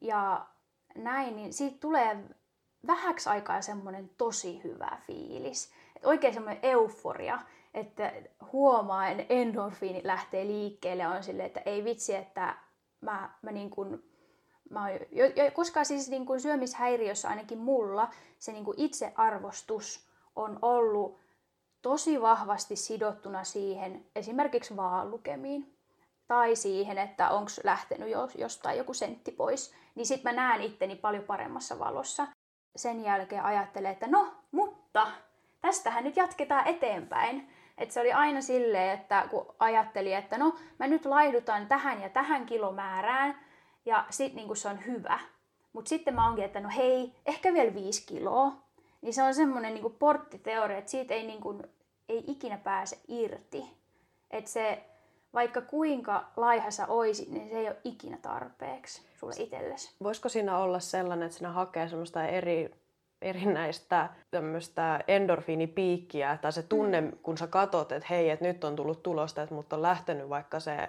ja 0.00 0.46
näin, 0.94 1.36
niin 1.36 1.52
siitä 1.52 1.76
tulee 1.80 2.16
vähäksi 2.86 3.28
aikaa 3.28 3.62
semmoinen 3.62 4.10
tosi 4.18 4.60
hyvä 4.64 4.98
fiilis. 5.06 5.72
Et 5.96 6.06
oikein 6.06 6.34
semmoinen 6.34 6.60
euforia, 6.62 7.38
että 7.74 8.12
huomaa, 8.52 9.08
että 9.08 9.24
endorfiini 9.28 10.00
lähtee 10.04 10.46
liikkeelle 10.46 11.06
on 11.06 11.22
silleen, 11.22 11.46
että 11.46 11.62
ei 11.66 11.84
vitsi, 11.84 12.14
että 12.14 12.56
mä, 13.00 13.30
mä 13.42 13.52
niin 13.52 13.70
kuin, 13.70 14.10
mä 14.70 14.90
jo, 14.90 15.26
jo, 15.26 15.50
koska 15.54 15.84
siis 15.84 16.10
niin 16.10 16.26
kuin 16.26 16.40
syömishäiriössä 16.40 17.28
ainakin 17.28 17.58
mulla 17.58 18.08
se 18.38 18.52
niin 18.52 18.64
kuin 18.64 18.80
itsearvostus 18.80 20.08
on 20.36 20.58
ollut 20.62 21.23
tosi 21.84 22.22
vahvasti 22.22 22.76
sidottuna 22.76 23.44
siihen 23.44 24.06
esimerkiksi 24.16 24.76
vaallukemiin 24.76 25.76
tai 26.26 26.56
siihen, 26.56 26.98
että 26.98 27.30
onko 27.30 27.50
lähtenyt 27.64 28.08
jostain 28.38 28.78
joku 28.78 28.94
sentti 28.94 29.32
pois, 29.32 29.74
niin 29.94 30.06
sitten 30.06 30.34
mä 30.34 30.42
näen 30.42 30.62
itteni 30.62 30.96
paljon 30.96 31.24
paremmassa 31.24 31.78
valossa. 31.78 32.26
Sen 32.76 33.04
jälkeen 33.04 33.44
ajattelen, 33.44 33.92
että 33.92 34.06
no, 34.06 34.34
mutta 34.50 35.06
tästähän 35.60 36.04
nyt 36.04 36.16
jatketaan 36.16 36.66
eteenpäin. 36.66 37.48
Et 37.78 37.90
se 37.90 38.00
oli 38.00 38.12
aina 38.12 38.40
silleen, 38.40 39.00
että 39.00 39.28
kun 39.30 39.54
ajatteli, 39.58 40.12
että 40.12 40.38
no 40.38 40.54
mä 40.78 40.86
nyt 40.86 41.04
laihdutan 41.04 41.66
tähän 41.66 42.02
ja 42.02 42.08
tähän 42.08 42.46
kilomäärään 42.46 43.40
ja 43.84 44.04
sitten 44.10 44.46
niin 44.46 44.56
se 44.56 44.68
on 44.68 44.86
hyvä. 44.86 45.18
Mutta 45.72 45.88
sitten 45.88 46.14
mä 46.14 46.26
onkin, 46.26 46.44
että 46.44 46.60
no 46.60 46.68
hei, 46.76 47.14
ehkä 47.26 47.52
vielä 47.52 47.74
viisi 47.74 48.06
kiloa. 48.06 48.63
Niin 49.04 49.14
se 49.14 49.22
on 49.22 49.34
semmoinen 49.34 49.74
niin 49.74 49.96
porttiteoria, 49.98 50.78
että 50.78 50.90
siitä 50.90 51.14
ei, 51.14 51.26
niin 51.26 51.40
kuin, 51.40 51.62
ei 52.08 52.24
ikinä 52.26 52.58
pääse 52.58 52.98
irti. 53.08 53.64
Että 54.30 54.50
se, 54.50 54.84
vaikka 55.34 55.60
kuinka 55.60 56.24
laiha 56.36 56.70
sä 56.70 56.86
oisit, 56.86 57.28
niin 57.28 57.50
se 57.50 57.58
ei 57.58 57.66
ole 57.66 57.76
ikinä 57.84 58.18
tarpeeksi 58.22 59.02
sulle 59.16 59.34
itsellesi. 59.38 59.94
Voisiko 60.02 60.28
siinä 60.28 60.58
olla 60.58 60.80
sellainen, 60.80 61.26
että 61.26 61.38
sinä 61.38 61.52
hakee 61.52 61.88
semmoista 61.88 62.26
eri, 62.26 62.70
erinäistä 63.22 64.10
tämmöistä 64.30 65.00
endorfiinipiikkiä, 65.08 66.38
tai 66.42 66.52
se 66.52 66.62
tunne, 66.62 67.00
mm. 67.00 67.12
kun 67.22 67.38
sä 67.38 67.46
katot, 67.46 67.92
että 67.92 68.06
hei, 68.10 68.30
että 68.30 68.44
nyt 68.44 68.64
on 68.64 68.76
tullut 68.76 69.02
tulosta, 69.02 69.42
että 69.42 69.54
mut 69.54 69.72
on 69.72 69.82
lähtenyt 69.82 70.28
vaikka 70.28 70.60
se 70.60 70.88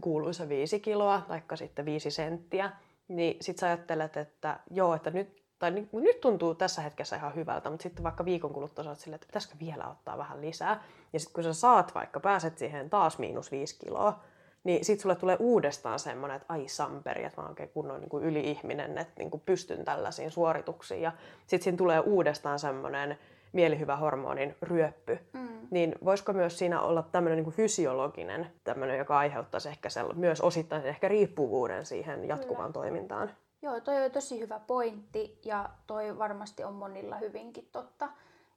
kuuluisa 0.00 0.48
viisi 0.48 0.80
kiloa, 0.80 1.22
vaikka 1.28 1.56
sitten 1.56 1.84
viisi 1.84 2.10
senttiä, 2.10 2.70
niin 3.08 3.36
sit 3.40 3.58
sä 3.58 3.66
ajattelet, 3.66 4.16
että 4.16 4.60
joo, 4.70 4.94
että 4.94 5.10
nyt 5.10 5.45
tai 5.58 5.70
niin, 5.70 5.88
nyt 5.92 6.20
tuntuu 6.20 6.54
tässä 6.54 6.82
hetkessä 6.82 7.16
ihan 7.16 7.34
hyvältä, 7.34 7.70
mutta 7.70 7.82
sitten 7.82 8.04
vaikka 8.04 8.24
viikon 8.24 8.52
kuluttua 8.52 8.84
sä 8.84 8.90
oot 8.90 8.98
silleen, 8.98 9.14
että 9.14 9.26
pitäisikö 9.26 9.54
vielä 9.60 9.88
ottaa 9.88 10.18
vähän 10.18 10.40
lisää. 10.40 10.82
Ja 11.12 11.20
sitten 11.20 11.34
kun 11.34 11.44
sä 11.44 11.52
saat 11.52 11.94
vaikka, 11.94 12.20
pääset 12.20 12.58
siihen 12.58 12.90
taas 12.90 13.18
miinus 13.18 13.50
viisi 13.50 13.78
kiloa, 13.78 14.20
niin 14.64 14.84
sitten 14.84 15.02
sulle 15.02 15.16
tulee 15.16 15.36
uudestaan 15.40 15.98
semmoinen, 15.98 16.36
että 16.36 16.52
ai 16.52 16.68
samperi, 16.68 17.24
että 17.24 17.40
mä 17.40 17.42
oon 17.42 17.50
oikein 17.50 17.68
kunnon 17.68 18.00
niin 18.00 18.22
yli-ihminen, 18.22 18.98
että 18.98 19.12
niin 19.18 19.30
kuin 19.30 19.42
pystyn 19.46 19.84
tällaisiin 19.84 20.30
suorituksiin. 20.30 21.02
Ja 21.02 21.12
sitten 21.46 21.64
siinä 21.64 21.76
tulee 21.76 22.00
uudestaan 22.00 22.58
semmoinen 22.58 23.18
mielihyvä 23.52 23.96
hormonin 23.96 24.56
ryöppy. 24.62 25.18
Mm. 25.32 25.48
Niin 25.70 25.94
voisiko 26.04 26.32
myös 26.32 26.58
siinä 26.58 26.80
olla 26.80 27.02
tämmöinen 27.12 27.44
niin 27.44 27.54
fysiologinen, 27.54 28.46
tämmöinen, 28.64 28.98
joka 28.98 29.18
aiheuttaisi 29.18 29.68
ehkä 29.68 29.88
myös 30.14 30.40
osittain 30.40 30.86
ehkä 30.86 31.08
riippuvuuden 31.08 31.86
siihen 31.86 32.28
jatkuvaan 32.28 32.72
Kyllä. 32.72 32.84
toimintaan? 32.84 33.30
Joo, 33.62 33.80
toi 33.80 34.04
on 34.04 34.10
tosi 34.10 34.40
hyvä 34.40 34.60
pointti 34.66 35.40
ja 35.44 35.70
toi 35.86 36.18
varmasti 36.18 36.64
on 36.64 36.74
monilla 36.74 37.16
hyvinkin 37.16 37.68
totta. 37.72 38.08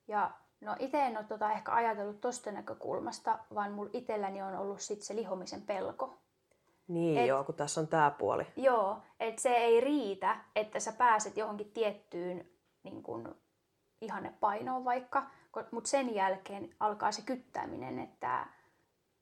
Ja 0.08 0.32
no 0.62 0.76
itse 0.80 1.06
en 1.06 1.18
ole 1.18 1.26
tota 1.26 1.52
ehkä 1.52 1.74
ajatellut 1.74 2.22
tosta 2.22 2.52
näkökulmasta, 2.52 3.40
vaan 3.56 3.72
mulla 3.72 3.90
itselläni 3.94 4.42
on 4.42 4.58
ollut 4.58 4.82
sit 4.82 5.02
se 5.02 5.16
lihomisen 5.16 5.62
pelko. 5.62 6.18
Niin 6.88 7.18
et, 7.18 7.28
joo, 7.28 7.44
kun 7.44 7.56
tässä 7.56 7.82
on 7.82 7.88
tämä 7.88 8.12
puoli. 8.12 8.48
Joo, 8.56 8.98
että 9.20 9.42
se 9.42 9.50
ei 9.50 9.82
riitä, 9.82 10.38
että 10.56 10.80
sä 10.80 10.92
pääset 10.92 11.38
johonkin 11.38 11.72
tiettyyn 11.72 12.50
niin 12.84 13.04
kun, 13.04 13.36
painoon 14.40 14.86
vaikka, 14.86 15.28
mutta 15.72 15.90
sen 15.90 16.16
jälkeen 16.16 16.70
alkaa 16.80 17.12
se 17.12 17.22
kyttääminen, 17.22 18.00
että 18.00 18.48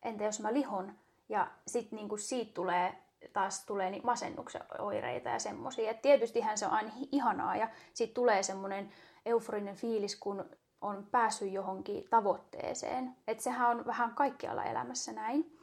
entä 0.03 0.23
jos 0.23 0.39
mä 0.39 0.53
lihon 0.53 0.93
ja 1.29 1.47
sitten 1.67 1.97
niin 1.97 2.19
siitä 2.19 2.53
tulee 2.53 3.03
taas 3.33 3.65
tulee 3.65 3.89
niin 3.89 4.05
masennuksen 4.05 4.61
oireita 4.79 5.29
ja 5.29 5.39
semmoisia. 5.39 5.93
Tietystihän 5.93 6.57
se 6.57 6.65
on 6.65 6.71
aina 6.71 6.91
ihanaa 7.11 7.55
ja 7.55 7.69
sitten 7.93 8.15
tulee 8.15 8.43
semmoinen 8.43 8.91
euforinen 9.25 9.75
fiilis, 9.75 10.15
kun 10.15 10.45
on 10.81 11.07
päässyt 11.11 11.51
johonkin 11.51 12.07
tavoitteeseen. 12.09 13.15
Että 13.27 13.43
sehän 13.43 13.69
on 13.69 13.85
vähän 13.85 14.15
kaikkialla 14.15 14.63
elämässä 14.63 15.11
näin. 15.11 15.57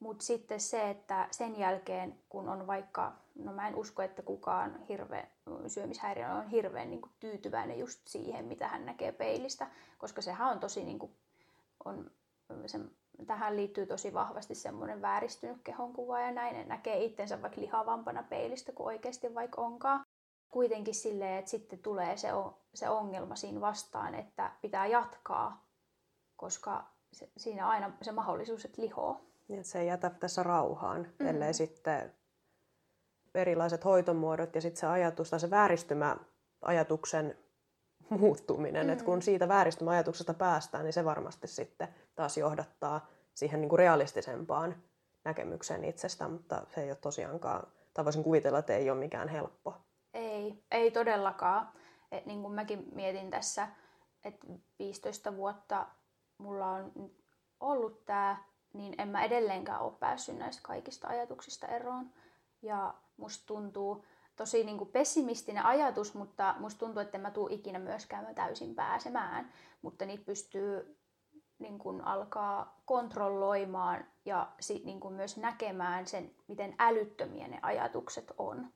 Mutta 0.00 0.24
sitten 0.24 0.60
se, 0.60 0.90
että 0.90 1.28
sen 1.30 1.58
jälkeen, 1.58 2.18
kun 2.28 2.48
on 2.48 2.66
vaikka, 2.66 3.12
no 3.34 3.52
mä 3.52 3.68
en 3.68 3.74
usko, 3.74 4.02
että 4.02 4.22
kukaan 4.22 4.82
hirve, 4.88 5.28
syömishäiriö 5.66 6.28
on 6.28 6.48
hirveän 6.48 6.90
niin 6.90 7.00
kuin, 7.00 7.12
tyytyväinen 7.20 7.78
just 7.78 8.00
siihen, 8.08 8.44
mitä 8.44 8.68
hän 8.68 8.86
näkee 8.86 9.12
peilistä, 9.12 9.70
koska 9.98 10.22
sehän 10.22 10.48
on 10.50 10.60
tosi, 10.60 10.84
niin 10.84 10.98
kuin, 10.98 11.12
on, 11.84 12.10
se, 12.66 12.78
tähän 13.26 13.56
liittyy 13.56 13.86
tosi 13.86 14.14
vahvasti 14.14 14.54
semmoinen 14.54 15.02
vääristynyt 15.02 15.60
kehonkuva 15.64 16.20
ja 16.20 16.32
näin, 16.32 16.68
näkee 16.68 17.04
itsensä 17.04 17.42
vaikka 17.42 17.60
lihavampana 17.60 18.22
peilistä 18.22 18.72
kuin 18.72 18.86
oikeasti 18.86 19.34
vaikka 19.34 19.62
onkaan. 19.62 20.04
Kuitenkin 20.48 20.94
silleen, 20.94 21.38
että 21.38 21.50
sitten 21.50 21.78
tulee 21.78 22.16
se, 22.16 22.28
se 22.74 22.88
ongelma 22.88 23.36
siinä 23.36 23.60
vastaan, 23.60 24.14
että 24.14 24.52
pitää 24.62 24.86
jatkaa, 24.86 25.66
koska 26.36 26.84
se, 27.12 27.30
siinä 27.36 27.68
aina 27.68 27.92
se 28.02 28.12
mahdollisuus, 28.12 28.64
että 28.64 28.82
lihoo. 28.82 29.20
Niin, 29.48 29.60
että 29.60 29.72
se 29.72 29.80
ei 29.80 29.86
jätä 29.86 30.10
tässä 30.10 30.42
rauhaan, 30.42 31.06
mm. 31.18 31.26
ellei 31.26 31.54
sitten 31.54 32.14
erilaiset 33.34 33.84
hoitomuodot 33.84 34.54
ja 34.54 34.60
sitten 34.60 34.80
se 34.80 34.86
ajatus 34.86 35.30
tai 35.30 35.40
se 35.40 35.50
vääristymä 35.50 36.16
ajatuksen 36.62 37.38
muuttuminen, 38.08 38.86
mm. 38.86 38.92
että 38.92 39.04
kun 39.04 39.22
siitä 39.22 39.48
vääristymäajatuksesta 39.48 40.34
päästään, 40.34 40.84
niin 40.84 40.92
se 40.92 41.04
varmasti 41.04 41.46
sitten 41.46 41.88
taas 42.20 42.36
johdattaa 42.36 43.06
siihen 43.34 43.60
niin 43.60 43.68
kuin 43.68 43.78
realistisempaan 43.78 44.82
näkemykseen 45.24 45.84
itsestä, 45.84 46.28
mutta 46.28 46.62
se 46.74 46.82
ei 46.82 46.90
ole 46.90 46.96
tosiaankaan, 46.96 47.66
tai 47.94 48.04
voisin 48.04 48.24
kuvitella, 48.24 48.58
että 48.58 48.76
ei 48.76 48.90
ole 48.90 48.98
mikään 48.98 49.28
helppo. 49.28 49.74
Ei, 50.14 50.64
ei 50.70 50.90
todellakaan. 50.90 51.68
Et 52.12 52.26
niin 52.26 52.42
kuin 52.42 52.54
mäkin 52.54 52.88
mietin 52.94 53.30
tässä, 53.30 53.68
että 54.24 54.46
15 54.78 55.36
vuotta 55.36 55.86
mulla 56.38 56.70
on 56.70 56.92
ollut 57.60 58.06
tämä 58.06 58.36
niin 58.72 58.94
en 58.98 59.08
mä 59.08 59.24
edelleenkään 59.24 59.80
ole 59.80 59.92
päässyt 60.00 60.38
näistä 60.38 60.62
kaikista 60.62 61.08
ajatuksista 61.08 61.66
eroon. 61.66 62.10
Ja 62.62 62.94
musta 63.16 63.46
tuntuu 63.46 64.04
tosi 64.36 64.64
niin 64.64 64.78
kuin 64.78 64.90
pessimistinen 64.90 65.64
ajatus, 65.64 66.14
mutta 66.14 66.54
musta 66.58 66.78
tuntuu, 66.78 67.02
että 67.02 67.18
en 67.18 67.22
mä 67.22 67.30
tuu 67.30 67.48
ikinä 67.50 67.78
myöskään 67.78 68.34
täysin 68.34 68.74
pääsemään. 68.74 69.52
Mutta 69.82 70.06
niitä 70.06 70.24
pystyy 70.24 70.99
niin 71.60 71.78
kuin 71.78 72.00
alkaa 72.00 72.80
kontrolloimaan 72.84 74.04
ja 74.24 74.48
sit 74.60 74.84
niin 74.84 75.00
kuin 75.00 75.14
myös 75.14 75.36
näkemään 75.36 76.06
sen, 76.06 76.30
miten 76.48 76.74
älyttömiä 76.78 77.48
ne 77.48 77.58
ajatukset 77.62 78.32
on. 78.38 78.72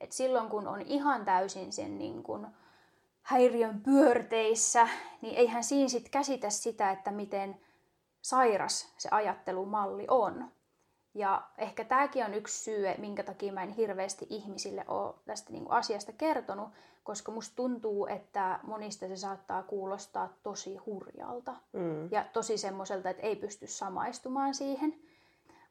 Et 0.00 0.12
silloin 0.12 0.48
kun 0.48 0.68
on 0.68 0.80
ihan 0.80 1.24
täysin 1.24 1.72
sen 1.72 1.98
niin 1.98 2.22
kuin 2.22 2.46
häiriön 3.22 3.80
pyörteissä, 3.82 4.88
niin 5.22 5.34
eihän 5.34 5.64
siinä 5.64 5.88
sit 5.88 6.08
käsitä 6.08 6.50
sitä, 6.50 6.90
että 6.90 7.10
miten 7.10 7.60
sairas 8.22 8.94
se 8.98 9.08
ajattelumalli 9.12 10.06
on. 10.08 10.50
Ja 11.14 11.42
ehkä 11.58 11.84
tämäkin 11.84 12.24
on 12.24 12.34
yksi 12.34 12.64
syy, 12.64 12.84
minkä 12.98 13.22
takia 13.22 13.52
mä 13.52 13.62
en 13.62 13.70
hirveästi 13.70 14.26
ihmisille 14.30 14.84
ole 14.88 15.14
tästä 15.24 15.52
niinku 15.52 15.72
asiasta 15.72 16.12
kertonut, 16.12 16.68
koska 17.04 17.32
musta 17.32 17.56
tuntuu, 17.56 18.06
että 18.06 18.60
monista 18.62 19.08
se 19.08 19.16
saattaa 19.16 19.62
kuulostaa 19.62 20.32
tosi 20.42 20.76
hurjalta 20.76 21.54
mm. 21.72 22.12
ja 22.12 22.24
tosi 22.32 22.58
semmoiselta, 22.58 23.10
että 23.10 23.22
ei 23.22 23.36
pysty 23.36 23.66
samaistumaan 23.66 24.54
siihen. 24.54 24.94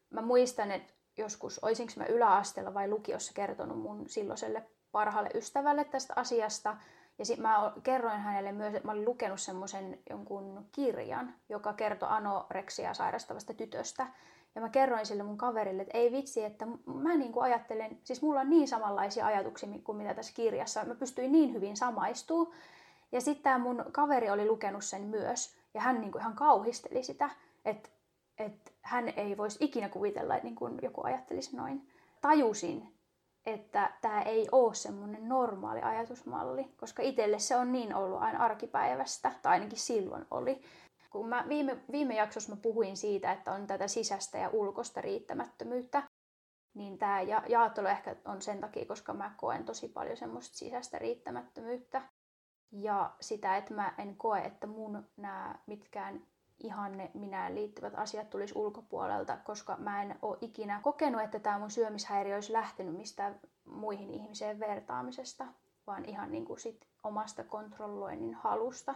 Mä 0.09 0.21
muistan, 0.21 0.71
että 0.71 0.93
joskus, 1.17 1.59
olisinko 1.59 1.93
mä 1.95 2.05
yläasteella 2.05 2.73
vai 2.73 2.89
lukiossa 2.89 3.33
kertonut 3.33 3.79
mun 3.79 4.09
silloiselle 4.09 4.63
parhaalle 4.91 5.29
ystävälle 5.35 5.83
tästä 5.83 6.13
asiasta, 6.15 6.77
ja 7.17 7.25
sitten 7.25 7.41
mä 7.41 7.73
kerroin 7.83 8.19
hänelle 8.19 8.51
myös, 8.51 8.73
että 8.75 8.87
mä 8.87 8.91
olin 8.91 9.05
lukenut 9.05 9.39
semmoisen 9.39 9.99
jonkun 10.09 10.65
kirjan, 10.71 11.35
joka 11.49 11.73
kertoi 11.73 12.09
anoreksia 12.11 12.93
sairastavasta 12.93 13.53
tytöstä. 13.53 14.07
Ja 14.55 14.61
mä 14.61 14.69
kerroin 14.69 15.05
sille 15.05 15.23
mun 15.23 15.37
kaverille, 15.37 15.81
että 15.81 15.97
ei 15.97 16.11
vitsi, 16.11 16.43
että 16.43 16.65
mä 16.85 17.15
niin 17.15 17.31
kuin 17.31 17.43
ajattelen, 17.43 17.99
siis 18.03 18.21
mulla 18.21 18.39
on 18.39 18.49
niin 18.49 18.67
samanlaisia 18.67 19.25
ajatuksia 19.25 19.69
kuin 19.83 19.97
mitä 19.97 20.13
tässä 20.13 20.33
kirjassa. 20.35 20.85
Mä 20.85 20.95
pystyin 20.95 21.31
niin 21.31 21.53
hyvin 21.53 21.77
samaistumaan. 21.77 22.55
Ja 23.11 23.21
sitten 23.21 23.43
tämä 23.43 23.57
mun 23.57 23.85
kaveri 23.91 24.29
oli 24.29 24.47
lukenut 24.47 24.83
sen 24.83 25.01
myös. 25.01 25.55
Ja 25.73 25.81
hän 25.81 26.01
niin 26.01 26.11
kuin 26.11 26.19
ihan 26.21 26.35
kauhisteli 26.35 27.03
sitä, 27.03 27.29
että, 27.65 27.89
että 28.37 28.71
hän 28.81 29.09
ei 29.09 29.37
voisi 29.37 29.57
ikinä 29.61 29.89
kuvitella, 29.89 30.35
että 30.35 30.47
niin 30.47 30.55
kuin 30.55 30.79
joku 30.81 31.01
ajattelisi 31.03 31.55
noin. 31.55 31.89
Tajusin, 32.21 32.93
että 33.45 33.93
tämä 34.01 34.21
ei 34.21 34.47
ole 34.51 34.73
semmoinen 34.73 35.29
normaali 35.29 35.81
ajatusmalli, 35.81 36.63
koska 36.79 37.03
itselle 37.03 37.39
se 37.39 37.55
on 37.55 37.71
niin 37.71 37.95
ollut 37.95 38.21
aina 38.21 38.43
arkipäivästä, 38.45 39.31
tai 39.41 39.51
ainakin 39.51 39.79
silloin 39.79 40.25
oli. 40.31 40.61
Kun 41.13 41.29
mä 41.29 41.45
viime, 41.47 41.77
viime 41.91 42.15
jaksossa 42.15 42.55
mä 42.55 42.61
puhuin 42.61 42.97
siitä, 42.97 43.31
että 43.31 43.51
on 43.51 43.67
tätä 43.67 43.87
sisäistä 43.87 44.37
ja 44.37 44.49
ulkoista 44.49 45.01
riittämättömyyttä, 45.01 46.03
niin 46.73 46.97
tämä 46.97 47.21
ja- 47.21 47.43
jaottelu 47.47 47.87
ehkä 47.87 48.15
on 48.25 48.41
sen 48.41 48.61
takia, 48.61 48.85
koska 48.85 49.13
mä 49.13 49.31
koen 49.37 49.65
tosi 49.65 49.87
paljon 49.87 50.17
semmoista 50.17 50.57
sisäistä 50.57 50.99
riittämättömyyttä. 50.99 52.01
Ja 52.71 53.11
sitä, 53.19 53.57
että 53.57 53.73
mä 53.73 53.93
en 53.97 54.17
koe, 54.17 54.39
että 54.39 54.67
mun 54.67 55.07
nämä 55.17 55.55
mitkään 55.67 56.21
ihanne 56.59 57.11
minään 57.13 57.55
liittyvät 57.55 57.93
asiat 57.95 58.29
tulisi 58.29 58.53
ulkopuolelta, 58.57 59.37
koska 59.37 59.75
mä 59.77 60.01
en 60.01 60.15
ole 60.21 60.37
ikinä 60.41 60.79
kokenut, 60.83 61.21
että 61.21 61.39
tämä 61.39 61.59
mun 61.59 61.71
syömishäiriö 61.71 62.35
olisi 62.35 62.53
lähtenyt 62.53 62.97
mistään 62.97 63.39
muihin 63.65 64.09
ihmiseen 64.09 64.59
vertaamisesta, 64.59 65.45
vaan 65.87 66.05
ihan 66.05 66.31
niin 66.31 66.45
kuin 66.45 66.59
sit 66.59 66.87
omasta 67.03 67.43
kontrolloinnin 67.43 68.33
halusta. 68.33 68.95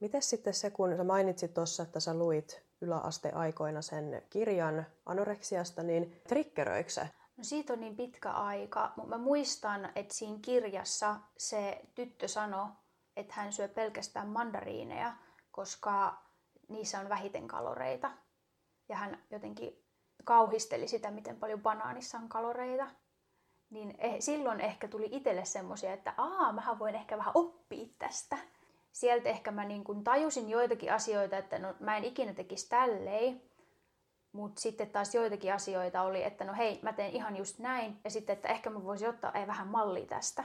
Miten 0.00 0.22
sitten 0.22 0.54
se, 0.54 0.70
kun 0.70 0.96
sä 0.96 1.04
mainitsit 1.04 1.54
tuossa, 1.54 1.82
että 1.82 2.00
sä 2.00 2.14
luit 2.14 2.62
yläasteaikoina 2.80 3.82
sen 3.82 4.22
kirjan 4.30 4.86
anoreksiasta, 5.06 5.82
niin 5.82 6.20
triggeröikö 6.28 6.90
se? 6.90 7.10
No 7.36 7.44
siitä 7.44 7.72
on 7.72 7.80
niin 7.80 7.96
pitkä 7.96 8.30
aika, 8.30 8.92
mutta 8.96 9.18
mä 9.18 9.24
muistan, 9.24 9.92
että 9.94 10.14
siinä 10.14 10.38
kirjassa 10.42 11.16
se 11.38 11.80
tyttö 11.94 12.28
sanoi, 12.28 12.66
että 13.16 13.34
hän 13.34 13.52
syö 13.52 13.68
pelkästään 13.68 14.28
mandariineja, 14.28 15.12
koska 15.50 16.22
niissä 16.68 17.00
on 17.00 17.08
vähiten 17.08 17.48
kaloreita. 17.48 18.10
Ja 18.88 18.96
hän 18.96 19.22
jotenkin 19.30 19.84
kauhisteli 20.24 20.88
sitä, 20.88 21.10
miten 21.10 21.36
paljon 21.36 21.62
banaanissa 21.62 22.18
on 22.18 22.28
kaloreita. 22.28 22.86
Niin 23.70 23.94
eh, 23.98 24.16
silloin 24.20 24.60
ehkä 24.60 24.88
tuli 24.88 25.08
itselle 25.10 25.44
semmoisia, 25.44 25.92
että 25.92 26.14
aa, 26.16 26.52
mähän 26.52 26.78
voin 26.78 26.94
ehkä 26.94 27.18
vähän 27.18 27.32
oppia 27.34 27.86
tästä. 27.98 28.38
Sieltä 28.96 29.28
ehkä 29.28 29.50
mä 29.50 29.64
niin 29.64 29.84
kun 29.84 30.04
tajusin 30.04 30.50
joitakin 30.50 30.92
asioita, 30.92 31.36
että 31.36 31.58
no, 31.58 31.74
mä 31.80 31.96
en 31.96 32.04
ikinä 32.04 32.34
tekisi 32.34 32.68
tälleen. 32.68 33.42
Mutta 34.32 34.60
sitten 34.60 34.90
taas 34.90 35.14
joitakin 35.14 35.54
asioita 35.54 36.02
oli, 36.02 36.22
että 36.22 36.44
no 36.44 36.54
hei, 36.54 36.78
mä 36.82 36.92
teen 36.92 37.10
ihan 37.10 37.36
just 37.36 37.58
näin. 37.58 38.00
Ja 38.04 38.10
sitten, 38.10 38.34
että 38.34 38.48
ehkä 38.48 38.70
mä 38.70 38.84
voisin 38.84 39.08
ottaa 39.08 39.32
ei 39.32 39.46
vähän 39.46 39.68
malli 39.68 40.06
tästä. 40.06 40.44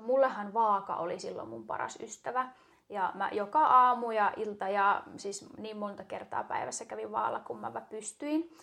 Mullehan 0.00 0.54
vaaka 0.54 0.96
oli 0.96 1.18
silloin 1.20 1.48
mun 1.48 1.66
paras 1.66 1.98
ystävä. 2.00 2.48
Ja 2.88 3.12
mä 3.14 3.30
joka 3.32 3.66
aamu 3.66 4.10
ja 4.10 4.32
ilta 4.36 4.68
ja 4.68 5.02
siis 5.16 5.46
niin 5.58 5.76
monta 5.76 6.04
kertaa 6.04 6.44
päivässä 6.44 6.84
kävin 6.84 7.12
vaalla, 7.12 7.40
kun 7.40 7.60
mä 7.60 7.80
pystyin. 7.80 8.56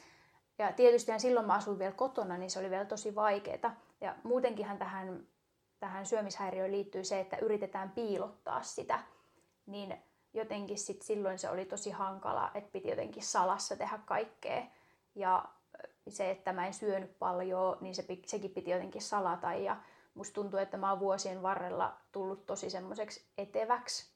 Ja 0.60 0.72
tietysti 0.72 1.20
silloin 1.20 1.48
mä 1.48 1.54
asuin 1.54 1.80
vielä 1.80 1.96
kotona, 1.96 2.38
niin 2.38 2.52
se 2.52 2.60
oli 2.60 2.70
vielä 2.70 2.86
tosi 2.86 3.16
vaikeaa. 3.16 3.76
Ja 4.02 4.16
muutenkinhan 4.24 4.78
tähän, 4.78 5.28
tähän 5.80 6.06
syömishäiriöön 6.06 6.72
liittyy 6.72 7.04
se, 7.04 7.20
että 7.20 7.38
yritetään 7.38 7.92
piilottaa 7.92 8.62
sitä. 8.62 9.00
Niin 9.66 9.98
jotenkin 10.34 10.78
sit 10.78 11.02
silloin 11.02 11.40
se 11.40 11.50
oli 11.50 11.66
tosi 11.66 11.92
hankala, 11.92 12.52
että 12.54 12.72
piti 12.72 12.90
jotenkin 12.90 13.24
salassa 13.24 13.76
tehdä 13.76 14.00
kaikkea. 14.06 14.64
Ja 15.16 15.46
se, 16.08 16.32
että 16.32 16.54
mä 16.54 16.68
en 16.68 16.74
syönyt 16.74 17.20
paljon, 17.20 17.78
niin 17.82 17.96
se, 17.96 18.06
sekin 18.26 18.52
piti 18.52 18.72
jotenkin 18.72 19.02
salata. 19.02 19.54
Ja 19.54 19.78
musta 20.14 20.34
tuntuu, 20.34 20.60
että 20.60 20.78
mä 20.78 20.90
oon 20.90 21.00
vuosien 21.00 21.42
varrella 21.42 21.98
tullut 22.12 22.46
tosi 22.46 22.70
semmoiseksi 22.70 23.28
eteväksi 23.38 24.16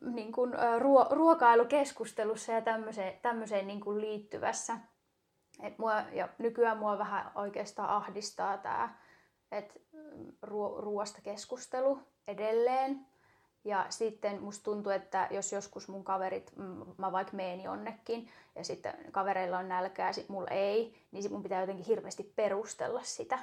niin 0.00 0.32
kuin, 0.32 0.52
ruo- 0.78 1.14
ruokailukeskustelussa 1.14 2.52
ja 2.52 2.62
tämmöiseen, 2.62 3.18
tämmöiseen 3.22 3.66
niin 3.66 3.80
kuin 3.80 4.00
liittyvässä. 4.00 4.78
Et 5.62 5.78
mua, 5.78 6.00
ja 6.12 6.28
nykyään 6.38 6.78
mua 6.78 6.98
vähän 6.98 7.30
oikeastaan 7.34 7.88
ahdistaa 7.88 8.58
tämä, 8.58 8.98
että 9.52 9.74
ruo- 10.42 10.80
ruoasta 10.80 11.20
keskustelu 11.20 11.98
edelleen. 12.28 13.06
Ja 13.64 13.86
sitten 13.88 14.42
musta 14.42 14.64
tuntuu, 14.64 14.92
että 14.92 15.28
jos 15.30 15.52
joskus 15.52 15.88
mun 15.88 16.04
kaverit, 16.04 16.52
mä 16.96 17.12
vaikka 17.12 17.36
meen 17.36 17.62
jonnekin 17.62 18.28
ja 18.54 18.64
sitten 18.64 18.94
kavereilla 19.12 19.58
on 19.58 19.68
nälkää 19.68 20.12
sit 20.12 20.28
mulla 20.28 20.50
ei, 20.50 20.94
niin 21.12 21.22
sit 21.22 21.32
mun 21.32 21.42
pitää 21.42 21.60
jotenkin 21.60 21.86
hirveästi 21.86 22.32
perustella 22.36 23.02
sitä. 23.02 23.38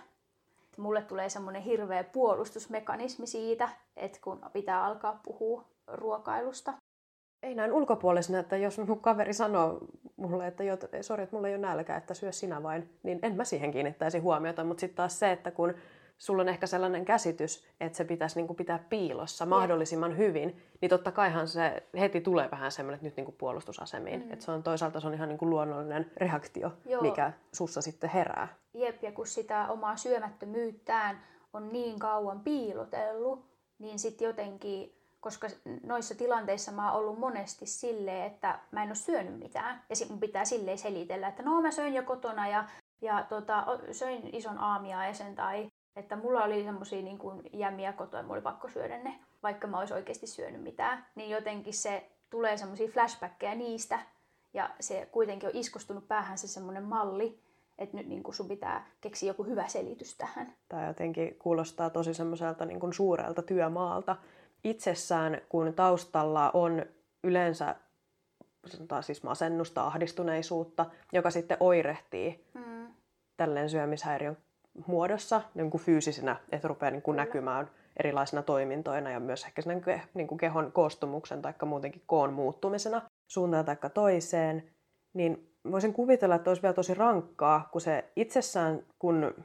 Mulle 0.77 1.01
tulee 1.01 1.29
semmoinen 1.29 1.61
hirveä 1.61 2.03
puolustusmekanismi 2.03 3.27
siitä, 3.27 3.69
että 3.97 4.19
kun 4.21 4.45
pitää 4.53 4.85
alkaa 4.85 5.19
puhua 5.23 5.65
ruokailusta. 5.87 6.73
Ei 7.43 7.55
näin 7.55 7.71
ulkopuolisena, 7.71 8.39
että 8.39 8.57
jos 8.57 8.77
mun 8.77 8.99
kaveri 8.99 9.33
sanoo 9.33 9.79
mulle, 10.15 10.47
että 10.47 10.63
jo, 10.63 10.77
sori, 11.01 11.23
että 11.23 11.35
mulla 11.35 11.47
ei 11.47 11.53
ole 11.53 11.61
nälkä, 11.61 11.95
että 11.95 12.13
syö 12.13 12.31
sinä 12.31 12.63
vain, 12.63 12.89
niin 13.03 13.19
en 13.21 13.35
mä 13.35 13.43
siihen 13.43 13.71
kiinnittäisi 13.71 14.19
huomiota. 14.19 14.63
Mutta 14.63 14.81
sitten 14.81 14.95
taas 14.95 15.19
se, 15.19 15.31
että 15.31 15.51
kun 15.51 15.73
sulla 16.17 16.41
on 16.41 16.49
ehkä 16.49 16.67
sellainen 16.67 17.05
käsitys, 17.05 17.67
että 17.81 17.97
se 17.97 18.05
pitäisi 18.05 18.35
niin 18.35 18.47
kuin 18.47 18.57
pitää 18.57 18.79
piilossa 18.89 19.45
mahdollisimman 19.45 20.17
hyvin, 20.17 20.61
niin 20.81 20.89
totta 20.89 21.11
kaihan 21.11 21.47
se 21.47 21.83
heti 21.99 22.21
tulee 22.21 22.51
vähän 22.51 22.71
semmoinen, 22.71 22.95
että 22.95 23.05
nyt 23.05 23.15
niin 23.15 23.25
kuin 23.25 23.35
puolustusasemiin. 23.37 24.25
Mm. 24.25 24.31
Että 24.31 24.45
se 24.45 24.51
on 24.51 24.63
toisaalta 24.63 24.99
se 24.99 25.07
on 25.07 25.13
ihan 25.13 25.29
niin 25.29 25.37
kuin 25.37 25.49
luonnollinen 25.49 26.11
reaktio, 26.17 26.71
Joo. 26.85 27.01
mikä 27.01 27.33
sussa 27.53 27.81
sitten 27.81 28.09
herää. 28.09 28.47
Jep, 28.73 29.03
ja 29.03 29.11
kun 29.11 29.27
sitä 29.27 29.67
omaa 29.67 29.97
syömättömyyttään 29.97 31.19
on 31.53 31.69
niin 31.71 31.99
kauan 31.99 32.39
piilotellut, 32.39 33.45
niin 33.79 33.99
sitten 33.99 34.25
jotenkin 34.25 35.02
koska 35.23 35.47
noissa 35.83 36.15
tilanteissa 36.15 36.71
mä 36.71 36.91
oon 36.91 37.01
ollut 37.01 37.19
monesti 37.19 37.65
silleen, 37.65 38.25
että 38.25 38.59
mä 38.71 38.83
en 38.83 38.89
ole 38.89 38.95
syönyt 38.95 39.39
mitään. 39.39 39.83
Ja 39.89 39.95
sitten 39.95 40.13
mun 40.13 40.19
pitää 40.19 40.45
silleen 40.45 40.77
selitellä, 40.77 41.27
että 41.27 41.43
no 41.43 41.61
mä 41.61 41.71
söin 41.71 41.93
jo 41.93 42.03
kotona 42.03 42.47
ja, 42.47 42.65
ja 43.01 43.25
tota, 43.29 43.65
söin 43.91 44.29
ison 44.35 44.57
aamiaisen 44.57 45.35
tai 45.35 45.69
että 45.95 46.15
mulla 46.15 46.43
oli 46.43 46.63
semmosia 46.63 47.01
niin 47.01 47.17
kuin 47.17 47.41
jämiä 47.53 47.93
kotoa 47.93 48.19
ja 48.19 48.23
mulla 48.23 48.35
oli 48.35 48.41
pakko 48.41 48.69
syödä 48.69 48.97
ne, 48.97 49.19
vaikka 49.43 49.67
mä 49.67 49.79
olisi 49.79 49.93
oikeasti 49.93 50.27
syönyt 50.27 50.63
mitään. 50.63 51.05
Niin 51.15 51.29
jotenkin 51.29 51.73
se 51.73 52.09
tulee 52.29 52.57
semmoisia 52.57 52.87
flashbackkejä 52.87 53.55
niistä 53.55 53.99
ja 54.53 54.69
se 54.79 55.07
kuitenkin 55.11 55.49
on 55.49 55.55
iskostunut 55.55 56.07
päähän 56.07 56.37
se 56.37 56.47
semmoinen 56.47 56.83
malli, 56.83 57.39
että 57.77 57.97
nyt 57.97 58.07
niin 58.07 58.23
kuin 58.23 58.35
sun 58.35 58.47
pitää 58.47 58.87
keksiä 59.01 59.29
joku 59.29 59.43
hyvä 59.43 59.67
selitys 59.67 60.17
tähän. 60.17 60.53
Tämä 60.69 60.87
jotenkin 60.87 61.35
kuulostaa 61.39 61.89
tosi 61.89 62.13
semmoiselta 62.13 62.65
niin 62.65 62.93
suurelta 62.93 63.41
työmaalta, 63.41 64.15
itsessään, 64.63 65.41
kun 65.49 65.73
taustalla 65.73 66.51
on 66.51 66.85
yleensä 67.23 67.75
sanotaan 68.67 69.03
siis 69.03 69.23
masennusta, 69.23 69.83
ahdistuneisuutta, 69.83 70.85
joka 71.13 71.31
sitten 71.31 71.57
oirehtii 71.59 72.45
mm. 72.53 72.87
tälleen 73.37 73.69
syömishäiriön 73.69 74.37
muodossa 74.87 75.41
niin 75.53 75.71
kuin 75.71 75.81
fyysisenä, 75.81 76.35
että 76.51 76.67
rupeaa 76.67 76.91
niin 76.91 77.01
kuin 77.01 77.17
näkymään 77.17 77.69
erilaisina 77.97 78.43
toimintoina 78.43 79.11
ja 79.11 79.19
myös 79.19 79.45
ehkä 79.45 79.61
sen 79.61 79.81
niin 80.13 80.27
kuin 80.27 80.37
kehon 80.39 80.71
koostumuksen 80.71 81.41
tai 81.41 81.53
muutenkin 81.65 82.01
koon 82.05 82.33
muuttumisena 82.33 83.01
suuntaan 83.27 83.65
tai 83.65 83.77
toiseen, 83.93 84.63
niin 85.13 85.53
voisin 85.71 85.93
kuvitella, 85.93 86.35
että 86.35 86.49
olisi 86.49 86.61
vielä 86.61 86.73
tosi 86.73 86.93
rankkaa, 86.93 87.69
kun 87.71 87.81
se 87.81 88.11
itsessään, 88.15 88.83
kun 88.99 89.35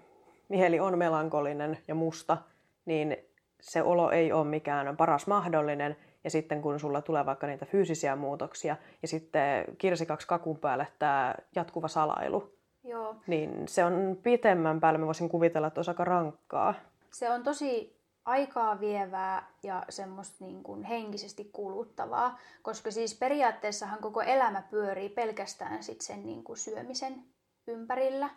mieli 0.48 0.80
on 0.80 0.98
melankolinen 0.98 1.78
ja 1.88 1.94
musta, 1.94 2.36
niin 2.84 3.16
se 3.60 3.82
olo 3.82 4.10
ei 4.10 4.32
ole 4.32 4.44
mikään 4.44 4.96
paras 4.96 5.26
mahdollinen, 5.26 5.96
ja 6.24 6.30
sitten 6.30 6.62
kun 6.62 6.80
sulla 6.80 7.02
tulee 7.02 7.26
vaikka 7.26 7.46
niitä 7.46 7.66
fyysisiä 7.66 8.16
muutoksia, 8.16 8.76
ja 9.02 9.08
sitten 9.08 9.64
kirsikaksi 9.78 10.26
kakun 10.26 10.58
päälle 10.58 10.86
tämä 10.98 11.34
jatkuva 11.54 11.88
salailu, 11.88 12.52
Joo. 12.84 13.16
niin 13.26 13.68
se 13.68 13.84
on 13.84 14.18
pitemmän 14.22 14.80
päälle, 14.80 14.98
mä 14.98 15.06
voisin 15.06 15.28
kuvitella, 15.28 15.66
että 15.66 15.78
olisi 15.78 15.90
aika 15.90 16.04
rankkaa. 16.04 16.74
Se 17.10 17.30
on 17.30 17.42
tosi 17.42 17.98
aikaa 18.24 18.80
vievää 18.80 19.52
ja 19.62 19.84
semmoista 19.88 20.44
niin 20.44 20.62
kuin 20.62 20.82
henkisesti 20.82 21.50
kuluttavaa, 21.52 22.38
koska 22.62 22.90
siis 22.90 23.18
periaatteessahan 23.18 24.00
koko 24.00 24.20
elämä 24.22 24.62
pyörii 24.70 25.08
pelkästään 25.08 25.82
sit 25.82 26.00
sen 26.00 26.26
niin 26.26 26.44
kuin 26.44 26.56
syömisen 26.56 27.24
ympärillä. 27.66 28.30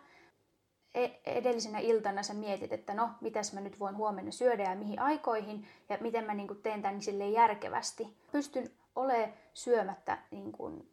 E- 0.94 1.20
edellisenä 1.26 1.78
iltana 1.78 2.22
sä 2.22 2.34
mietit, 2.34 2.72
että 2.72 2.94
no, 2.94 3.10
mitäs 3.20 3.52
mä 3.52 3.60
nyt 3.60 3.80
voin 3.80 3.96
huomenna 3.96 4.30
syödä 4.30 4.62
ja 4.62 4.74
mihin 4.74 5.00
aikoihin 5.00 5.66
ja 5.88 5.98
miten 6.00 6.24
mä 6.24 6.34
niin 6.34 6.48
kuin 6.48 6.62
teen 6.62 6.82
tämän 6.82 7.02
silleen 7.02 7.32
järkevästi. 7.32 8.16
Pystyn 8.32 8.70
ole 8.96 9.32
syömättä 9.54 10.18
niin 10.30 10.52
kuin 10.52 10.88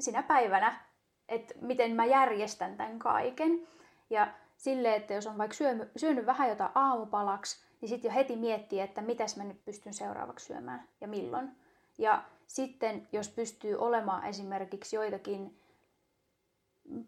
sinä 0.00 0.22
päivänä, 0.22 0.80
että 1.28 1.54
miten 1.60 1.96
mä 1.96 2.04
järjestän 2.04 2.76
tämän 2.76 2.98
kaiken. 2.98 3.68
Ja 4.10 4.28
sille, 4.56 4.94
että 4.94 5.14
jos 5.14 5.26
on 5.26 5.38
vaikka 5.38 5.56
syönyt, 5.56 5.88
syönyt 5.96 6.26
vähän 6.26 6.48
jotain 6.48 6.72
aamupalaksi, 6.74 7.64
niin 7.80 7.88
sitten 7.88 8.08
jo 8.08 8.14
heti 8.14 8.36
miettii, 8.36 8.80
että 8.80 9.02
mitäs 9.02 9.36
mä 9.36 9.44
nyt 9.44 9.64
pystyn 9.64 9.94
seuraavaksi 9.94 10.46
syömään 10.46 10.88
ja 11.00 11.08
milloin. 11.08 11.50
Ja 11.98 12.22
sitten 12.46 13.08
jos 13.12 13.28
pystyy 13.28 13.76
olemaan 13.76 14.24
esimerkiksi 14.24 14.96
joitakin 14.96 15.58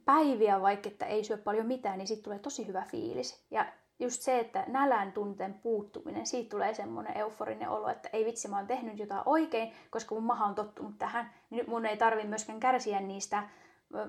päiviä, 0.05 0.61
vaikka 0.61 0.89
että 0.89 1.07
ei 1.07 1.25
syö 1.25 1.37
paljon 1.37 1.67
mitään, 1.67 1.99
niin 1.99 2.09
siitä 2.09 2.23
tulee 2.23 2.39
tosi 2.39 2.67
hyvä 2.67 2.83
fiilis. 2.91 3.47
Ja 3.51 3.67
just 3.99 4.23
se, 4.23 4.39
että 4.39 4.65
nälän 4.67 5.13
tunteen 5.13 5.55
puuttuminen, 5.55 6.27
siitä 6.27 6.51
tulee 6.51 6.75
semmoinen 6.75 7.17
euforinen 7.17 7.69
olo, 7.69 7.89
että 7.89 8.09
ei 8.13 8.25
vitsi, 8.25 8.49
mä 8.49 8.57
oon 8.57 8.67
tehnyt 8.67 8.99
jotain 8.99 9.23
oikein, 9.27 9.73
koska 9.91 10.15
mun 10.15 10.25
maha 10.25 10.47
on 10.47 10.55
tottunut 10.55 10.99
tähän, 10.99 11.31
niin 11.51 11.59
nyt 11.59 11.67
mun 11.67 11.87
ei 11.87 11.97
tarvi 11.97 12.25
myöskään 12.25 12.61
kärsiä 12.61 13.01
niistä 13.01 13.43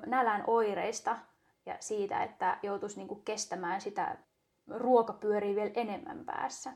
nälän 0.06 0.44
oireista 0.48 1.18
ja 1.66 1.78
siitä, 1.80 2.24
että 2.24 2.58
joutuisi 2.64 2.98
niinku 2.98 3.16
kestämään 3.16 3.82
sitä 3.82 4.18
ruokapyöriä 4.68 5.56
vielä 5.56 5.72
enemmän 5.74 6.26
päässä. 6.26 6.74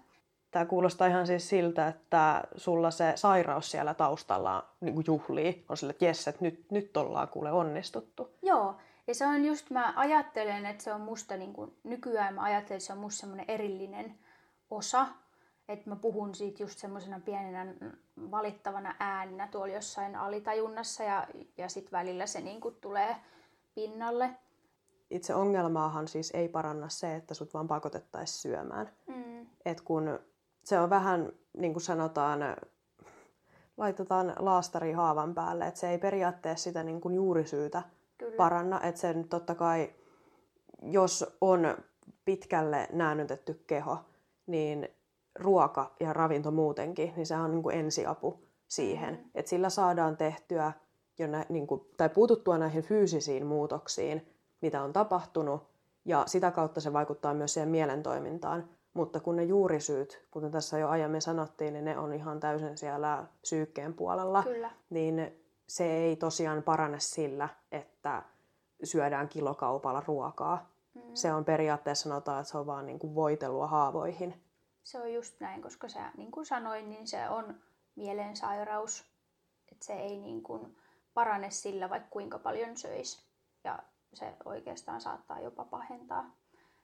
Tämä 0.54 0.66
kuulostaa 0.66 1.08
ihan 1.08 1.28
siis 1.28 1.50
siltä, 1.50 1.88
että 1.88 2.44
sulla 2.56 2.92
se 2.92 3.14
sairaus 3.16 3.72
siellä 3.72 3.94
taustalla 3.94 4.70
niin 4.82 4.94
kuin 4.94 5.06
juhlii. 5.08 5.66
On 5.70 5.78
sille, 5.78 5.92
että 5.92 6.06
jes, 6.06 6.28
että 6.28 6.46
nyt, 6.46 6.72
nyt 6.72 6.98
ollaan 6.98 7.28
kuule 7.28 7.52
onnistuttu. 7.52 8.30
Joo, 8.42 8.76
ja 9.08 9.16
se 9.16 9.26
on 9.26 9.46
just, 9.46 9.70
mä 9.70 9.94
ajattelen, 9.96 10.66
että 10.66 10.84
se 10.84 10.94
on 10.94 11.02
musta, 11.02 11.38
niin 11.38 11.54
kuin, 11.54 11.78
nykyään 11.84 12.34
mä 12.34 12.44
ajattelen, 12.44 12.78
että 12.78 12.88
se 12.88 12.94
on 12.94 13.00
musta 13.00 13.20
semmoinen 13.20 13.46
erillinen 13.48 14.16
osa. 14.70 15.08
Että 15.68 15.90
mä 15.90 15.96
puhun 15.96 16.36
siitä 16.36 16.64
just 16.64 16.80
semmoisena 16.80 17.20
pienenä 17.26 17.74
valittavana 18.32 18.96
äänenä 19.00 19.48
tuolla 19.48 19.74
jossain 19.74 20.16
alitajunnassa 20.16 21.04
ja, 21.04 21.28
ja 21.58 21.70
sitten 21.70 21.92
välillä 21.92 22.26
se 22.26 22.42
niin 22.42 22.62
kuin 22.62 22.76
tulee 22.82 23.16
pinnalle. 23.76 24.30
Itse 25.10 25.36
ongelmaahan 25.36 26.08
siis 26.08 26.32
ei 26.32 26.50
paranna 26.50 26.90
se, 26.90 27.16
että 27.16 27.34
sut 27.34 27.54
vaan 27.54 27.68
pakotettaisiin 27.68 28.42
syömään. 28.42 28.90
Mm. 29.08 29.48
Et 29.66 29.82
kun 29.82 30.20
se 30.64 30.80
on 30.80 30.90
vähän, 30.90 31.32
niin 31.58 31.74
kuin 31.74 31.84
sanotaan, 31.84 32.40
laitetaan 33.78 34.34
laastari 34.40 34.92
haavan 34.92 35.34
päälle, 35.34 35.68
että 35.68 35.80
se 35.80 35.90
ei 35.90 35.98
periaatteessa 35.98 36.64
sitä 36.64 36.84
niin 36.84 37.02
kuin 37.02 37.16
juurisyytä 37.16 37.84
Kyllä. 38.18 38.38
paranna. 38.38 38.82
Että 38.82 39.02
se 39.02 39.14
nyt 39.14 39.30
totta 39.30 39.56
kai, 39.56 39.94
jos 40.82 41.38
on 41.42 41.78
pitkälle 42.26 42.88
näännytetty 42.92 43.64
keho, 43.68 43.98
niin 44.48 44.88
ruoka 45.36 45.96
ja 46.00 46.14
ravinto 46.14 46.52
muutenkin, 46.52 47.14
niin 47.16 47.26
se 47.26 47.36
on 47.36 47.52
niin 47.52 47.64
kuin 47.64 47.78
ensiapu 47.78 48.40
siihen. 48.68 49.14
Mm. 49.14 49.30
Että 49.36 49.50
sillä 49.50 49.70
saadaan 49.70 50.18
tehtyä 50.18 50.72
jo 51.20 51.28
nä, 51.28 51.46
niin 51.50 51.68
kuin, 51.68 51.82
tai 51.98 52.10
puututtua 52.10 52.58
näihin 52.58 52.84
fyysisiin 52.84 53.46
muutoksiin, 53.46 54.28
mitä 54.62 54.84
on 54.84 54.94
tapahtunut, 54.94 55.64
ja 56.06 56.24
sitä 56.28 56.52
kautta 56.52 56.82
se 56.82 56.94
vaikuttaa 56.94 57.34
myös 57.34 57.54
siihen 57.54 57.70
mielentoimintaan. 57.70 58.70
Mutta 58.94 59.20
kun 59.20 59.36
ne 59.36 59.44
juurisyyt, 59.44 60.28
kuten 60.32 60.52
tässä 60.52 60.78
jo 60.78 60.90
aiemmin 60.90 61.22
sanottiin, 61.22 61.74
niin 61.74 61.86
ne 61.86 61.98
on 61.98 62.14
ihan 62.14 62.40
täysin 62.40 62.78
siellä 62.78 63.28
psyykkeen 63.42 63.94
puolella, 63.94 64.44
Kyllä. 64.44 64.72
niin 64.90 65.44
se 65.68 65.98
ei 65.98 66.16
tosiaan 66.16 66.64
parane 66.64 67.00
sillä, 67.00 67.50
että 67.72 68.24
syödään 68.84 69.30
kilokaupalla 69.30 70.04
ruokaa. 70.08 70.70
Mm. 70.94 71.02
Se 71.14 71.34
on 71.34 71.46
periaatteessa 71.46 72.10
sanotaan, 72.10 72.40
että 72.40 72.52
se 72.52 72.58
on 72.58 72.66
vaan 72.66 72.86
niin 72.86 73.00
kuin 73.00 73.16
voitelua 73.16 73.68
haavoihin. 73.68 74.44
Se 74.84 75.02
on 75.02 75.14
just 75.14 75.40
näin, 75.40 75.62
koska 75.62 75.90
se, 75.90 76.00
niin 76.18 76.32
kuin 76.32 76.46
sanoin, 76.46 76.90
niin 76.90 77.08
se 77.08 77.30
on 77.30 77.56
mielensairaus. 77.96 79.06
Että 79.72 79.86
se 79.86 79.94
ei 79.94 80.18
niin 80.18 80.44
kuin 80.44 80.78
parane 81.14 81.52
sillä, 81.52 81.90
vaikka 81.90 82.10
kuinka 82.10 82.40
paljon 82.40 82.78
söisi. 82.78 83.24
Ja 83.64 83.80
se 84.14 84.34
oikeastaan 84.46 85.02
saattaa 85.02 85.40
jopa 85.40 85.66
pahentaa. 85.66 86.32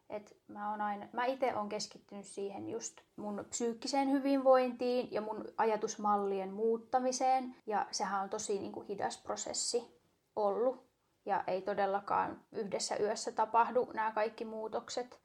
Et 0.09 0.37
mä, 0.47 0.77
mä 1.13 1.25
itse 1.25 1.55
olen 1.55 1.69
keskittynyt 1.69 2.25
siihen 2.25 2.69
just 2.69 3.01
mun 3.15 3.45
psyykkiseen 3.49 4.11
hyvinvointiin 4.11 5.07
ja 5.11 5.21
mun 5.21 5.45
ajatusmallien 5.57 6.53
muuttamiseen. 6.53 7.55
Ja 7.67 7.85
sehän 7.91 8.21
on 8.21 8.29
tosi 8.29 8.59
niin 8.59 8.71
kuin 8.71 8.87
hidas 8.87 9.17
prosessi 9.17 10.01
ollut. 10.35 10.89
Ja 11.25 11.43
ei 11.47 11.61
todellakaan 11.61 12.41
yhdessä 12.51 12.95
yössä 12.97 13.31
tapahdu 13.31 13.91
nämä 13.93 14.11
kaikki 14.11 14.45
muutokset. 14.45 15.19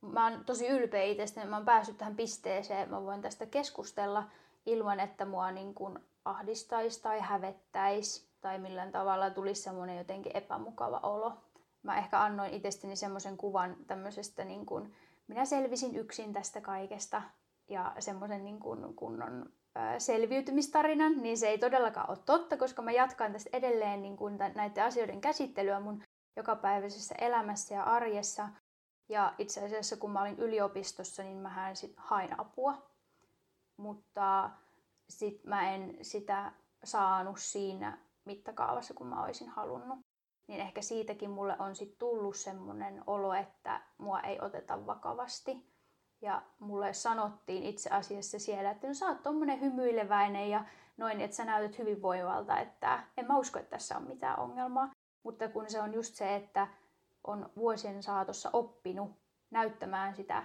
Mä 0.00 0.24
oon 0.24 0.44
tosi 0.44 0.68
ylpeä 0.68 1.02
itsestäni, 1.02 1.50
mä 1.50 1.56
oon 1.56 1.64
päässyt 1.64 1.98
tähän 1.98 2.16
pisteeseen, 2.16 2.90
mä 2.90 3.02
voin 3.02 3.22
tästä 3.22 3.46
keskustella 3.46 4.24
ilman, 4.66 5.00
että 5.00 5.24
mua 5.24 5.50
niin 5.50 5.74
kuin 5.74 5.98
ahdistaisi 6.24 7.02
tai 7.02 7.20
hävettäisi 7.20 8.28
tai 8.40 8.58
millään 8.58 8.92
tavalla 8.92 9.30
tulisi 9.30 9.62
semmoinen 9.62 9.98
jotenkin 9.98 10.36
epämukava 10.36 11.00
olo 11.02 11.32
mä 11.86 11.98
ehkä 11.98 12.22
annoin 12.22 12.54
itsestäni 12.54 12.96
semmoisen 12.96 13.36
kuvan 13.36 13.76
tämmöisestä 13.86 14.44
niin 14.44 14.66
kuin, 14.66 14.94
minä 15.28 15.44
selvisin 15.44 15.96
yksin 15.96 16.32
tästä 16.32 16.60
kaikesta 16.60 17.22
ja 17.68 17.92
semmoisen 17.98 18.44
niin 18.44 18.60
kuin 18.60 18.94
kunnon 18.96 19.52
selviytymistarinan, 19.98 21.22
niin 21.22 21.38
se 21.38 21.48
ei 21.48 21.58
todellakaan 21.58 22.10
ole 22.10 22.18
totta, 22.26 22.56
koska 22.56 22.82
mä 22.82 22.92
jatkan 22.92 23.32
tästä 23.32 23.50
edelleen 23.52 24.02
niin 24.02 24.16
kuin 24.16 24.38
näiden 24.54 24.84
asioiden 24.84 25.20
käsittelyä 25.20 25.80
mun 25.80 26.02
jokapäiväisessä 26.36 27.14
elämässä 27.18 27.74
ja 27.74 27.82
arjessa. 27.82 28.48
Ja 29.08 29.34
itse 29.38 29.64
asiassa 29.64 29.96
kun 29.96 30.10
mä 30.10 30.20
olin 30.20 30.38
yliopistossa, 30.38 31.22
niin 31.22 31.36
mä 31.36 31.74
sit 31.74 31.94
hain 31.96 32.40
apua. 32.40 32.86
Mutta 33.76 34.50
sit 35.08 35.44
mä 35.44 35.70
en 35.70 35.98
sitä 36.02 36.52
saanut 36.84 37.38
siinä 37.38 37.98
mittakaavassa, 38.24 38.94
kun 38.94 39.06
mä 39.06 39.24
olisin 39.24 39.48
halunnut 39.48 39.98
niin 40.46 40.60
ehkä 40.60 40.82
siitäkin 40.82 41.30
mulle 41.30 41.56
on 41.58 41.76
sitten 41.76 41.98
tullut 41.98 42.36
semmoinen 42.36 43.02
olo, 43.06 43.34
että 43.34 43.80
mua 43.98 44.20
ei 44.20 44.40
oteta 44.40 44.86
vakavasti. 44.86 45.76
Ja 46.20 46.42
mulle 46.58 46.94
sanottiin 46.94 47.62
itse 47.62 47.90
asiassa 47.90 48.38
siellä, 48.38 48.70
että 48.70 48.86
no 48.86 48.94
sä 48.94 49.06
oot 49.06 49.22
tommonen 49.22 49.60
hymyileväinen 49.60 50.50
ja 50.50 50.64
noin, 50.96 51.20
että 51.20 51.36
sä 51.36 51.44
näytät 51.44 51.78
hyvinvoivalta, 51.78 52.58
että 52.58 53.02
en 53.16 53.26
mä 53.26 53.38
usko, 53.38 53.58
että 53.58 53.70
tässä 53.70 53.96
on 53.96 54.06
mitään 54.06 54.38
ongelmaa. 54.38 54.90
Mutta 55.22 55.48
kun 55.48 55.70
se 55.70 55.80
on 55.80 55.94
just 55.94 56.14
se, 56.14 56.34
että 56.34 56.66
on 57.24 57.50
vuosien 57.56 58.02
saatossa 58.02 58.50
oppinut 58.52 59.10
näyttämään 59.50 60.14
sitä, 60.14 60.42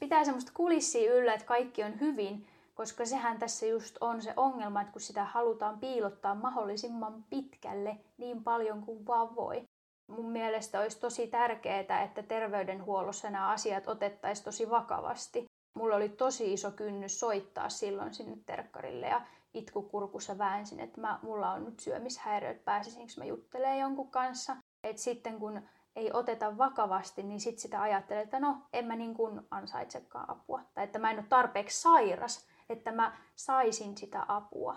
pitää 0.00 0.24
semmoista 0.24 0.52
kulissia 0.54 1.14
yllä, 1.14 1.34
että 1.34 1.46
kaikki 1.46 1.84
on 1.84 2.00
hyvin, 2.00 2.46
koska 2.80 3.06
sehän 3.06 3.38
tässä 3.38 3.66
just 3.66 3.96
on 4.00 4.22
se 4.22 4.34
ongelma, 4.36 4.80
että 4.80 4.92
kun 4.92 5.00
sitä 5.00 5.24
halutaan 5.24 5.78
piilottaa 5.78 6.34
mahdollisimman 6.34 7.24
pitkälle 7.30 7.96
niin 8.18 8.44
paljon 8.44 8.82
kuin 8.82 9.06
vaan 9.06 9.36
voi. 9.36 9.64
Mun 10.06 10.30
mielestä 10.30 10.80
olisi 10.80 11.00
tosi 11.00 11.26
tärkeää, 11.26 12.02
että 12.02 12.22
terveydenhuollossa 12.22 13.30
nämä 13.30 13.48
asiat 13.48 13.88
otettaisiin 13.88 14.44
tosi 14.44 14.70
vakavasti. 14.70 15.44
Mulla 15.74 15.96
oli 15.96 16.08
tosi 16.08 16.52
iso 16.52 16.70
kynnys 16.70 17.20
soittaa 17.20 17.68
silloin 17.68 18.14
sinne 18.14 18.36
terkkarille 18.46 19.06
ja 19.06 19.20
itkukurkussa 19.54 20.38
väänsin, 20.38 20.80
että 20.80 21.00
mä, 21.00 21.18
mulla 21.22 21.52
on 21.52 21.64
nyt 21.64 21.80
syömishäiriöt, 21.80 22.64
pääsisinkö 22.64 23.12
mä 23.16 23.24
juttelemaan 23.24 23.78
jonkun 23.78 24.10
kanssa. 24.10 24.56
Et 24.84 24.98
sitten 24.98 25.38
kun 25.38 25.62
ei 25.96 26.12
oteta 26.12 26.58
vakavasti, 26.58 27.22
niin 27.22 27.40
sitten 27.40 27.62
sitä 27.62 27.82
ajattelee, 27.82 28.22
että 28.22 28.40
no, 28.40 28.56
en 28.72 28.84
mä 28.84 28.96
niin 28.96 29.14
kuin 29.14 29.40
ansaitsekaan 29.50 30.30
apua. 30.30 30.60
Tai 30.74 30.84
että 30.84 30.98
mä 30.98 31.10
en 31.10 31.18
ole 31.18 31.26
tarpeeksi 31.28 31.82
sairas, 31.82 32.49
että 32.70 32.92
mä 32.92 33.12
saisin 33.34 33.96
sitä 33.96 34.24
apua. 34.28 34.76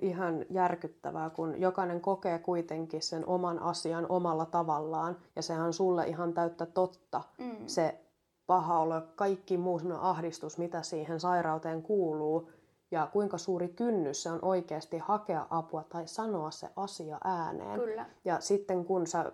Ihan 0.00 0.44
järkyttävää, 0.50 1.30
kun 1.30 1.60
jokainen 1.60 2.00
kokee 2.00 2.38
kuitenkin 2.38 3.02
sen 3.02 3.26
oman 3.26 3.62
asian 3.62 4.06
omalla 4.08 4.46
tavallaan. 4.46 5.16
Ja 5.36 5.42
sehän 5.42 5.66
on 5.66 5.72
sulle 5.72 6.06
ihan 6.06 6.34
täyttä 6.34 6.66
totta. 6.66 7.22
Mm. 7.38 7.66
Se 7.66 8.00
paha 8.46 8.78
olo, 8.78 9.02
kaikki 9.16 9.56
muu 9.56 9.80
ahdistus, 10.00 10.58
mitä 10.58 10.82
siihen 10.82 11.20
sairauteen 11.20 11.82
kuuluu. 11.82 12.50
Ja 12.90 13.08
kuinka 13.12 13.38
suuri 13.38 13.68
kynnys 13.68 14.22
se 14.22 14.30
on 14.30 14.38
oikeasti 14.42 14.98
hakea 14.98 15.46
apua 15.50 15.82
tai 15.82 16.06
sanoa 16.06 16.50
se 16.50 16.68
asia 16.76 17.18
ääneen. 17.24 17.80
Kyllä. 17.80 18.06
Ja 18.24 18.40
sitten 18.40 18.84
kun 18.84 19.06
sä 19.06 19.32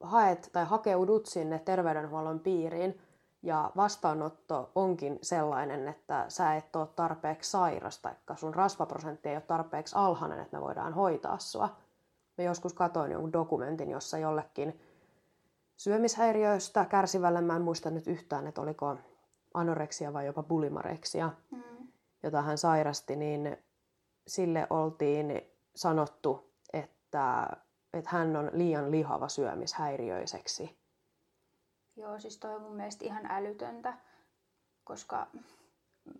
haet 0.00 0.50
tai 0.52 0.64
hakeudut 0.64 1.26
sinne 1.26 1.58
terveydenhuollon 1.58 2.40
piiriin 2.40 3.00
ja 3.44 3.70
vastaanotto 3.76 4.70
onkin 4.74 5.18
sellainen, 5.22 5.88
että 5.88 6.24
sä 6.28 6.54
et 6.54 6.76
ole 6.76 6.88
tarpeeksi 6.96 7.50
sairas 7.50 7.98
tai 7.98 8.14
sun 8.36 8.54
rasvaprosentti 8.54 9.28
ei 9.28 9.36
ole 9.36 9.42
tarpeeksi 9.42 9.96
alhainen, 9.98 10.40
että 10.40 10.56
me 10.56 10.62
voidaan 10.62 10.92
hoitaa 10.92 11.38
sua. 11.38 11.76
Mä 12.38 12.44
joskus 12.44 12.72
katoin 12.72 13.12
jonkun 13.12 13.32
dokumentin, 13.32 13.90
jossa 13.90 14.18
jollekin 14.18 14.80
syömishäiriöistä 15.76 16.84
kärsivälle, 16.84 17.40
mä 17.40 17.56
en 17.56 17.62
muista 17.62 17.90
nyt 17.90 18.06
yhtään, 18.06 18.46
että 18.46 18.60
oliko 18.60 18.96
anoreksia 19.54 20.12
vai 20.12 20.26
jopa 20.26 20.42
bulimareksia, 20.42 21.30
mm. 21.50 21.62
jota 22.22 22.42
hän 22.42 22.58
sairasti, 22.58 23.16
niin 23.16 23.56
sille 24.26 24.66
oltiin 24.70 25.42
sanottu, 25.74 26.50
että 26.72 27.46
että 27.98 28.10
hän 28.10 28.36
on 28.36 28.50
liian 28.52 28.90
lihava 28.90 29.28
syömishäiriöiseksi. 29.28 30.83
Joo, 31.96 32.18
siis 32.18 32.38
toi 32.38 32.54
on 32.54 32.62
mun 32.62 32.76
mielestä 32.76 33.04
ihan 33.04 33.26
älytöntä, 33.26 33.94
koska 34.84 35.26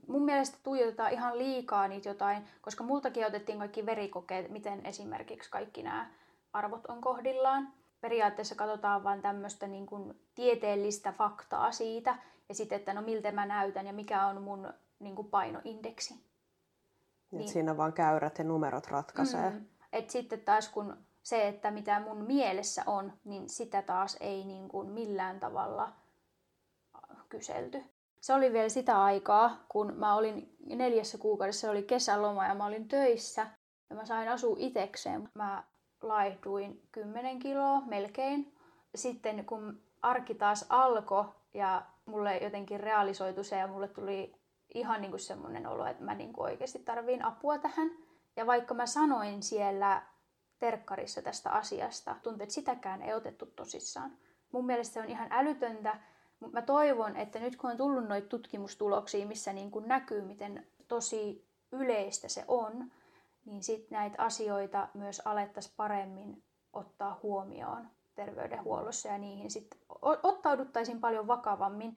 mun 0.09 0.25
mielestä 0.25 0.59
tuijotetaan 0.62 1.12
ihan 1.12 1.39
liikaa 1.39 1.89
niitä 1.89 2.09
jotain, 2.09 2.45
koska 2.61 2.85
multakin 2.85 3.27
otettiin 3.27 3.59
kaikki 3.59 3.87
verikokeet, 3.87 4.51
miten 4.51 4.87
esimerkiksi 4.87 5.51
kaikki 5.51 5.83
nämä 5.83 6.11
arvot 6.53 6.87
on 6.87 7.01
kohdillaan. 7.01 7.72
Periaatteessa 8.01 8.55
katsotaan 8.55 9.05
vain 9.05 9.22
tämmöistä 9.22 9.66
niin 9.66 9.87
kuin 9.87 10.20
tieteellistä 10.35 11.12
faktaa 11.12 11.72
siitä, 11.72 12.16
ja 12.49 12.55
sitten, 12.55 12.79
että 12.79 12.95
no 12.95 13.03
miltä 13.03 13.33
mä 13.33 13.47
näytän 13.47 13.87
ja 13.87 13.93
mikä 13.93 14.27
on 14.27 14.43
mun 14.43 14.72
niin 14.99 15.16
kuin 15.16 15.29
painoindeksi. 15.29 16.25
Niin. 17.31 17.49
Siinä 17.49 17.77
vaan 17.77 17.93
käyrät 17.93 18.39
ja 18.39 18.45
numerot 18.45 18.87
ratkaisee. 18.87 19.51
Mm. 19.51 19.66
Et 19.93 20.11
sitten 20.11 20.41
taas 20.41 20.68
kun 20.68 20.97
se, 21.25 21.49
että 21.49 21.70
mitä 21.70 22.01
mun 22.01 22.25
mielessä 22.25 22.83
on, 22.87 23.12
niin 23.25 23.49
sitä 23.49 23.83
taas 23.83 24.16
ei 24.20 24.45
niin 24.45 24.68
kuin 24.68 24.89
millään 24.89 25.41
tavalla 25.41 25.93
kyselty. 27.29 27.85
Se 28.20 28.35
oli 28.35 28.53
vielä 28.53 28.68
sitä 28.68 29.03
aikaa, 29.03 29.64
kun 29.68 29.95
mä 29.97 30.14
olin 30.14 30.57
neljässä 30.66 31.18
kuukaudessa, 31.18 31.70
oli 31.70 31.83
kesäloma 31.83 32.47
ja 32.47 32.55
mä 32.55 32.66
olin 32.66 32.89
töissä 32.89 33.47
ja 33.91 33.97
mä 33.97 34.05
sain 34.05 34.29
asua 34.29 34.57
itekseen. 34.59 35.29
Mä 35.35 35.64
laihduin 36.03 36.83
10 36.93 37.39
kiloa 37.39 37.81
melkein. 37.81 38.55
Sitten 38.95 39.45
kun 39.45 39.81
arki 40.03 40.35
taas 40.35 40.66
alkoi 40.68 41.25
ja 41.55 41.83
mulle 42.07 42.37
jotenkin 42.37 42.81
realisoitu 42.81 43.45
se 43.45 43.59
ja 43.59 43.66
mulle 43.66 43.89
tuli 43.89 44.35
ihan 44.75 45.01
niin 45.01 45.11
kuin 45.11 45.20
semmoinen 45.20 45.66
olo, 45.66 45.87
että 45.87 46.05
mä 46.05 46.14
niin 46.14 46.33
kuin 46.33 46.45
oikeasti 46.45 46.79
tarviin 46.79 47.25
apua 47.25 47.59
tähän. 47.59 47.91
Ja 48.37 48.47
vaikka 48.47 48.75
mä 48.75 48.87
sanoin 48.87 49.43
siellä 49.43 50.03
terkkarissa 50.59 51.22
tästä 51.22 51.50
asiasta. 51.50 52.16
Tuntuu, 52.22 52.42
että 52.42 52.55
sitäkään 52.55 53.02
ei 53.02 53.14
otettu 53.14 53.46
tosissaan. 53.46 54.12
Mun 54.52 54.66
mielestä 54.66 54.94
se 54.94 55.00
on 55.00 55.09
ihan 55.09 55.28
älytöntä, 55.30 55.96
mutta 56.40 56.61
mä 56.61 56.62
toivon, 56.62 57.16
että 57.16 57.38
nyt 57.38 57.57
kun 57.57 57.70
on 57.70 57.76
tullut 57.76 58.09
noita 58.09 58.28
tutkimustuloksia, 58.28 59.26
missä 59.26 59.52
niin 59.52 59.70
kuin 59.70 59.88
näkyy, 59.88 60.22
miten 60.22 60.66
tosi 60.88 61.48
yleistä 61.72 62.28
se 62.28 62.44
on, 62.48 62.90
niin 63.44 63.62
sitten 63.62 63.96
näitä 63.96 64.22
asioita 64.22 64.88
myös 64.94 65.22
alettaisiin 65.24 65.74
paremmin 65.76 66.42
ottaa 66.72 67.20
huomioon 67.22 67.88
terveydenhuollossa 68.14 69.09
ja 69.09 69.18
niihin 69.18 69.50
sitten 69.50 69.80
ottauduttaisiin 70.22 71.00
paljon 71.00 71.26
vakavammin. 71.26 71.96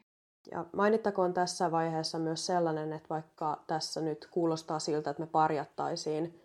Ja 0.51 0.65
mainittakoon 0.73 1.33
tässä 1.33 1.71
vaiheessa 1.71 2.19
myös 2.19 2.45
sellainen, 2.45 2.93
että 2.93 3.09
vaikka 3.09 3.63
tässä 3.67 4.01
nyt 4.01 4.27
kuulostaa 4.31 4.79
siltä, 4.79 5.09
että 5.09 5.23
me 5.23 5.27
parjattaisiin 5.27 6.41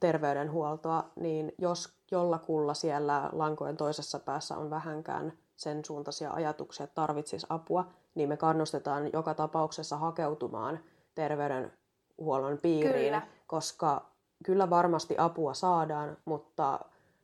terveydenhuoltoa, 0.00 1.04
niin 1.16 1.52
jos 1.58 1.96
jollakulla 2.10 2.74
siellä 2.74 3.30
lankojen 3.32 3.76
toisessa 3.76 4.18
päässä 4.18 4.56
on 4.56 4.70
vähänkään 4.70 5.32
sen 5.56 5.84
suuntaisia 5.84 6.30
ajatuksia, 6.30 6.84
että 6.84 6.94
tarvitsisi 6.94 7.46
apua, 7.50 7.86
niin 8.14 8.28
me 8.28 8.36
kannustetaan 8.36 9.12
joka 9.12 9.34
tapauksessa 9.34 9.96
hakeutumaan 9.96 10.78
terveydenhuollon 11.14 12.58
piiriin, 12.62 13.04
kyllä. 13.04 13.22
koska 13.46 14.06
kyllä 14.44 14.70
varmasti 14.70 15.14
apua 15.18 15.54
saadaan, 15.54 16.16
mutta 16.24 16.80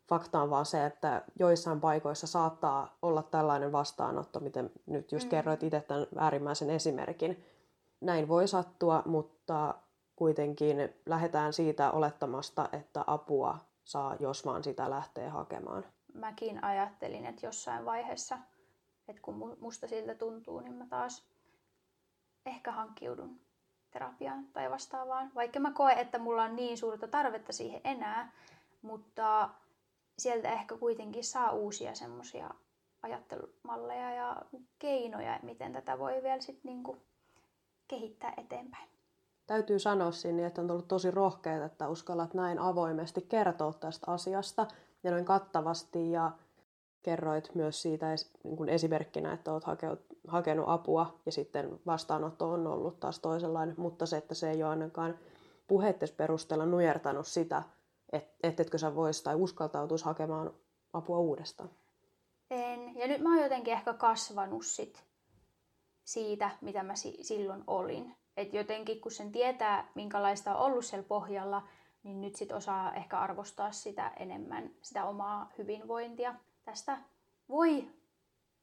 fakta 0.09 0.43
on 0.43 0.51
vaan 0.51 0.67
se, 0.67 0.87
että 0.87 1.23
joissain 1.39 1.81
paikoissa 1.81 2.27
saattaa 2.27 2.97
olla 3.03 3.23
tällainen 3.23 3.73
vastaanotto, 3.73 4.41
miten 4.41 4.71
nyt 4.87 5.13
just 5.13 5.25
mm. 5.25 5.31
kerroit 5.31 5.63
itse 5.63 5.81
tämän 5.81 6.07
äärimmäisen 6.17 6.71
esimerkin. 6.71 7.45
Näin 8.01 8.29
voi 8.29 8.49
sattua, 8.49 9.03
mutta 9.07 9.75
kuitenkin 10.23 10.77
lähdetään 11.07 11.53
siitä 11.53 11.91
olettamasta, 11.91 12.69
että 12.73 13.05
apua 13.07 13.59
saa, 13.85 14.17
jos 14.21 14.47
vaan 14.47 14.65
sitä 14.65 14.91
lähtee 14.91 15.29
hakemaan. 15.29 15.85
Mäkin 16.15 16.65
ajattelin, 16.65 17.27
että 17.27 17.47
jossain 17.47 17.85
vaiheessa, 17.85 18.39
että 19.09 19.23
kun 19.23 19.57
musta 19.61 19.89
siltä 19.89 20.15
tuntuu, 20.15 20.61
niin 20.61 20.75
mä 20.75 20.87
taas 20.87 21.27
ehkä 22.47 22.73
hankkiudun 22.73 23.41
terapiaan 23.91 24.47
tai 24.47 24.71
vastaavaan. 24.71 25.31
Vaikka 25.35 25.61
mä 25.61 25.73
koen, 25.73 25.99
että 25.99 26.19
mulla 26.19 26.43
on 26.43 26.57
niin 26.57 26.79
suurta 26.79 27.09
tarvetta 27.09 27.53
siihen 27.53 27.81
enää, 27.85 28.33
mutta 28.83 29.51
sieltä 30.19 30.53
ehkä 30.53 30.77
kuitenkin 30.77 31.25
saa 31.25 31.51
uusia 31.51 31.95
semmoisia 31.95 32.51
ajattelumalleja 33.03 34.15
ja 34.15 34.43
keinoja, 34.79 35.41
miten 35.43 35.73
tätä 35.73 35.99
voi 35.99 36.23
vielä 36.23 36.41
sitten 36.41 36.69
niinku 36.69 36.97
kehittää 37.89 38.35
eteenpäin 38.37 38.92
täytyy 39.47 39.79
sanoa 39.79 40.13
sinne, 40.13 40.47
että 40.47 40.61
on 40.61 40.71
ollut 40.71 40.89
tosi 40.89 41.11
rohkeaa, 41.11 41.65
että 41.65 41.89
uskallat 41.89 42.35
näin 42.35 42.59
avoimesti 42.59 43.21
kertoa 43.21 43.73
tästä 43.73 44.11
asiasta 44.11 44.67
ja 45.05 45.11
noin 45.11 45.25
kattavasti 45.25 46.11
ja 46.11 46.31
kerroit 47.03 47.55
myös 47.55 47.83
siitä 47.83 48.07
niin 48.45 48.57
kuin 48.57 48.69
esimerkkinä, 48.69 49.33
että 49.33 49.53
olet 49.53 49.65
hakenut 50.29 50.65
apua 50.69 51.19
ja 51.27 51.33
sitten 51.33 51.81
vastaanotto 51.87 52.51
on 52.51 52.67
ollut 52.67 53.01
taas 53.01 53.21
toisenlainen, 53.21 53.75
mutta 53.79 54.07
se, 54.07 54.17
että 54.17 54.35
se 54.35 54.51
ei 54.51 54.63
ole 54.63 54.71
ainakaan 54.71 55.19
puheittes 55.67 56.13
perusteella 56.13 56.67
nujertanut 56.67 57.27
sitä, 57.27 57.63
että 58.13 58.63
etkö 58.63 58.79
sä 58.79 58.95
vois 58.95 59.23
tai 59.23 59.35
uskaltautuisi 59.35 60.05
hakemaan 60.05 60.55
apua 60.93 61.19
uudestaan. 61.19 61.71
En. 62.51 62.99
Ja 62.99 63.09
nyt 63.09 63.21
mä 63.21 63.29
oon 63.29 63.43
jotenkin 63.43 63.73
ehkä 63.73 63.95
kasvanut 63.95 64.67
sit 64.67 65.05
siitä, 66.05 66.51
mitä 66.61 66.83
mä 66.83 66.95
si- 66.95 67.19
silloin 67.23 67.65
olin. 67.67 68.17
Et 68.37 68.53
jotenkin 68.53 69.01
kun 69.01 69.13
sen 69.13 69.33
tietää, 69.33 69.91
minkälaista 69.95 70.57
on 70.57 70.67
ollut 70.67 70.85
siellä 70.85 71.07
pohjalla, 71.09 71.69
niin 72.03 72.21
nyt 72.21 72.37
sit 72.37 72.53
osaa 72.53 72.95
ehkä 72.95 73.19
arvostaa 73.19 73.73
sitä 73.73 74.13
enemmän, 74.17 74.71
sitä 74.83 75.05
omaa 75.05 75.53
hyvinvointia. 75.59 76.35
Tästä 76.65 76.99
voi 77.49 77.91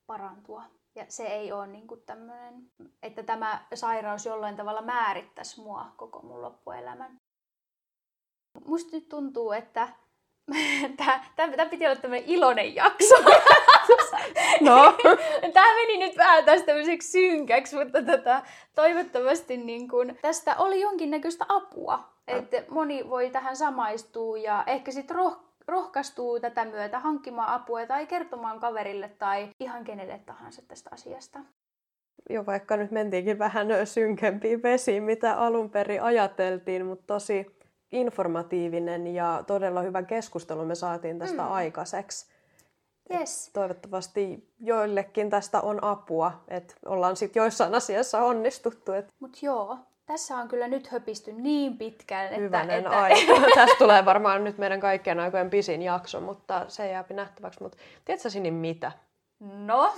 parantua. 0.07 0.63
Ja 0.95 1.05
se 1.07 1.23
ei 1.23 1.51
ole 1.51 1.67
niin 1.67 1.87
tämmöinen, 2.05 2.71
että 3.03 3.23
tämä 3.23 3.65
sairaus 3.73 4.25
jollain 4.25 4.55
tavalla 4.55 4.81
määrittäisi 4.81 5.61
mua 5.61 5.85
koko 5.97 6.21
mun 6.21 6.41
loppuelämän. 6.41 7.19
Musta 8.65 8.89
nyt 8.91 9.09
tuntuu, 9.09 9.51
että 9.51 9.87
tämä, 11.37 11.65
piti 11.69 11.85
olla 11.85 11.95
tämmöinen 11.95 12.29
iloinen 12.29 12.75
jakso. 12.75 13.15
No, 14.61 14.93
Tämä 15.53 15.75
meni 15.75 15.97
nyt 15.97 16.17
vähän 16.17 16.45
tästä 16.45 16.65
tämmöiseksi 16.65 17.11
synkäksi, 17.11 17.75
mutta 17.75 18.01
tota, 18.01 18.41
toivottavasti 18.75 19.57
niin 19.57 19.87
kun, 19.89 20.15
tästä 20.21 20.55
oli 20.57 20.81
jonkinnäköistä 20.81 21.45
apua. 21.49 22.09
Että 22.27 22.63
moni 22.69 23.09
voi 23.09 23.29
tähän 23.29 23.55
samaistua 23.55 24.37
ja 24.37 24.63
ehkä 24.67 24.91
sitten 24.91 25.17
roh- 25.17 25.39
rohkaistuu 25.67 26.39
tätä 26.39 26.65
myötä 26.65 26.99
hankkimaan 26.99 27.49
apua 27.53 27.85
tai 27.85 28.07
kertomaan 28.07 28.59
kaverille 28.59 29.09
tai 29.19 29.49
ihan 29.59 29.83
kenelle 29.83 30.19
tahansa 30.25 30.61
tästä 30.67 30.89
asiasta. 30.93 31.39
jo 32.29 32.45
vaikka 32.45 32.77
nyt 32.77 32.91
mentiinkin 32.91 33.39
vähän 33.39 33.67
synkempiin 33.85 34.63
vesiin, 34.63 35.03
mitä 35.03 35.33
alun 35.33 35.69
perin 35.69 36.03
ajateltiin, 36.03 36.85
mutta 36.85 37.03
tosi 37.07 37.59
informatiivinen 37.91 39.07
ja 39.07 39.43
todella 39.47 39.81
hyvä 39.81 40.03
keskustelu 40.03 40.65
me 40.65 40.75
saatiin 40.75 41.19
tästä 41.19 41.41
Mm. 41.41 41.51
aikaiseksi. 41.51 42.38
Yes. 43.13 43.49
Toivottavasti 43.53 44.49
joillekin 44.59 45.29
tästä 45.29 45.61
on 45.61 45.83
apua, 45.83 46.31
että 46.47 46.75
ollaan 46.85 47.15
sitten 47.15 47.41
joissain 47.41 47.75
asiassa 47.75 48.23
onnistuttu. 48.23 48.91
Että 48.91 49.13
Mutta 49.19 49.39
joo, 49.41 49.77
tässä 50.05 50.37
on 50.37 50.47
kyllä 50.47 50.67
nyt 50.67 50.87
höpisty 50.87 51.31
niin 51.33 51.77
pitkään, 51.77 52.25
että... 52.25 52.39
hyvänen 52.39 52.77
että 52.77 52.89
aika. 52.89 53.33
Tästä 53.55 53.75
tulee 53.77 54.05
varmaan 54.05 54.43
nyt 54.43 54.57
meidän 54.57 54.79
kaikkien 54.79 55.19
aikojen 55.19 55.49
pisin 55.49 55.81
jakso, 55.81 56.21
mutta 56.21 56.65
se 56.67 56.91
jää 56.91 57.05
nähtäväksi. 57.09 57.63
Mutta 57.63 57.77
tiedätkö 58.05 58.29
Sini 58.29 58.51
mitä? 58.51 58.91
No, 59.39 59.93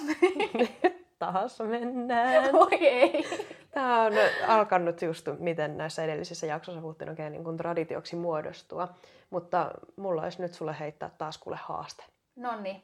Taas 1.19 1.59
mennään. 1.59 2.53
voi 2.53 2.77
ei. 2.87 3.25
Tämä 3.71 4.01
on 4.01 4.13
alkanut 4.47 5.01
just, 5.01 5.27
miten 5.39 5.77
näissä 5.77 6.03
edellisissä 6.03 6.47
jaksoissa 6.47 6.81
puhuttiin 6.81 7.09
oikein 7.09 7.31
niin 7.31 7.43
kuin 7.43 7.57
traditioksi 7.57 8.15
muodostua. 8.15 8.87
Mutta 9.29 9.71
mulla 9.95 10.23
olisi 10.23 10.41
nyt 10.41 10.53
sulle 10.53 10.75
heittää 10.79 11.09
taas 11.17 11.37
kuule 11.37 11.59
haaste 11.61 12.03
No 12.35 12.61
niin, 12.61 12.83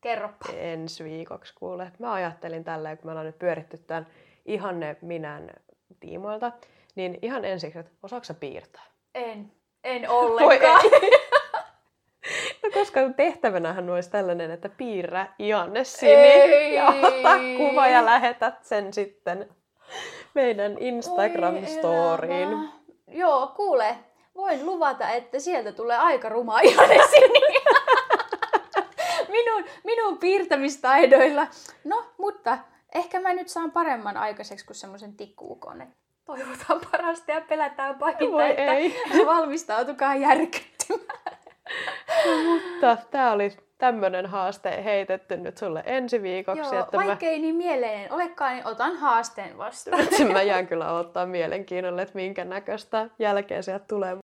kerropa. 0.00 0.48
ensi 0.56 1.04
viikoksi 1.04 1.54
kuule. 1.54 1.92
Mä 1.98 2.12
ajattelin 2.12 2.64
tälleen, 2.64 2.98
kun 2.98 3.06
me 3.06 3.10
ollaan 3.10 3.26
nyt 3.26 3.38
pyöritty 3.38 3.78
tämän 3.78 4.06
ihanne 4.46 4.96
minän 5.02 5.50
tiimoilta, 6.00 6.52
niin 6.94 7.18
ihan 7.22 7.44
ensiksi, 7.44 7.78
että 7.78 7.92
osaatko 8.02 8.24
sä 8.24 8.34
piirtää? 8.34 8.84
En, 9.14 9.52
en 9.84 10.02
Voi 10.08 10.18
ollenkaan. 10.18 10.80
No 12.62 12.70
koska 12.74 13.00
tehtävänähän 13.16 13.90
olisi 13.90 14.10
tällainen, 14.10 14.50
että 14.50 14.68
piirrä 14.68 15.26
Ianne 15.38 15.84
Sini 15.84 16.12
Ei. 16.12 16.74
ja 16.74 16.86
ota 16.88 17.38
kuva 17.56 17.88
ja 17.88 18.04
lähetät 18.04 18.64
sen 18.64 18.92
sitten 18.92 19.48
meidän 20.34 20.78
Instagram-storiin. 20.78 22.68
Joo, 23.06 23.52
kuule, 23.56 23.96
voin 24.34 24.66
luvata, 24.66 25.10
että 25.10 25.38
sieltä 25.38 25.72
tulee 25.72 25.96
aika 25.96 26.28
ruma 26.28 26.60
ihan 26.60 26.90
esiin. 26.92 27.30
minun, 29.58 29.80
minun 29.84 30.18
piirtämistaidoilla. 30.18 31.46
No, 31.84 32.04
mutta 32.18 32.58
ehkä 32.94 33.20
mä 33.20 33.34
nyt 33.34 33.48
saan 33.48 33.70
paremman 33.70 34.16
aikaiseksi 34.16 34.66
kuin 34.66 34.76
semmoisen 34.76 35.16
tikkuukon. 35.16 35.86
Toivotaan 36.24 36.80
parasta 36.92 37.32
ja 37.32 37.40
pelätään 37.40 37.94
pahinta, 37.94 38.32
Voi 38.32 38.50
että 38.50 38.74
ei. 38.74 38.94
valmistautukaa 39.26 40.14
järkyttymään. 40.14 41.38
Mutta 42.44 42.96
tämä 43.10 43.32
oli 43.32 43.56
tämmöinen 43.78 44.26
haaste 44.26 44.84
heitetty 44.84 45.36
nyt 45.36 45.58
sulle 45.58 45.82
ensi 45.86 46.22
viikoksi. 46.22 46.74
Joo, 46.74 46.80
että 46.80 46.96
vaikka 46.96 47.26
ei 47.26 47.38
niin 47.38 47.54
mieleinen 47.54 48.12
olekaan, 48.12 48.54
niin 48.54 48.66
otan 48.66 48.96
haasteen 48.96 49.58
vastaan. 49.58 50.08
mä, 50.26 50.32
mä 50.32 50.42
jään 50.42 50.66
kyllä 50.66 50.92
ottaa 50.92 51.26
mielenkiinnolle, 51.26 52.02
että 52.02 52.14
minkä 52.14 52.44
näköistä 52.44 53.10
jälkeä 53.18 53.62
sieltä 53.62 53.84
tulee. 53.88 54.16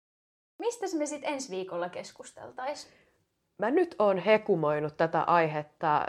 Mistä 0.59 0.85
me 0.97 1.05
sitten 1.05 1.33
ensi 1.33 1.51
viikolla 1.51 1.89
keskusteltaisiin? 1.89 3.02
Mä 3.57 3.71
nyt 3.71 3.95
oon 3.99 4.17
hekumoinut 4.17 4.97
tätä 4.97 5.21
aihetta 5.21 6.05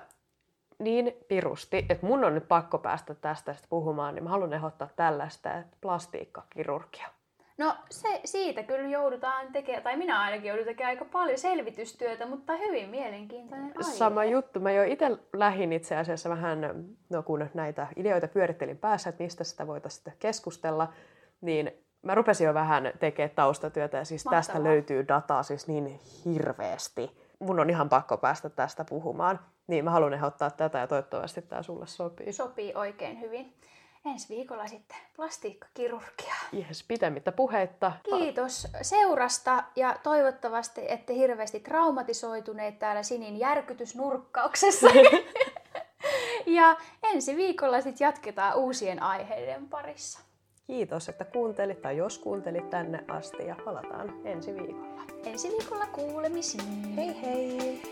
niin 0.79 1.13
pirusti, 1.29 1.87
että 1.89 2.07
mun 2.07 2.25
on 2.25 2.35
nyt 2.35 2.49
pakko 2.49 2.79
päästä 2.79 3.15
tästä 3.15 3.55
puhumaan, 3.69 4.15
niin 4.15 4.25
mä 4.25 4.31
haluan 4.31 4.53
ehdottaa 4.53 4.89
tällaista, 4.97 5.55
että 5.55 5.77
plastiikkakirurgia. 5.81 7.09
No 7.59 7.77
se, 7.91 8.21
siitä 8.25 8.63
kyllä 8.63 8.89
joudutaan 8.89 9.53
tekemään, 9.53 9.83
tai 9.83 9.97
minä 9.97 10.21
ainakin 10.21 10.49
joudun 10.49 10.65
tekemään 10.67 10.91
aika 10.91 11.05
paljon 11.05 11.39
selvitystyötä, 11.39 12.27
mutta 12.27 12.57
hyvin 12.57 12.89
mielenkiintoinen 12.89 13.73
aihe. 13.77 13.97
Sama 13.97 14.25
juttu. 14.25 14.61
Mä 14.61 14.73
jo 14.73 14.83
itse 14.83 15.19
lähin 15.33 15.73
itse 15.73 15.97
asiassa 15.97 16.31
vähän, 16.31 16.85
no 17.11 17.23
kun 17.23 17.51
näitä 17.55 17.87
ideoita 17.97 18.29
pyörittelin 18.29 18.79
päässä, 18.79 19.11
että 19.11 19.23
mistä 19.23 19.45
sitä 19.45 19.67
voitaisiin 19.67 20.17
keskustella, 20.19 20.93
niin 21.41 21.71
mä 22.03 22.15
rupesin 22.15 22.45
jo 22.45 22.55
vähän 22.55 22.93
tekemään 22.99 23.35
taustatyötä 23.35 23.97
ja 23.97 24.05
siis 24.05 24.25
tästä 24.25 24.53
Mahtavaa. 24.53 24.73
löytyy 24.73 25.09
dataa 25.09 25.43
siis 25.43 25.69
niin 25.69 26.01
hirveästi. 26.25 27.24
Mun 27.45 27.61
on 27.61 27.71
ihan 27.71 27.89
pakko 27.89 28.17
päästä 28.17 28.51
tästä 28.51 28.85
puhumaan. 28.85 29.41
Niin 29.67 29.85
mä 29.85 29.91
haluan 29.91 30.15
ehdottaa 30.15 30.51
tätä 30.51 30.79
ja 30.79 30.87
toivottavasti 30.87 31.43
tämä 31.43 31.63
sulle 31.63 31.87
sopii. 31.87 32.33
Sopii 32.33 32.73
oikein 32.75 33.21
hyvin. 33.21 33.55
Ensi 34.05 34.29
viikolla 34.29 34.67
sitten 34.67 34.97
plastiikkakirurgia. 35.17 36.35
Jes, 36.53 36.85
pitemmittä 36.89 37.33
puheitta. 37.33 37.93
Kiitos 38.05 38.69
seurasta 38.83 39.65
ja 39.77 39.97
toivottavasti 40.03 40.81
ette 40.89 41.15
hirveästi 41.15 41.61
traumatisoituneet 41.61 42.79
täällä 42.79 43.03
Sinin 43.03 43.39
järkytysnurkkauksessa. 43.39 44.87
ja 46.47 46.77
ensi 47.03 47.37
viikolla 47.37 47.81
sitten 47.81 48.05
jatketaan 48.05 48.57
uusien 48.57 49.03
aiheiden 49.03 49.69
parissa. 49.69 50.21
Kiitos, 50.67 51.09
että 51.09 51.25
kuuntelit 51.25 51.83
tai 51.83 51.97
jos 51.97 52.19
kuuntelit 52.19 52.71
tänne 52.71 53.05
asti 53.09 53.47
ja 53.47 53.57
palataan 53.65 54.13
ensi 54.25 54.55
viikolla. 54.55 55.03
Ensi 55.27 55.49
viikolla 55.49 55.87
kuulemisiin. 55.87 56.95
Hei 56.97 57.23
hei! 57.23 57.83